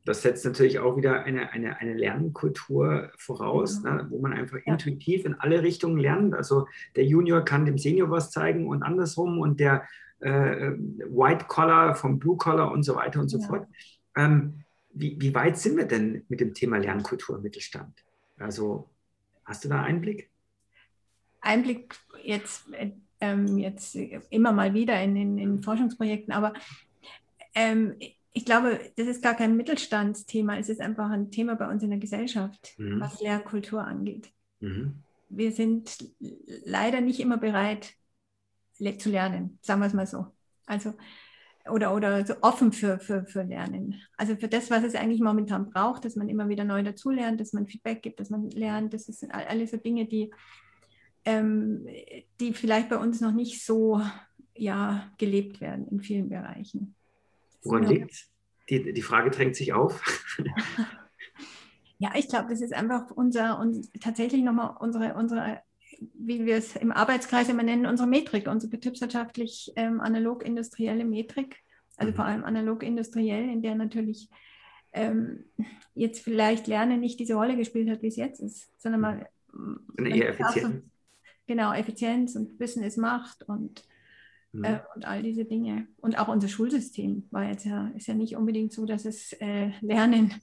Das 0.03 0.23
setzt 0.23 0.43
natürlich 0.43 0.79
auch 0.79 0.97
wieder 0.97 1.23
eine, 1.23 1.51
eine, 1.51 1.77
eine 1.77 1.93
Lernkultur 1.93 3.11
voraus, 3.17 3.79
mhm. 3.79 3.89
ne, 3.89 4.07
wo 4.09 4.19
man 4.19 4.33
einfach 4.33 4.57
ja. 4.65 4.73
intuitiv 4.73 5.23
in 5.23 5.35
alle 5.35 5.63
Richtungen 5.63 5.97
lernt. 5.97 6.33
Also 6.33 6.67
der 6.97 7.05
Junior 7.05 7.45
kann 7.45 7.65
dem 7.65 7.77
Senior 7.77 8.09
was 8.09 8.31
zeigen 8.31 8.67
und 8.67 8.83
andersrum 8.83 9.39
und 9.39 9.61
der 9.61 9.87
äh, 10.19 10.71
White 10.73 11.45
Collar 11.47 11.95
vom 11.95 12.19
Blue 12.19 12.35
Collar 12.35 12.71
und 12.73 12.83
so 12.83 12.95
weiter 12.95 13.21
und 13.21 13.29
so 13.29 13.39
ja. 13.39 13.47
fort. 13.47 13.67
Ähm, 14.17 14.63
wie, 14.93 15.15
wie 15.21 15.33
weit 15.33 15.57
sind 15.57 15.77
wir 15.77 15.85
denn 15.85 16.25
mit 16.27 16.41
dem 16.41 16.53
Thema 16.53 16.77
Lernkultur 16.77 17.37
im 17.37 17.43
Mittelstand? 17.43 18.03
Also 18.37 18.89
Hast 19.51 19.65
du 19.65 19.69
da 19.69 19.81
Einblick? 19.81 20.29
Einblick 21.41 21.95
jetzt, 22.23 22.69
ähm, 23.19 23.57
jetzt 23.57 23.95
immer 24.29 24.53
mal 24.53 24.73
wieder 24.73 25.01
in, 25.03 25.15
in, 25.17 25.37
in 25.37 25.61
Forschungsprojekten, 25.61 26.33
aber 26.33 26.53
ähm, 27.55 27.95
ich 28.33 28.45
glaube, 28.45 28.79
das 28.95 29.07
ist 29.07 29.21
gar 29.21 29.35
kein 29.35 29.57
Mittelstandsthema, 29.57 30.57
es 30.57 30.69
ist 30.69 30.81
einfach 30.81 31.09
ein 31.09 31.31
Thema 31.31 31.55
bei 31.55 31.67
uns 31.67 31.83
in 31.83 31.89
der 31.89 31.99
Gesellschaft, 31.99 32.73
mhm. 32.77 32.99
was 32.99 33.21
Lernkultur 33.21 33.83
angeht. 33.83 34.31
Mhm. 34.59 35.03
Wir 35.29 35.51
sind 35.51 35.97
leider 36.65 37.01
nicht 37.01 37.19
immer 37.19 37.37
bereit 37.37 37.93
zu 38.97 39.09
lernen, 39.09 39.59
sagen 39.61 39.81
wir 39.81 39.87
es 39.87 39.93
mal 39.93 40.07
so. 40.07 40.27
Also, 40.65 40.93
oder, 41.69 41.93
oder 41.93 42.25
so 42.25 42.35
offen 42.41 42.71
für, 42.71 42.99
für, 42.99 43.25
für 43.25 43.43
Lernen. 43.43 44.01
Also 44.17 44.35
für 44.35 44.47
das, 44.47 44.71
was 44.71 44.83
es 44.83 44.95
eigentlich 44.95 45.21
momentan 45.21 45.69
braucht, 45.69 46.05
dass 46.05 46.15
man 46.15 46.29
immer 46.29 46.49
wieder 46.49 46.63
neu 46.63 46.81
dazulernt, 46.81 47.39
dass 47.39 47.53
man 47.53 47.67
Feedback 47.67 48.01
gibt, 48.01 48.19
dass 48.19 48.29
man 48.29 48.49
lernt, 48.49 48.93
das 48.93 49.05
sind 49.05 49.31
alles 49.31 49.71
so 49.71 49.77
Dinge, 49.77 50.05
die, 50.05 50.33
ähm, 51.25 51.85
die 52.39 52.53
vielleicht 52.53 52.89
bei 52.89 52.97
uns 52.97 53.21
noch 53.21 53.31
nicht 53.31 53.63
so 53.63 54.01
ja, 54.55 55.11
gelebt 55.17 55.61
werden 55.61 55.87
in 55.87 56.01
vielen 56.01 56.29
Bereichen. 56.29 56.95
Woran 57.63 57.83
liegt 57.83 58.31
die, 58.69 58.93
die 58.93 59.01
Frage 59.01 59.31
drängt 59.31 59.55
sich 59.55 59.73
auf. 59.73 60.01
ja, 61.97 62.11
ich 62.15 62.29
glaube, 62.29 62.49
das 62.49 62.61
ist 62.61 62.73
einfach 62.73 63.11
unser 63.11 63.59
und 63.59 63.87
tatsächlich 64.01 64.41
nochmal 64.43 64.77
unsere, 64.79 65.15
unsere, 65.15 65.61
wie 66.13 66.45
wir 66.45 66.55
es 66.55 66.75
im 66.75 66.91
Arbeitskreis 66.91 67.49
immer 67.49 67.63
nennen, 67.63 67.85
unsere 67.85 68.07
Metrik, 68.07 68.47
unsere 68.47 68.71
betriebswirtschaftlich 68.71 69.73
ähm, 69.75 69.99
analog-industrielle 69.99 71.03
Metrik, 71.03 71.57
also 71.97 72.11
mhm. 72.11 72.15
vor 72.15 72.25
allem 72.25 72.43
analog-industriell, 72.43 73.49
in 73.49 73.61
der 73.61 73.75
natürlich 73.75 74.29
ähm, 74.93 75.45
jetzt 75.93 76.23
vielleicht 76.23 76.67
Lernen 76.67 77.01
nicht 77.01 77.19
diese 77.19 77.35
Rolle 77.35 77.57
gespielt 77.57 77.89
hat, 77.89 78.01
wie 78.01 78.07
es 78.07 78.15
jetzt 78.15 78.39
ist, 78.39 78.71
sondern 78.81 79.01
mal 79.01 79.29
eher 79.97 80.29
Effizienz. 80.29 80.83
Genau, 81.47 81.73
Effizienz 81.73 82.35
und 82.35 82.57
Wissen 82.59 82.83
ist 82.83 82.97
Macht 82.97 83.43
und 83.43 83.83
Mhm. 84.53 84.63
Äh, 84.63 84.79
und 84.95 85.05
all 85.05 85.23
diese 85.23 85.45
Dinge. 85.45 85.87
Und 85.97 86.19
auch 86.19 86.27
unser 86.27 86.47
Schulsystem 86.47 87.27
war 87.31 87.45
jetzt 87.45 87.65
ja, 87.65 87.87
ist 87.95 88.07
ja 88.07 88.13
nicht 88.13 88.35
unbedingt 88.35 88.73
so, 88.73 88.85
dass 88.85 89.05
es 89.05 89.33
äh, 89.33 89.71
Lernen 89.81 90.33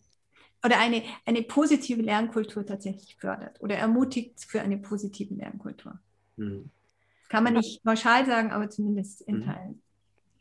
oder 0.64 0.78
eine, 0.80 1.02
eine 1.24 1.42
positive 1.42 2.02
Lernkultur 2.02 2.64
tatsächlich 2.66 3.16
fördert 3.16 3.60
oder 3.60 3.76
ermutigt 3.76 4.44
für 4.44 4.60
eine 4.60 4.78
positive 4.78 5.34
Lernkultur. 5.34 5.98
Mhm. 6.36 6.70
Kann 7.28 7.44
man 7.44 7.54
nicht 7.54 7.84
pauschal 7.84 8.24
sagen, 8.26 8.50
aber 8.52 8.70
zumindest 8.70 9.20
in 9.22 9.40
mhm. 9.40 9.44
Teilen. 9.44 9.82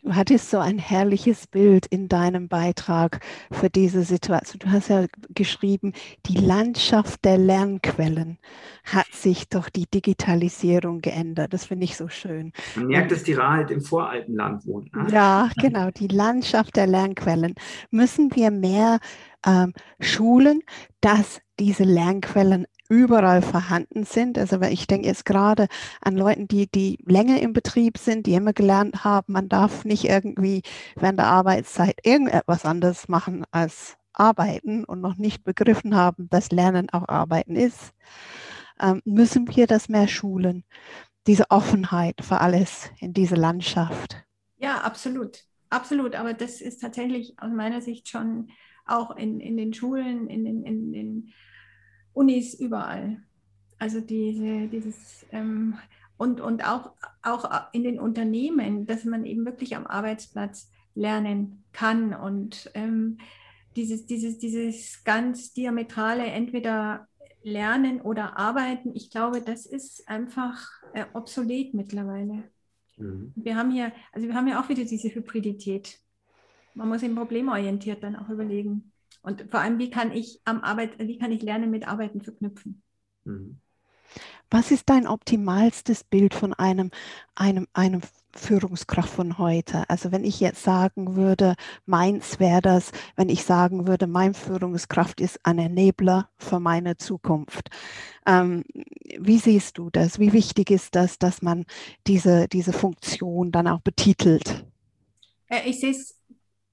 Du 0.03 0.15
hattest 0.15 0.49
so 0.49 0.59
ein 0.59 0.77
herrliches 0.77 1.47
Bild 1.47 1.85
in 1.87 2.07
deinem 2.07 2.47
Beitrag 2.47 3.19
für 3.51 3.69
diese 3.69 4.03
Situation. 4.03 4.59
Du 4.59 4.71
hast 4.71 4.89
ja 4.89 5.05
geschrieben, 5.33 5.93
die 6.25 6.37
Landschaft 6.37 7.25
der 7.25 7.37
Lernquellen 7.37 8.37
hat 8.83 9.07
sich 9.11 9.49
durch 9.49 9.69
die 9.69 9.85
Digitalisierung 9.85 11.01
geändert. 11.01 11.53
Das 11.53 11.65
finde 11.65 11.85
ich 11.85 11.97
so 11.97 12.07
schön. 12.07 12.53
Man 12.75 12.87
merkt, 12.87 13.11
dass 13.11 13.23
die 13.23 13.33
Ra 13.33 13.53
halt 13.53 13.71
im 13.71 13.81
Voralpenland 13.81 14.65
wohnt. 14.65 14.95
Ne? 14.95 15.07
Ja, 15.11 15.49
genau. 15.57 15.89
Die 15.91 16.07
Landschaft 16.07 16.75
der 16.75 16.87
Lernquellen. 16.87 17.55
Müssen 17.91 18.35
wir 18.35 18.51
mehr 18.51 18.99
ähm, 19.45 19.73
schulen, 19.99 20.61
dass 21.01 21.41
diese 21.59 21.83
Lernquellen 21.83 22.65
überall 22.89 23.41
vorhanden 23.41 24.03
sind. 24.03 24.38
Also 24.38 24.61
ich 24.61 24.88
denke 24.88 25.07
jetzt 25.07 25.25
gerade 25.25 25.67
an 26.01 26.15
Leuten, 26.15 26.47
die, 26.47 26.69
die 26.69 26.97
länger 27.05 27.39
im 27.41 27.53
Betrieb 27.53 27.97
sind, 27.97 28.25
die 28.25 28.33
immer 28.33 28.53
gelernt 28.53 29.03
haben, 29.03 29.33
man 29.33 29.49
darf 29.49 29.85
nicht 29.85 30.05
irgendwie 30.05 30.61
während 30.95 31.19
der 31.19 31.27
Arbeitszeit 31.27 31.99
irgendetwas 32.03 32.65
anderes 32.65 33.07
machen 33.07 33.45
als 33.51 33.97
arbeiten 34.13 34.83
und 34.83 35.01
noch 35.01 35.17
nicht 35.17 35.43
begriffen 35.43 35.95
haben, 35.95 36.29
dass 36.29 36.51
Lernen 36.51 36.89
auch 36.89 37.07
Arbeiten 37.07 37.55
ist, 37.55 37.93
ähm, 38.79 39.01
müssen 39.05 39.55
wir 39.55 39.67
das 39.67 39.89
mehr 39.89 40.07
schulen. 40.07 40.63
Diese 41.27 41.51
Offenheit 41.51 42.15
für 42.21 42.39
alles 42.41 42.89
in 42.99 43.13
dieser 43.13 43.38
Landschaft. 43.38 44.23
Ja, 44.57 44.81
absolut. 44.81 45.43
Absolut. 45.69 46.15
Aber 46.15 46.33
das 46.33 46.61
ist 46.61 46.79
tatsächlich 46.79 47.35
aus 47.38 47.51
meiner 47.51 47.81
Sicht 47.81 48.07
schon 48.07 48.49
auch 48.85 49.15
in, 49.15 49.39
in 49.39 49.57
den 49.57 49.73
Schulen, 49.73 50.29
in 50.29 50.45
den, 50.45 50.63
in 50.63 50.91
den 50.93 51.33
Unis 52.18 52.53
überall. 52.55 53.22
Also 53.80 54.01
diese, 54.01 54.68
dieses 54.68 55.26
ähm, 55.32 55.78
und, 56.18 56.41
und 56.41 56.68
auch, 56.68 56.91
auch 57.22 57.74
in 57.74 57.84
den 57.84 57.99
Unternehmen, 57.99 58.88
dass 58.88 59.05
man 59.05 59.24
eben 59.26 59.45
wirklich 59.45 59.76
am 59.76 59.86
Arbeitsplatz 59.86 60.72
lernen 60.95 61.63
kann 61.74 62.15
und 62.15 62.72
ähm, 62.74 63.20
dieses, 63.76 64.07
dieses, 64.07 64.39
dieses 64.39 65.03
ganz 65.03 65.53
diametrale 65.53 66.26
entweder 66.26 67.07
lernen 67.43 68.01
oder 68.01 68.36
arbeiten, 68.36 68.95
ich 68.95 69.11
glaube, 69.11 69.41
das 69.41 69.68
ist 69.68 70.09
einfach 70.09 70.68
äh, 70.93 71.05
obsolet 71.13 71.76
mittlerweile. 71.76 72.43
Mhm. 72.97 73.32
Wir 73.36 73.55
haben 73.55 73.70
hier, 73.70 73.91
also 74.11 74.28
wir 74.28 74.34
haben 74.34 74.47
ja 74.47 74.59
auch 74.59 74.70
wieder 74.70 74.86
diese 74.86 75.13
Hybridität. 75.13 75.99
Man 76.74 76.89
muss 76.89 77.03
eben 77.03 77.15
problemorientiert 77.15 78.01
dann 78.01 78.15
auch 78.15 78.30
überlegen, 78.30 78.91
und 79.22 79.49
vor 79.49 79.59
allem, 79.59 79.80
wie 79.80 79.89
kann 79.89 80.11
ich 80.11 80.41
am 80.45 80.61
Arbeit, 80.61 80.97
wie 80.99 81.18
kann 81.18 81.32
ich 81.32 81.41
Lernen 81.41 81.72
mit 81.72 81.88
Arbeiten 81.88 82.22
verknüpfen? 82.22 82.82
Mhm. 83.26 83.59
Was 84.49 84.72
ist 84.72 84.89
dein 84.89 85.07
optimalstes 85.07 86.05
Bild 86.05 86.34
von 86.34 86.53
einem, 86.53 86.91
einem, 87.36 87.68
einem 87.74 88.01
Führungskraft 88.34 89.09
von 89.09 89.38
heute? 89.38 89.89
Also 89.89 90.13
wenn 90.13 90.24
ich 90.24 90.39
jetzt 90.39 90.63
sagen 90.63 91.18
würde, 91.18 91.55
meins 91.86 92.39
wäre 92.39 92.61
das, 92.61 92.91
wenn 93.18 93.28
ich 93.28 93.43
sagen 93.43 93.88
würde, 93.88 94.07
mein 94.07 94.34
Führungskraft 94.34 95.20
ist 95.20 95.39
ein 95.43 95.59
Enabler 95.59 96.30
für 96.38 96.61
meine 96.61 96.95
Zukunft. 96.95 97.70
Ähm, 98.26 98.63
wie 99.20 99.38
siehst 99.38 99.78
du 99.78 99.89
das? 99.89 100.18
Wie 100.18 100.32
wichtig 100.32 100.72
ist 100.72 100.95
das, 100.95 101.20
dass 101.20 101.41
man 101.41 101.65
diese, 102.07 102.47
diese 102.47 102.72
Funktion 102.72 103.51
dann 103.51 103.68
auch 103.68 103.82
betitelt? 103.82 104.65
Äh, 105.49 105.70
ich 105.70 105.82
sehe 105.82 105.91
es 105.91 106.16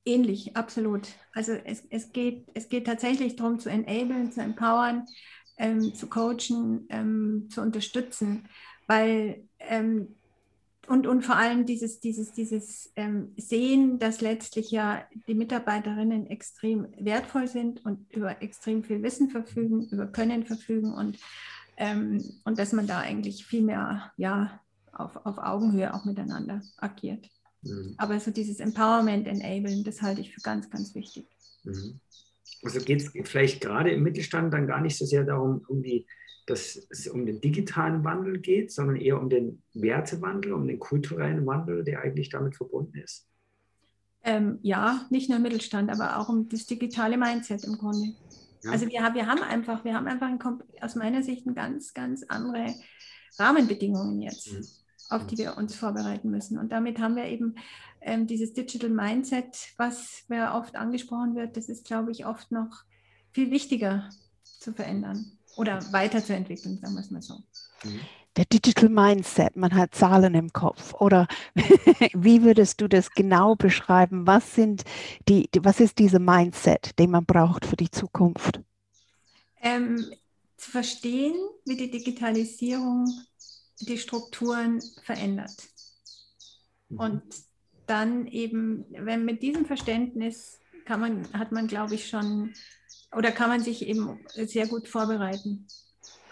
ähnlich, 0.05 0.57
absolut. 0.57 1.09
Also 1.33 1.53
es, 1.53 1.85
es, 1.91 2.13
geht, 2.13 2.47
es 2.55 2.69
geht 2.69 2.87
tatsächlich 2.87 3.37
darum, 3.37 3.59
zu 3.59 3.71
enablen, 3.71 4.33
zu 4.33 4.41
empowern, 4.41 5.07
ähm, 5.59 5.95
zu 5.95 6.09
coachen, 6.09 6.87
ähm, 6.91 7.49
zu 7.51 7.61
unterstützen, 7.61 8.49
weil 8.87 9.45
ähm, 9.61 10.09
und, 10.87 11.07
und 11.07 11.23
vor 11.23 11.37
allem 11.37 11.65
dieses, 11.65 12.01
dieses, 12.01 12.33
dieses 12.33 12.93
ähm, 12.97 13.33
Sehen, 13.37 13.99
dass 13.99 14.21
letztlich 14.21 14.71
ja 14.71 15.03
die 15.27 15.35
Mitarbeiterinnen 15.35 16.27
extrem 16.27 16.89
wertvoll 16.99 17.49
sind 17.49 17.85
und 17.85 18.13
über 18.13 18.43
extrem 18.43 18.85
viel 18.85 19.03
Wissen 19.03 19.31
verfügen, 19.31 19.89
über 19.91 20.07
Können 20.07 20.45
verfügen 20.45 20.93
und, 20.93 21.19
ähm, 21.77 22.23
und 22.45 22.59
dass 22.59 22.73
man 22.73 22.87
da 22.87 22.99
eigentlich 22.99 23.47
viel 23.47 23.63
mehr 23.63 24.13
ja, 24.17 24.61
auf, 24.93 25.17
auf 25.25 25.39
Augenhöhe 25.39 25.95
auch 25.95 26.05
miteinander 26.05 26.61
agiert. 26.77 27.31
Mhm. 27.65 27.95
Aber 27.97 28.21
so 28.21 28.31
dieses 28.31 28.61
Empowerment, 28.61 29.27
Enablen, 29.27 29.85
das 29.85 30.03
halte 30.03 30.21
ich 30.21 30.35
für 30.35 30.41
ganz, 30.41 30.71
ganz 30.71 30.95
wichtig. 30.95 31.27
Mhm. 31.65 32.01
Also 32.63 32.81
geht 32.81 33.03
es 33.03 33.13
vielleicht 33.29 33.61
gerade 33.61 33.91
im 33.91 34.03
Mittelstand 34.03 34.53
dann 34.53 34.67
gar 34.67 34.81
nicht 34.81 34.97
so 34.97 35.05
sehr 35.05 35.25
darum, 35.25 35.65
um 35.69 35.83
die, 35.83 36.07
dass 36.47 36.77
es 36.91 37.09
um 37.09 37.27
den 37.27 37.41
digitalen 37.41 38.05
Wandel 38.05 38.39
geht, 38.39 38.73
sondern 38.73 38.97
eher 38.97 39.21
um 39.21 39.29
den 39.29 39.63
Wertewandel, 39.75 40.53
um 40.53 40.67
den 40.67 40.79
kulturellen 40.79 41.45
Wandel, 41.47 41.85
der 41.85 42.01
eigentlich 42.01 42.31
damit 42.31 42.57
verbunden 42.57 42.99
ist. 42.99 43.27
Ähm, 44.23 44.59
ja, 44.63 45.07
nicht 45.11 45.29
nur 45.29 45.37
im 45.37 45.43
Mittelstand, 45.43 45.91
aber 45.91 46.19
auch 46.19 46.31
um 46.31 46.49
das 46.49 46.65
digitale 46.65 47.19
Mindset 47.19 47.65
im 47.65 47.77
Grunde. 47.77 48.15
Ja. 48.63 48.71
Also 48.71 48.87
wir, 48.87 49.01
wir 49.15 49.27
haben 49.27 49.43
einfach, 49.43 49.85
wir 49.85 49.95
haben 49.95 50.07
einfach 50.07 50.29
ein, 50.29 50.41
aus 50.81 50.95
meiner 50.95 51.23
Sicht 51.23 51.47
ein 51.47 51.55
ganz, 51.55 51.93
ganz 51.93 52.25
andere 52.29 52.75
Rahmenbedingungen 53.39 54.23
jetzt. 54.23 54.53
Mhm 54.53 54.65
auf 55.11 55.27
die 55.27 55.39
wir 55.39 55.57
uns 55.57 55.75
vorbereiten 55.75 56.31
müssen. 56.31 56.59
Und 56.59 56.73
damit 56.73 56.99
haben 56.99 57.17
wir 57.17 57.27
eben 57.27 57.57
ähm, 58.01 58.27
dieses 58.27 58.53
Digital 58.53 58.91
Mindset, 58.91 59.73
was 59.77 60.25
mir 60.29 60.53
oft 60.55 60.77
angesprochen 60.77 61.35
wird, 61.35 61.57
das 61.57 61.69
ist, 61.69 61.87
glaube 61.87 62.11
ich, 62.11 62.27
oft 62.27 62.51
noch 62.53 62.85
viel 63.33 63.51
wichtiger 63.51 64.09
zu 64.43 64.73
verändern 64.73 65.39
oder 65.57 65.81
weiterzuentwickeln, 65.93 66.79
sagen 66.79 66.95
wir 66.95 67.01
es 67.01 67.11
mal 67.11 67.23
so. 67.23 67.35
Mhm. 67.85 68.01
Der 68.37 68.47
Digital 68.47 68.89
Mindset, 68.89 69.55
man 69.55 69.73
hat 69.75 69.95
Zahlen 69.95 70.35
im 70.35 70.53
Kopf. 70.53 70.93
Oder 70.95 71.29
wie 72.15 72.43
würdest 72.43 72.81
du 72.81 72.89
das 72.89 73.11
genau 73.13 73.55
beschreiben? 73.55 74.27
Was, 74.27 74.57
sind 74.57 74.83
die, 75.29 75.49
was 75.61 75.79
ist 75.79 76.01
diese 76.01 76.19
Mindset, 76.19 76.99
den 76.99 77.13
man 77.13 77.27
braucht 77.27 77.65
für 77.65 77.77
die 77.77 77.91
Zukunft? 77.91 78.61
Ähm, 79.63 80.05
zu 80.57 80.71
verstehen, 80.71 81.37
wie 81.65 81.77
die 81.77 81.91
Digitalisierung 81.91 83.07
die 83.81 83.99
Strukturen 83.99 84.81
verändert. 85.03 85.69
Mhm. 86.89 86.99
Und 86.99 87.23
dann 87.87 88.27
eben, 88.27 88.85
wenn 88.91 89.25
mit 89.25 89.43
diesem 89.43 89.67
Verständnis 89.67 90.59
kann 90.85 91.01
man, 91.01 91.33
hat 91.33 91.53
man, 91.53 91.67
glaube 91.67 91.95
ich, 91.95 92.09
schon 92.09 92.55
oder 93.15 93.31
kann 93.31 93.49
man 93.49 93.61
sich 93.61 93.87
eben 93.87 94.19
sehr 94.35 94.67
gut 94.67 94.89
vorbereiten 94.89 95.67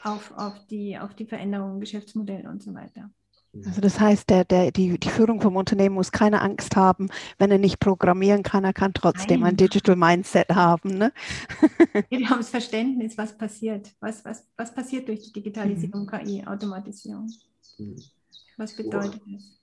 auf, 0.02 0.32
auf, 0.36 0.66
die, 0.66 0.98
auf 0.98 1.14
die 1.14 1.26
Veränderungen, 1.26 1.80
Geschäftsmodelle 1.80 2.48
und 2.48 2.62
so 2.62 2.74
weiter. 2.74 3.10
Also 3.54 3.82
das 3.82 4.00
heißt, 4.00 4.30
der, 4.30 4.44
der, 4.44 4.72
die, 4.72 4.98
die 4.98 5.08
Führung 5.10 5.40
vom 5.42 5.56
Unternehmen 5.56 5.94
muss 5.94 6.10
keine 6.10 6.40
Angst 6.40 6.74
haben, 6.74 7.10
wenn 7.38 7.50
er 7.50 7.58
nicht 7.58 7.80
programmieren 7.80 8.42
kann, 8.42 8.64
er 8.64 8.72
kann 8.72 8.94
trotzdem 8.94 9.40
Nein. 9.40 9.50
ein 9.50 9.56
Digital 9.56 9.94
Mindset 9.94 10.48
haben. 10.48 10.96
Ne? 10.96 11.12
Wir 12.08 12.30
haben 12.30 12.38
das 12.38 12.48
Verständnis, 12.48 13.18
was 13.18 13.36
passiert. 13.36 13.94
Was, 14.00 14.24
was, 14.24 14.46
was 14.56 14.74
passiert 14.74 15.06
durch 15.08 15.20
die 15.24 15.32
Digitalisierung, 15.32 16.04
mhm. 16.04 16.06
KI, 16.06 16.46
Automatisierung. 16.46 17.30
Mhm. 17.78 17.96
Was 18.56 18.74
bedeutet 18.74 19.20
das? 19.26 19.58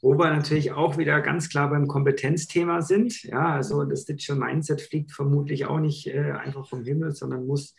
Wo 0.00 0.18
wir 0.18 0.30
natürlich 0.30 0.70
auch 0.72 0.98
wieder 0.98 1.20
ganz 1.22 1.48
klar 1.48 1.70
beim 1.70 1.88
Kompetenzthema 1.88 2.82
sind. 2.82 3.22
Ja, 3.24 3.54
also 3.54 3.84
das 3.84 4.04
Digital 4.04 4.36
Mindset 4.36 4.82
fliegt 4.82 5.12
vermutlich 5.12 5.64
auch 5.64 5.80
nicht 5.80 6.06
äh, 6.06 6.32
einfach 6.32 6.68
vom 6.68 6.84
Himmel, 6.84 7.12
sondern 7.12 7.46
muss 7.46 7.74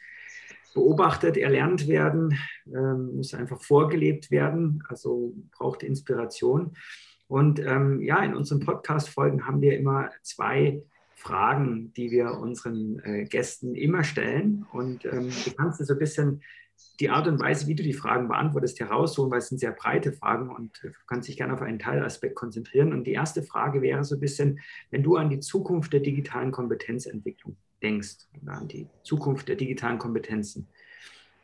beobachtet, 0.75 1.37
erlernt 1.37 1.87
werden, 1.87 2.37
ähm, 2.67 3.15
muss 3.15 3.33
einfach 3.33 3.61
vorgelebt 3.63 4.29
werden, 4.29 4.83
also 4.87 5.33
braucht 5.57 5.81
Inspiration. 5.81 6.77
Und 7.27 7.59
ähm, 7.59 8.01
ja, 8.01 8.23
in 8.23 8.35
unseren 8.35 8.59
Podcast-Folgen 8.59 9.47
haben 9.47 9.61
wir 9.61 9.75
immer 9.75 10.11
zwei 10.21 10.83
Fragen, 11.15 11.91
die 11.93 12.11
wir 12.11 12.37
unseren 12.37 12.99
äh, 12.99 13.23
Gästen 13.23 13.73
immer 13.73 14.03
stellen. 14.03 14.67
Und 14.73 15.05
ähm, 15.05 15.31
du 15.43 15.51
kannst 15.55 15.83
so 15.83 15.93
ein 15.93 15.99
bisschen 15.99 16.43
die 16.99 17.09
Art 17.09 17.27
und 17.27 17.39
Weise, 17.39 17.67
wie 17.67 17.75
du 17.75 17.81
die 17.81 17.93
Fragen 17.93 18.27
beantwortest, 18.27 18.79
herausholen, 18.79 19.31
weil 19.31 19.39
es 19.39 19.47
sind 19.47 19.57
sehr 19.57 19.71
breite 19.71 20.11
Fragen 20.11 20.49
und 20.49 20.77
du 20.83 20.89
kannst 21.07 21.29
dich 21.29 21.37
gerne 21.37 21.53
auf 21.53 21.61
einen 21.61 21.79
Teilaspekt 21.79 22.35
konzentrieren. 22.35 22.93
Und 22.93 23.05
die 23.05 23.13
erste 23.13 23.43
Frage 23.43 23.81
wäre 23.81 24.03
so 24.03 24.15
ein 24.15 24.21
bisschen, 24.21 24.59
wenn 24.91 25.03
du 25.03 25.15
an 25.15 25.29
die 25.29 25.39
Zukunft 25.39 25.93
der 25.93 26.01
digitalen 26.01 26.51
Kompetenzentwicklung 26.51 27.55
denkst, 27.81 28.27
an 28.45 28.67
die 28.67 28.87
Zukunft 29.03 29.47
der 29.47 29.55
digitalen 29.55 29.99
Kompetenzen. 29.99 30.67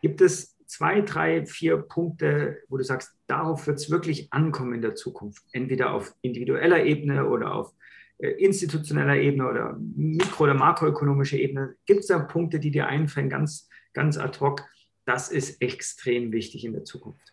Gibt 0.01 0.21
es 0.21 0.57
zwei, 0.65 1.01
drei, 1.01 1.45
vier 1.45 1.77
Punkte, 1.77 2.59
wo 2.69 2.77
du 2.77 2.83
sagst, 2.83 3.13
darauf 3.27 3.67
wird 3.67 3.79
es 3.79 3.89
wirklich 3.89 4.31
ankommen 4.31 4.73
in 4.73 4.81
der 4.81 4.95
Zukunft? 4.95 5.43
Entweder 5.51 5.93
auf 5.93 6.15
individueller 6.21 6.83
Ebene 6.85 7.27
oder 7.27 7.53
auf 7.53 7.73
äh, 8.17 8.29
institutioneller 8.29 9.17
Ebene 9.17 9.49
oder 9.49 9.77
mikro- 9.79 10.43
oder 10.43 10.53
makroökonomischer 10.53 11.37
Ebene. 11.37 11.75
Gibt 11.85 12.01
es 12.01 12.07
da 12.07 12.19
Punkte, 12.19 12.59
die 12.59 12.71
dir 12.71 12.87
einfallen, 12.87 13.29
ganz, 13.29 13.67
ganz 13.93 14.17
ad 14.17 14.39
hoc? 14.39 14.63
Das 15.05 15.29
ist 15.29 15.61
extrem 15.61 16.31
wichtig 16.31 16.63
in 16.63 16.73
der 16.73 16.83
Zukunft. 16.83 17.30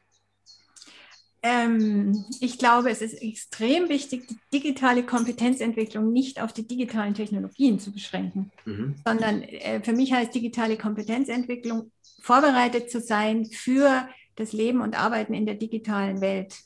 Ähm, 1.43 2.25
ich 2.41 2.59
glaube, 2.59 2.91
es 2.91 3.01
ist 3.01 3.23
extrem 3.23 3.89
wichtig, 3.89 4.27
die 4.27 4.39
digitale 4.53 5.05
Kompetenzentwicklung 5.05 6.13
nicht 6.13 6.41
auf 6.41 6.53
die 6.53 6.67
digitalen 6.67 7.15
Technologien 7.15 7.79
zu 7.79 7.93
beschränken, 7.93 8.51
mhm. 8.65 8.97
sondern 9.07 9.43
äh, 9.43 9.81
für 9.83 9.93
mich 9.93 10.13
heißt 10.13 10.35
digitale 10.35 10.77
Kompetenzentwicklung 10.77 11.93
vorbereitet 12.21 12.91
zu 12.91 13.01
sein 13.01 13.47
für 13.47 14.09
das 14.35 14.53
Leben 14.53 14.81
und 14.81 14.99
Arbeiten 14.99 15.35
in 15.35 15.47
der 15.47 15.55
digitalen 15.55 16.21
Welt. 16.21 16.57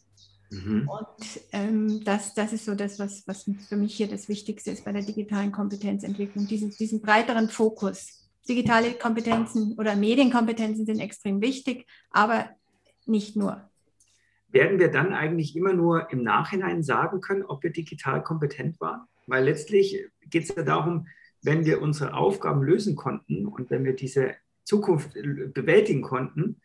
Mhm. 0.50 0.88
Und 0.88 1.40
ähm, 1.52 2.04
das, 2.04 2.34
das 2.34 2.52
ist 2.52 2.64
so 2.64 2.74
das, 2.74 2.98
was, 2.98 3.26
was 3.26 3.44
für 3.68 3.76
mich 3.76 3.94
hier 3.94 4.08
das 4.08 4.28
Wichtigste 4.28 4.70
ist 4.70 4.84
bei 4.84 4.92
der 4.92 5.02
digitalen 5.02 5.52
Kompetenzentwicklung, 5.52 6.46
diesen, 6.46 6.70
diesen 6.70 7.00
breiteren 7.00 7.48
Fokus. 7.48 8.28
Digitale 8.48 8.92
Kompetenzen 8.94 9.74
oder 9.78 9.96
Medienkompetenzen 9.96 10.84
sind 10.84 10.98
extrem 10.98 11.40
wichtig, 11.40 11.86
aber 12.10 12.50
nicht 13.06 13.36
nur 13.36 13.70
werden 14.52 14.78
wir 14.78 14.90
dann 14.90 15.12
eigentlich 15.12 15.56
immer 15.56 15.72
nur 15.72 16.10
im 16.10 16.22
Nachhinein 16.22 16.82
sagen 16.82 17.20
können, 17.20 17.42
ob 17.42 17.62
wir 17.62 17.70
digital 17.70 18.22
kompetent 18.22 18.80
waren? 18.80 19.06
Weil 19.26 19.44
letztlich 19.44 20.06
geht 20.28 20.44
es 20.44 20.54
ja 20.54 20.62
darum, 20.62 21.06
wenn 21.42 21.64
wir 21.64 21.82
unsere 21.82 22.14
Aufgaben 22.14 22.62
lösen 22.62 22.94
konnten 22.94 23.46
und 23.46 23.70
wenn 23.70 23.84
wir 23.84 23.94
diese 23.94 24.36
Zukunft 24.64 25.14
bewältigen 25.14 26.02
konnten, 26.02 26.60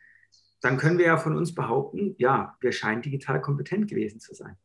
dann 0.61 0.77
können 0.77 0.97
wir 0.97 1.05
ja 1.05 1.17
von 1.17 1.35
uns 1.35 1.53
behaupten, 1.55 2.15
ja, 2.17 2.55
wir 2.59 2.71
scheinen 2.71 3.01
digital 3.01 3.41
kompetent 3.41 3.89
gewesen 3.89 4.19
zu 4.19 4.33
sein. 4.33 4.55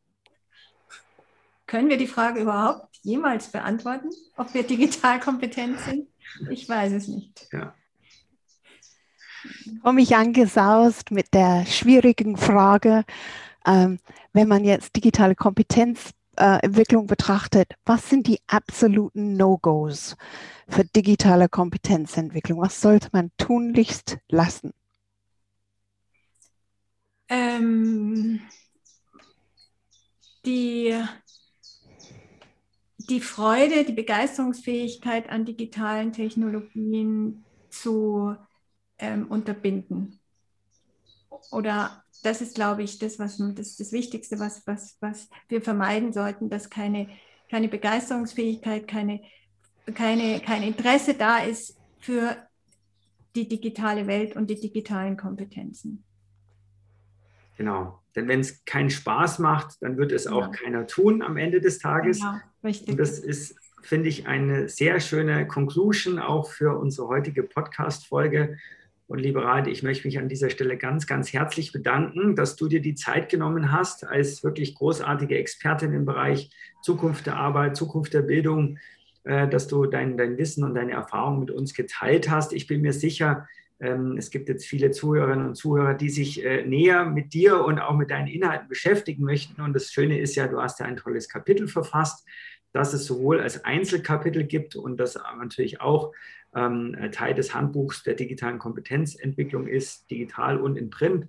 Können 1.67 1.89
wir 1.89 1.97
die 1.97 2.07
Frage 2.07 2.41
überhaupt 2.41 2.97
jemals 3.03 3.51
beantworten, 3.51 4.11
ob 4.37 4.53
wir 4.53 4.63
digital 4.63 5.21
kompetent 5.21 5.79
sind? 5.81 6.09
Ich 6.51 6.69
weiß 6.69 6.93
es 6.93 7.09
nicht. 7.09 7.49
Ja 7.53 7.75
komme 9.83 10.03
ich 10.03 10.17
angesaust 10.17 11.11
mit 11.11 11.35
der 11.35 11.67
schwierigen 11.67 12.37
Frage, 12.37 13.05
ähm, 13.67 13.99
wenn 14.33 14.49
man 14.49 14.65
jetzt 14.65 14.97
digitale 14.97 15.35
Kompetenzentwicklung 15.35 17.05
äh, 17.05 17.09
betrachtet, 17.09 17.75
was 17.85 18.09
sind 18.09 18.27
die 18.27 18.41
absoluten 18.47 19.37
No-Gos 19.37 20.17
für 20.69 20.85
digitale 20.85 21.49
Kompetenzentwicklung? 21.49 22.61
Was 22.61 22.81
sollte 22.81 23.09
man 23.13 23.31
tunlichst 23.37 24.19
lassen? 24.29 24.73
Ähm, 27.29 28.41
die, 30.45 30.95
die 32.99 33.21
Freude, 33.21 33.85
die 33.85 33.93
Begeisterungsfähigkeit 33.93 35.31
an 35.31 35.45
digitalen 35.45 36.13
Technologien 36.13 37.45
zu 37.71 38.37
ähm, 38.99 39.27
unterbinden. 39.29 40.21
Oder 41.51 42.03
das 42.23 42.41
ist, 42.41 42.55
glaube 42.55 42.83
ich, 42.83 42.99
das, 42.99 43.19
was 43.19 43.39
das, 43.55 43.77
das 43.77 43.93
Wichtigste, 43.93 44.39
was, 44.39 44.67
was, 44.67 44.97
was 45.01 45.29
wir 45.49 45.61
vermeiden 45.61 46.13
sollten, 46.13 46.49
dass 46.49 46.71
keine, 46.71 47.09
keine 47.51 47.69
Begeisterungsfähigkeit, 47.69 48.87
keine, 48.87 49.21
keine, 49.95 50.41
kein 50.41 50.63
Interesse 50.63 51.15
da 51.15 51.39
ist 51.39 51.77
für 51.99 52.37
die 53.35 53.49
digitale 53.49 54.07
Welt 54.07 54.37
und 54.37 54.49
die 54.51 54.61
digitalen 54.61 55.17
Kompetenzen. 55.17 56.05
Genau, 57.57 58.03
denn 58.15 58.29
wenn 58.29 58.41
es 58.41 58.65
keinen 58.65 58.91
Spaß 58.91 59.39
macht, 59.39 59.83
dann 59.83 59.97
wird 59.97 60.13
es 60.13 60.27
auch 60.27 60.43
ja. 60.43 60.49
keiner 60.49 60.87
tun 60.87 61.23
am 61.23 61.37
Ende 61.37 61.61
des 61.61 61.79
Tages. 61.79 62.21
Genau, 62.21 62.35
richtig. 62.65 62.89
Und 62.89 62.99
das 62.99 63.19
ist, 63.19 63.57
finde 63.83 64.09
ich, 64.09 64.27
eine 64.27 64.69
sehr 64.69 65.01
schöne 65.01 65.47
Conclusion 65.47 66.19
auch 66.19 66.51
für 66.51 66.79
unsere 66.79 67.09
heutige 67.09 67.43
Podcast-Folge. 67.43 68.59
Und 69.13 69.19
liebe 69.19 69.45
Rade, 69.45 69.69
ich 69.69 69.83
möchte 69.83 70.09
mich 70.09 70.19
an 70.19 70.31
dieser 70.31 70.49
Stelle 70.49 70.79
ganz, 70.79 71.07
ganz 71.07 71.35
herzlich 71.35 71.71
bedanken, 71.71 72.35
dass 72.35 72.57
du 72.57 72.67
dir 72.67 72.81
die 72.81 72.95
Zeit 72.95 73.29
genommen 73.29 73.71
hast, 73.71 74.07
als 74.07 74.43
wirklich 74.43 74.75
großartige 74.75 75.37
Expertin 75.37 75.93
im 75.93 76.07
Bereich 76.07 76.49
Zukunft 76.81 77.27
der 77.27 77.37
Arbeit, 77.37 77.77
Zukunft 77.77 78.15
der 78.15 78.23
Bildung, 78.23 78.79
äh, 79.25 79.47
dass 79.47 79.69
du 79.69 79.85
dein, 79.85 80.17
dein 80.17 80.39
Wissen 80.39 80.65
und 80.65 80.75
deine 80.75 80.93
Erfahrungen 80.93 81.41
mit 81.41 81.51
uns 81.51 81.75
geteilt 81.75 82.31
hast. 82.31 82.55
Ich 82.55 82.67
bin 82.67 82.81
mir 82.81 82.95
sicher, 82.95 83.47
ähm, 83.81 84.17
es 84.17 84.31
gibt 84.31 84.49
jetzt 84.49 84.65
viele 84.65 84.93
Zuhörerinnen 84.93 85.49
und 85.49 85.57
Zuhörer, 85.57 85.93
die 85.93 86.09
sich 86.09 86.43
äh, 86.43 86.65
näher 86.65 87.05
mit 87.05 87.35
dir 87.35 87.63
und 87.63 87.81
auch 87.81 87.95
mit 87.95 88.11
deinen 88.11 88.29
Inhalten 88.29 88.67
beschäftigen 88.67 89.25
möchten. 89.25 89.61
Und 89.61 89.75
das 89.75 89.93
Schöne 89.93 90.21
ist 90.21 90.37
ja, 90.37 90.49
du 90.49 90.59
hast 90.59 90.81
ja 90.81 90.87
ein 90.87 90.97
tolles 90.97 91.29
Kapitel 91.29 91.69
verfasst, 91.69 92.27
das 92.73 92.95
es 92.95 93.05
sowohl 93.05 93.41
als 93.41 93.65
Einzelkapitel 93.65 94.45
gibt 94.45 94.77
und 94.77 94.99
das 94.99 95.19
natürlich 95.39 95.81
auch 95.81 96.13
ähm, 96.55 96.97
Teil 97.13 97.35
des 97.35 97.55
Handbuchs 97.55 98.03
der 98.03 98.15
digitalen 98.15 98.59
Kompetenzentwicklung 98.59 99.67
ist, 99.67 100.11
digital 100.11 100.59
und 100.59 100.77
in 100.77 100.91
Print. 100.91 101.27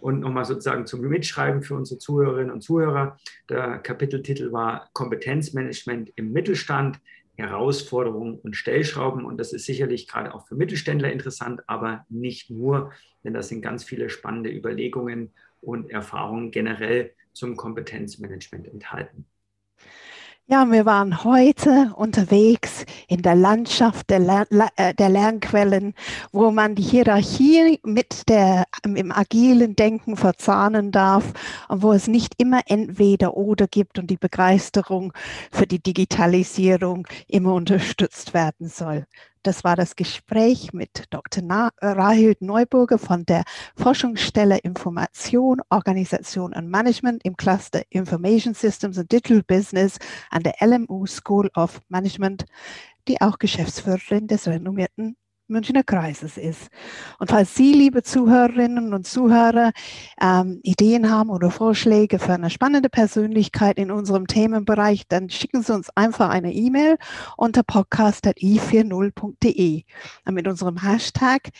Und 0.00 0.20
nochmal 0.20 0.44
sozusagen 0.44 0.86
zum 0.86 1.00
Mitschreiben 1.02 1.62
für 1.62 1.74
unsere 1.74 1.98
Zuhörerinnen 1.98 2.50
und 2.50 2.62
Zuhörer. 2.62 3.18
Der 3.48 3.78
Kapiteltitel 3.78 4.52
war 4.52 4.88
Kompetenzmanagement 4.92 6.12
im 6.16 6.32
Mittelstand, 6.32 7.00
Herausforderungen 7.36 8.38
und 8.38 8.56
Stellschrauben. 8.56 9.24
Und 9.24 9.38
das 9.38 9.52
ist 9.52 9.64
sicherlich 9.64 10.08
gerade 10.08 10.34
auch 10.34 10.46
für 10.46 10.54
Mittelständler 10.54 11.12
interessant, 11.12 11.62
aber 11.66 12.04
nicht 12.08 12.50
nur, 12.50 12.92
denn 13.24 13.34
da 13.34 13.42
sind 13.42 13.62
ganz 13.62 13.84
viele 13.84 14.08
spannende 14.10 14.50
Überlegungen 14.50 15.32
und 15.60 15.90
Erfahrungen 15.90 16.50
generell 16.50 17.14
zum 17.32 17.56
Kompetenzmanagement 17.56 18.66
enthalten. 18.66 19.26
Ja, 20.48 20.70
wir 20.70 20.84
waren 20.84 21.24
heute 21.24 21.92
unterwegs 21.96 22.84
in 23.08 23.22
der 23.22 23.34
Landschaft 23.36 24.10
der, 24.10 24.18
Lern 24.18 24.46
äh, 24.76 24.92
der 24.92 25.08
Lernquellen, 25.08 25.94
wo 26.32 26.50
man 26.50 26.74
die 26.74 26.82
Hierarchie 26.82 27.78
mit 27.84 28.28
der, 28.28 28.64
im 28.84 29.12
agilen 29.12 29.76
Denken 29.76 30.16
verzahnen 30.16 30.90
darf 30.90 31.32
und 31.68 31.82
wo 31.82 31.92
es 31.92 32.08
nicht 32.08 32.34
immer 32.38 32.60
entweder 32.66 33.36
oder 33.36 33.66
gibt 33.68 33.98
und 33.98 34.08
die 34.10 34.16
Begeisterung 34.16 35.12
für 35.52 35.66
die 35.66 35.82
Digitalisierung 35.82 37.06
immer 37.28 37.54
unterstützt 37.54 38.34
werden 38.34 38.68
soll. 38.68 39.06
Das 39.44 39.64
war 39.64 39.74
das 39.74 39.96
Gespräch 39.96 40.72
mit 40.72 41.06
Dr. 41.10 41.42
Na 41.42 41.70
Rahild 41.80 42.42
Neuburger 42.42 42.96
von 42.96 43.26
der 43.26 43.42
Forschungsstelle 43.76 44.58
Information, 44.58 45.60
Organisation 45.68 46.52
und 46.54 46.68
Management 46.68 47.24
im 47.24 47.36
Cluster 47.36 47.82
Information 47.90 48.54
Systems 48.54 48.98
and 48.98 49.10
Digital 49.10 49.42
Business 49.42 49.98
an 50.30 50.44
der 50.44 50.54
LMU 50.60 51.06
School 51.06 51.50
of 51.56 51.80
Management, 51.88 52.44
die 53.08 53.20
auch 53.20 53.40
Geschäftsführerin 53.40 54.28
des 54.28 54.46
renommierten 54.46 55.16
Münchner 55.52 55.84
Kreises 55.84 56.36
ist. 56.36 56.68
Und 57.18 57.30
falls 57.30 57.54
Sie, 57.54 57.72
liebe 57.72 58.02
Zuhörerinnen 58.02 58.92
und 58.94 59.06
Zuhörer, 59.06 59.72
ähm, 60.20 60.60
Ideen 60.62 61.10
haben 61.10 61.30
oder 61.30 61.50
Vorschläge 61.50 62.18
für 62.18 62.32
eine 62.32 62.50
spannende 62.50 62.88
Persönlichkeit 62.88 63.78
in 63.78 63.90
unserem 63.90 64.26
Themenbereich, 64.26 65.06
dann 65.06 65.28
schicken 65.30 65.62
Sie 65.62 65.72
uns 65.72 65.90
einfach 65.94 66.30
eine 66.30 66.52
E-Mail 66.52 66.96
unter 67.36 67.62
podcast.i40.de. 67.62 69.84
Mit 70.30 70.48
unserem 70.48 70.82
Hashtag 70.82 71.50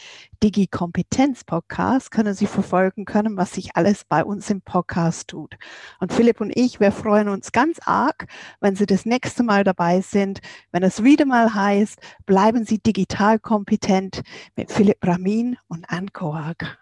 Digi-Kompetenz-Podcast 0.43 2.11
können 2.11 2.35
Sie 2.35 2.47
verfolgen 2.47 3.05
können, 3.05 3.37
was 3.37 3.53
sich 3.53 3.77
alles 3.77 4.05
bei 4.05 4.25
uns 4.25 4.51
im 4.51 4.61
Podcast 4.61 5.29
tut. 5.29 5.57
Und 6.01 6.13
Philipp 6.13 6.41
und 6.41 6.51
ich, 6.57 6.81
wir 6.81 6.91
freuen 6.91 7.29
uns 7.29 7.53
ganz 7.53 7.79
arg, 7.85 8.27
wenn 8.61 8.75
Sie 8.75 8.87
das 8.87 9.07
nächste 9.07 9.45
Mal 9.45 9.63
dabei 9.63 10.01
sind, 10.01 10.41
wenn 10.73 10.83
es 10.83 11.05
wieder 11.05 11.27
mal 11.27 11.55
heißt, 11.55 12.01
bleiben 12.27 12.65
Sie 12.65 12.79
digital 12.79 13.39
kompetent 13.39 14.23
mit 14.57 14.73
Philipp 14.73 14.99
Ramin 15.07 15.57
und 15.69 15.85
Anne 15.89 16.09
Koag. 16.13 16.77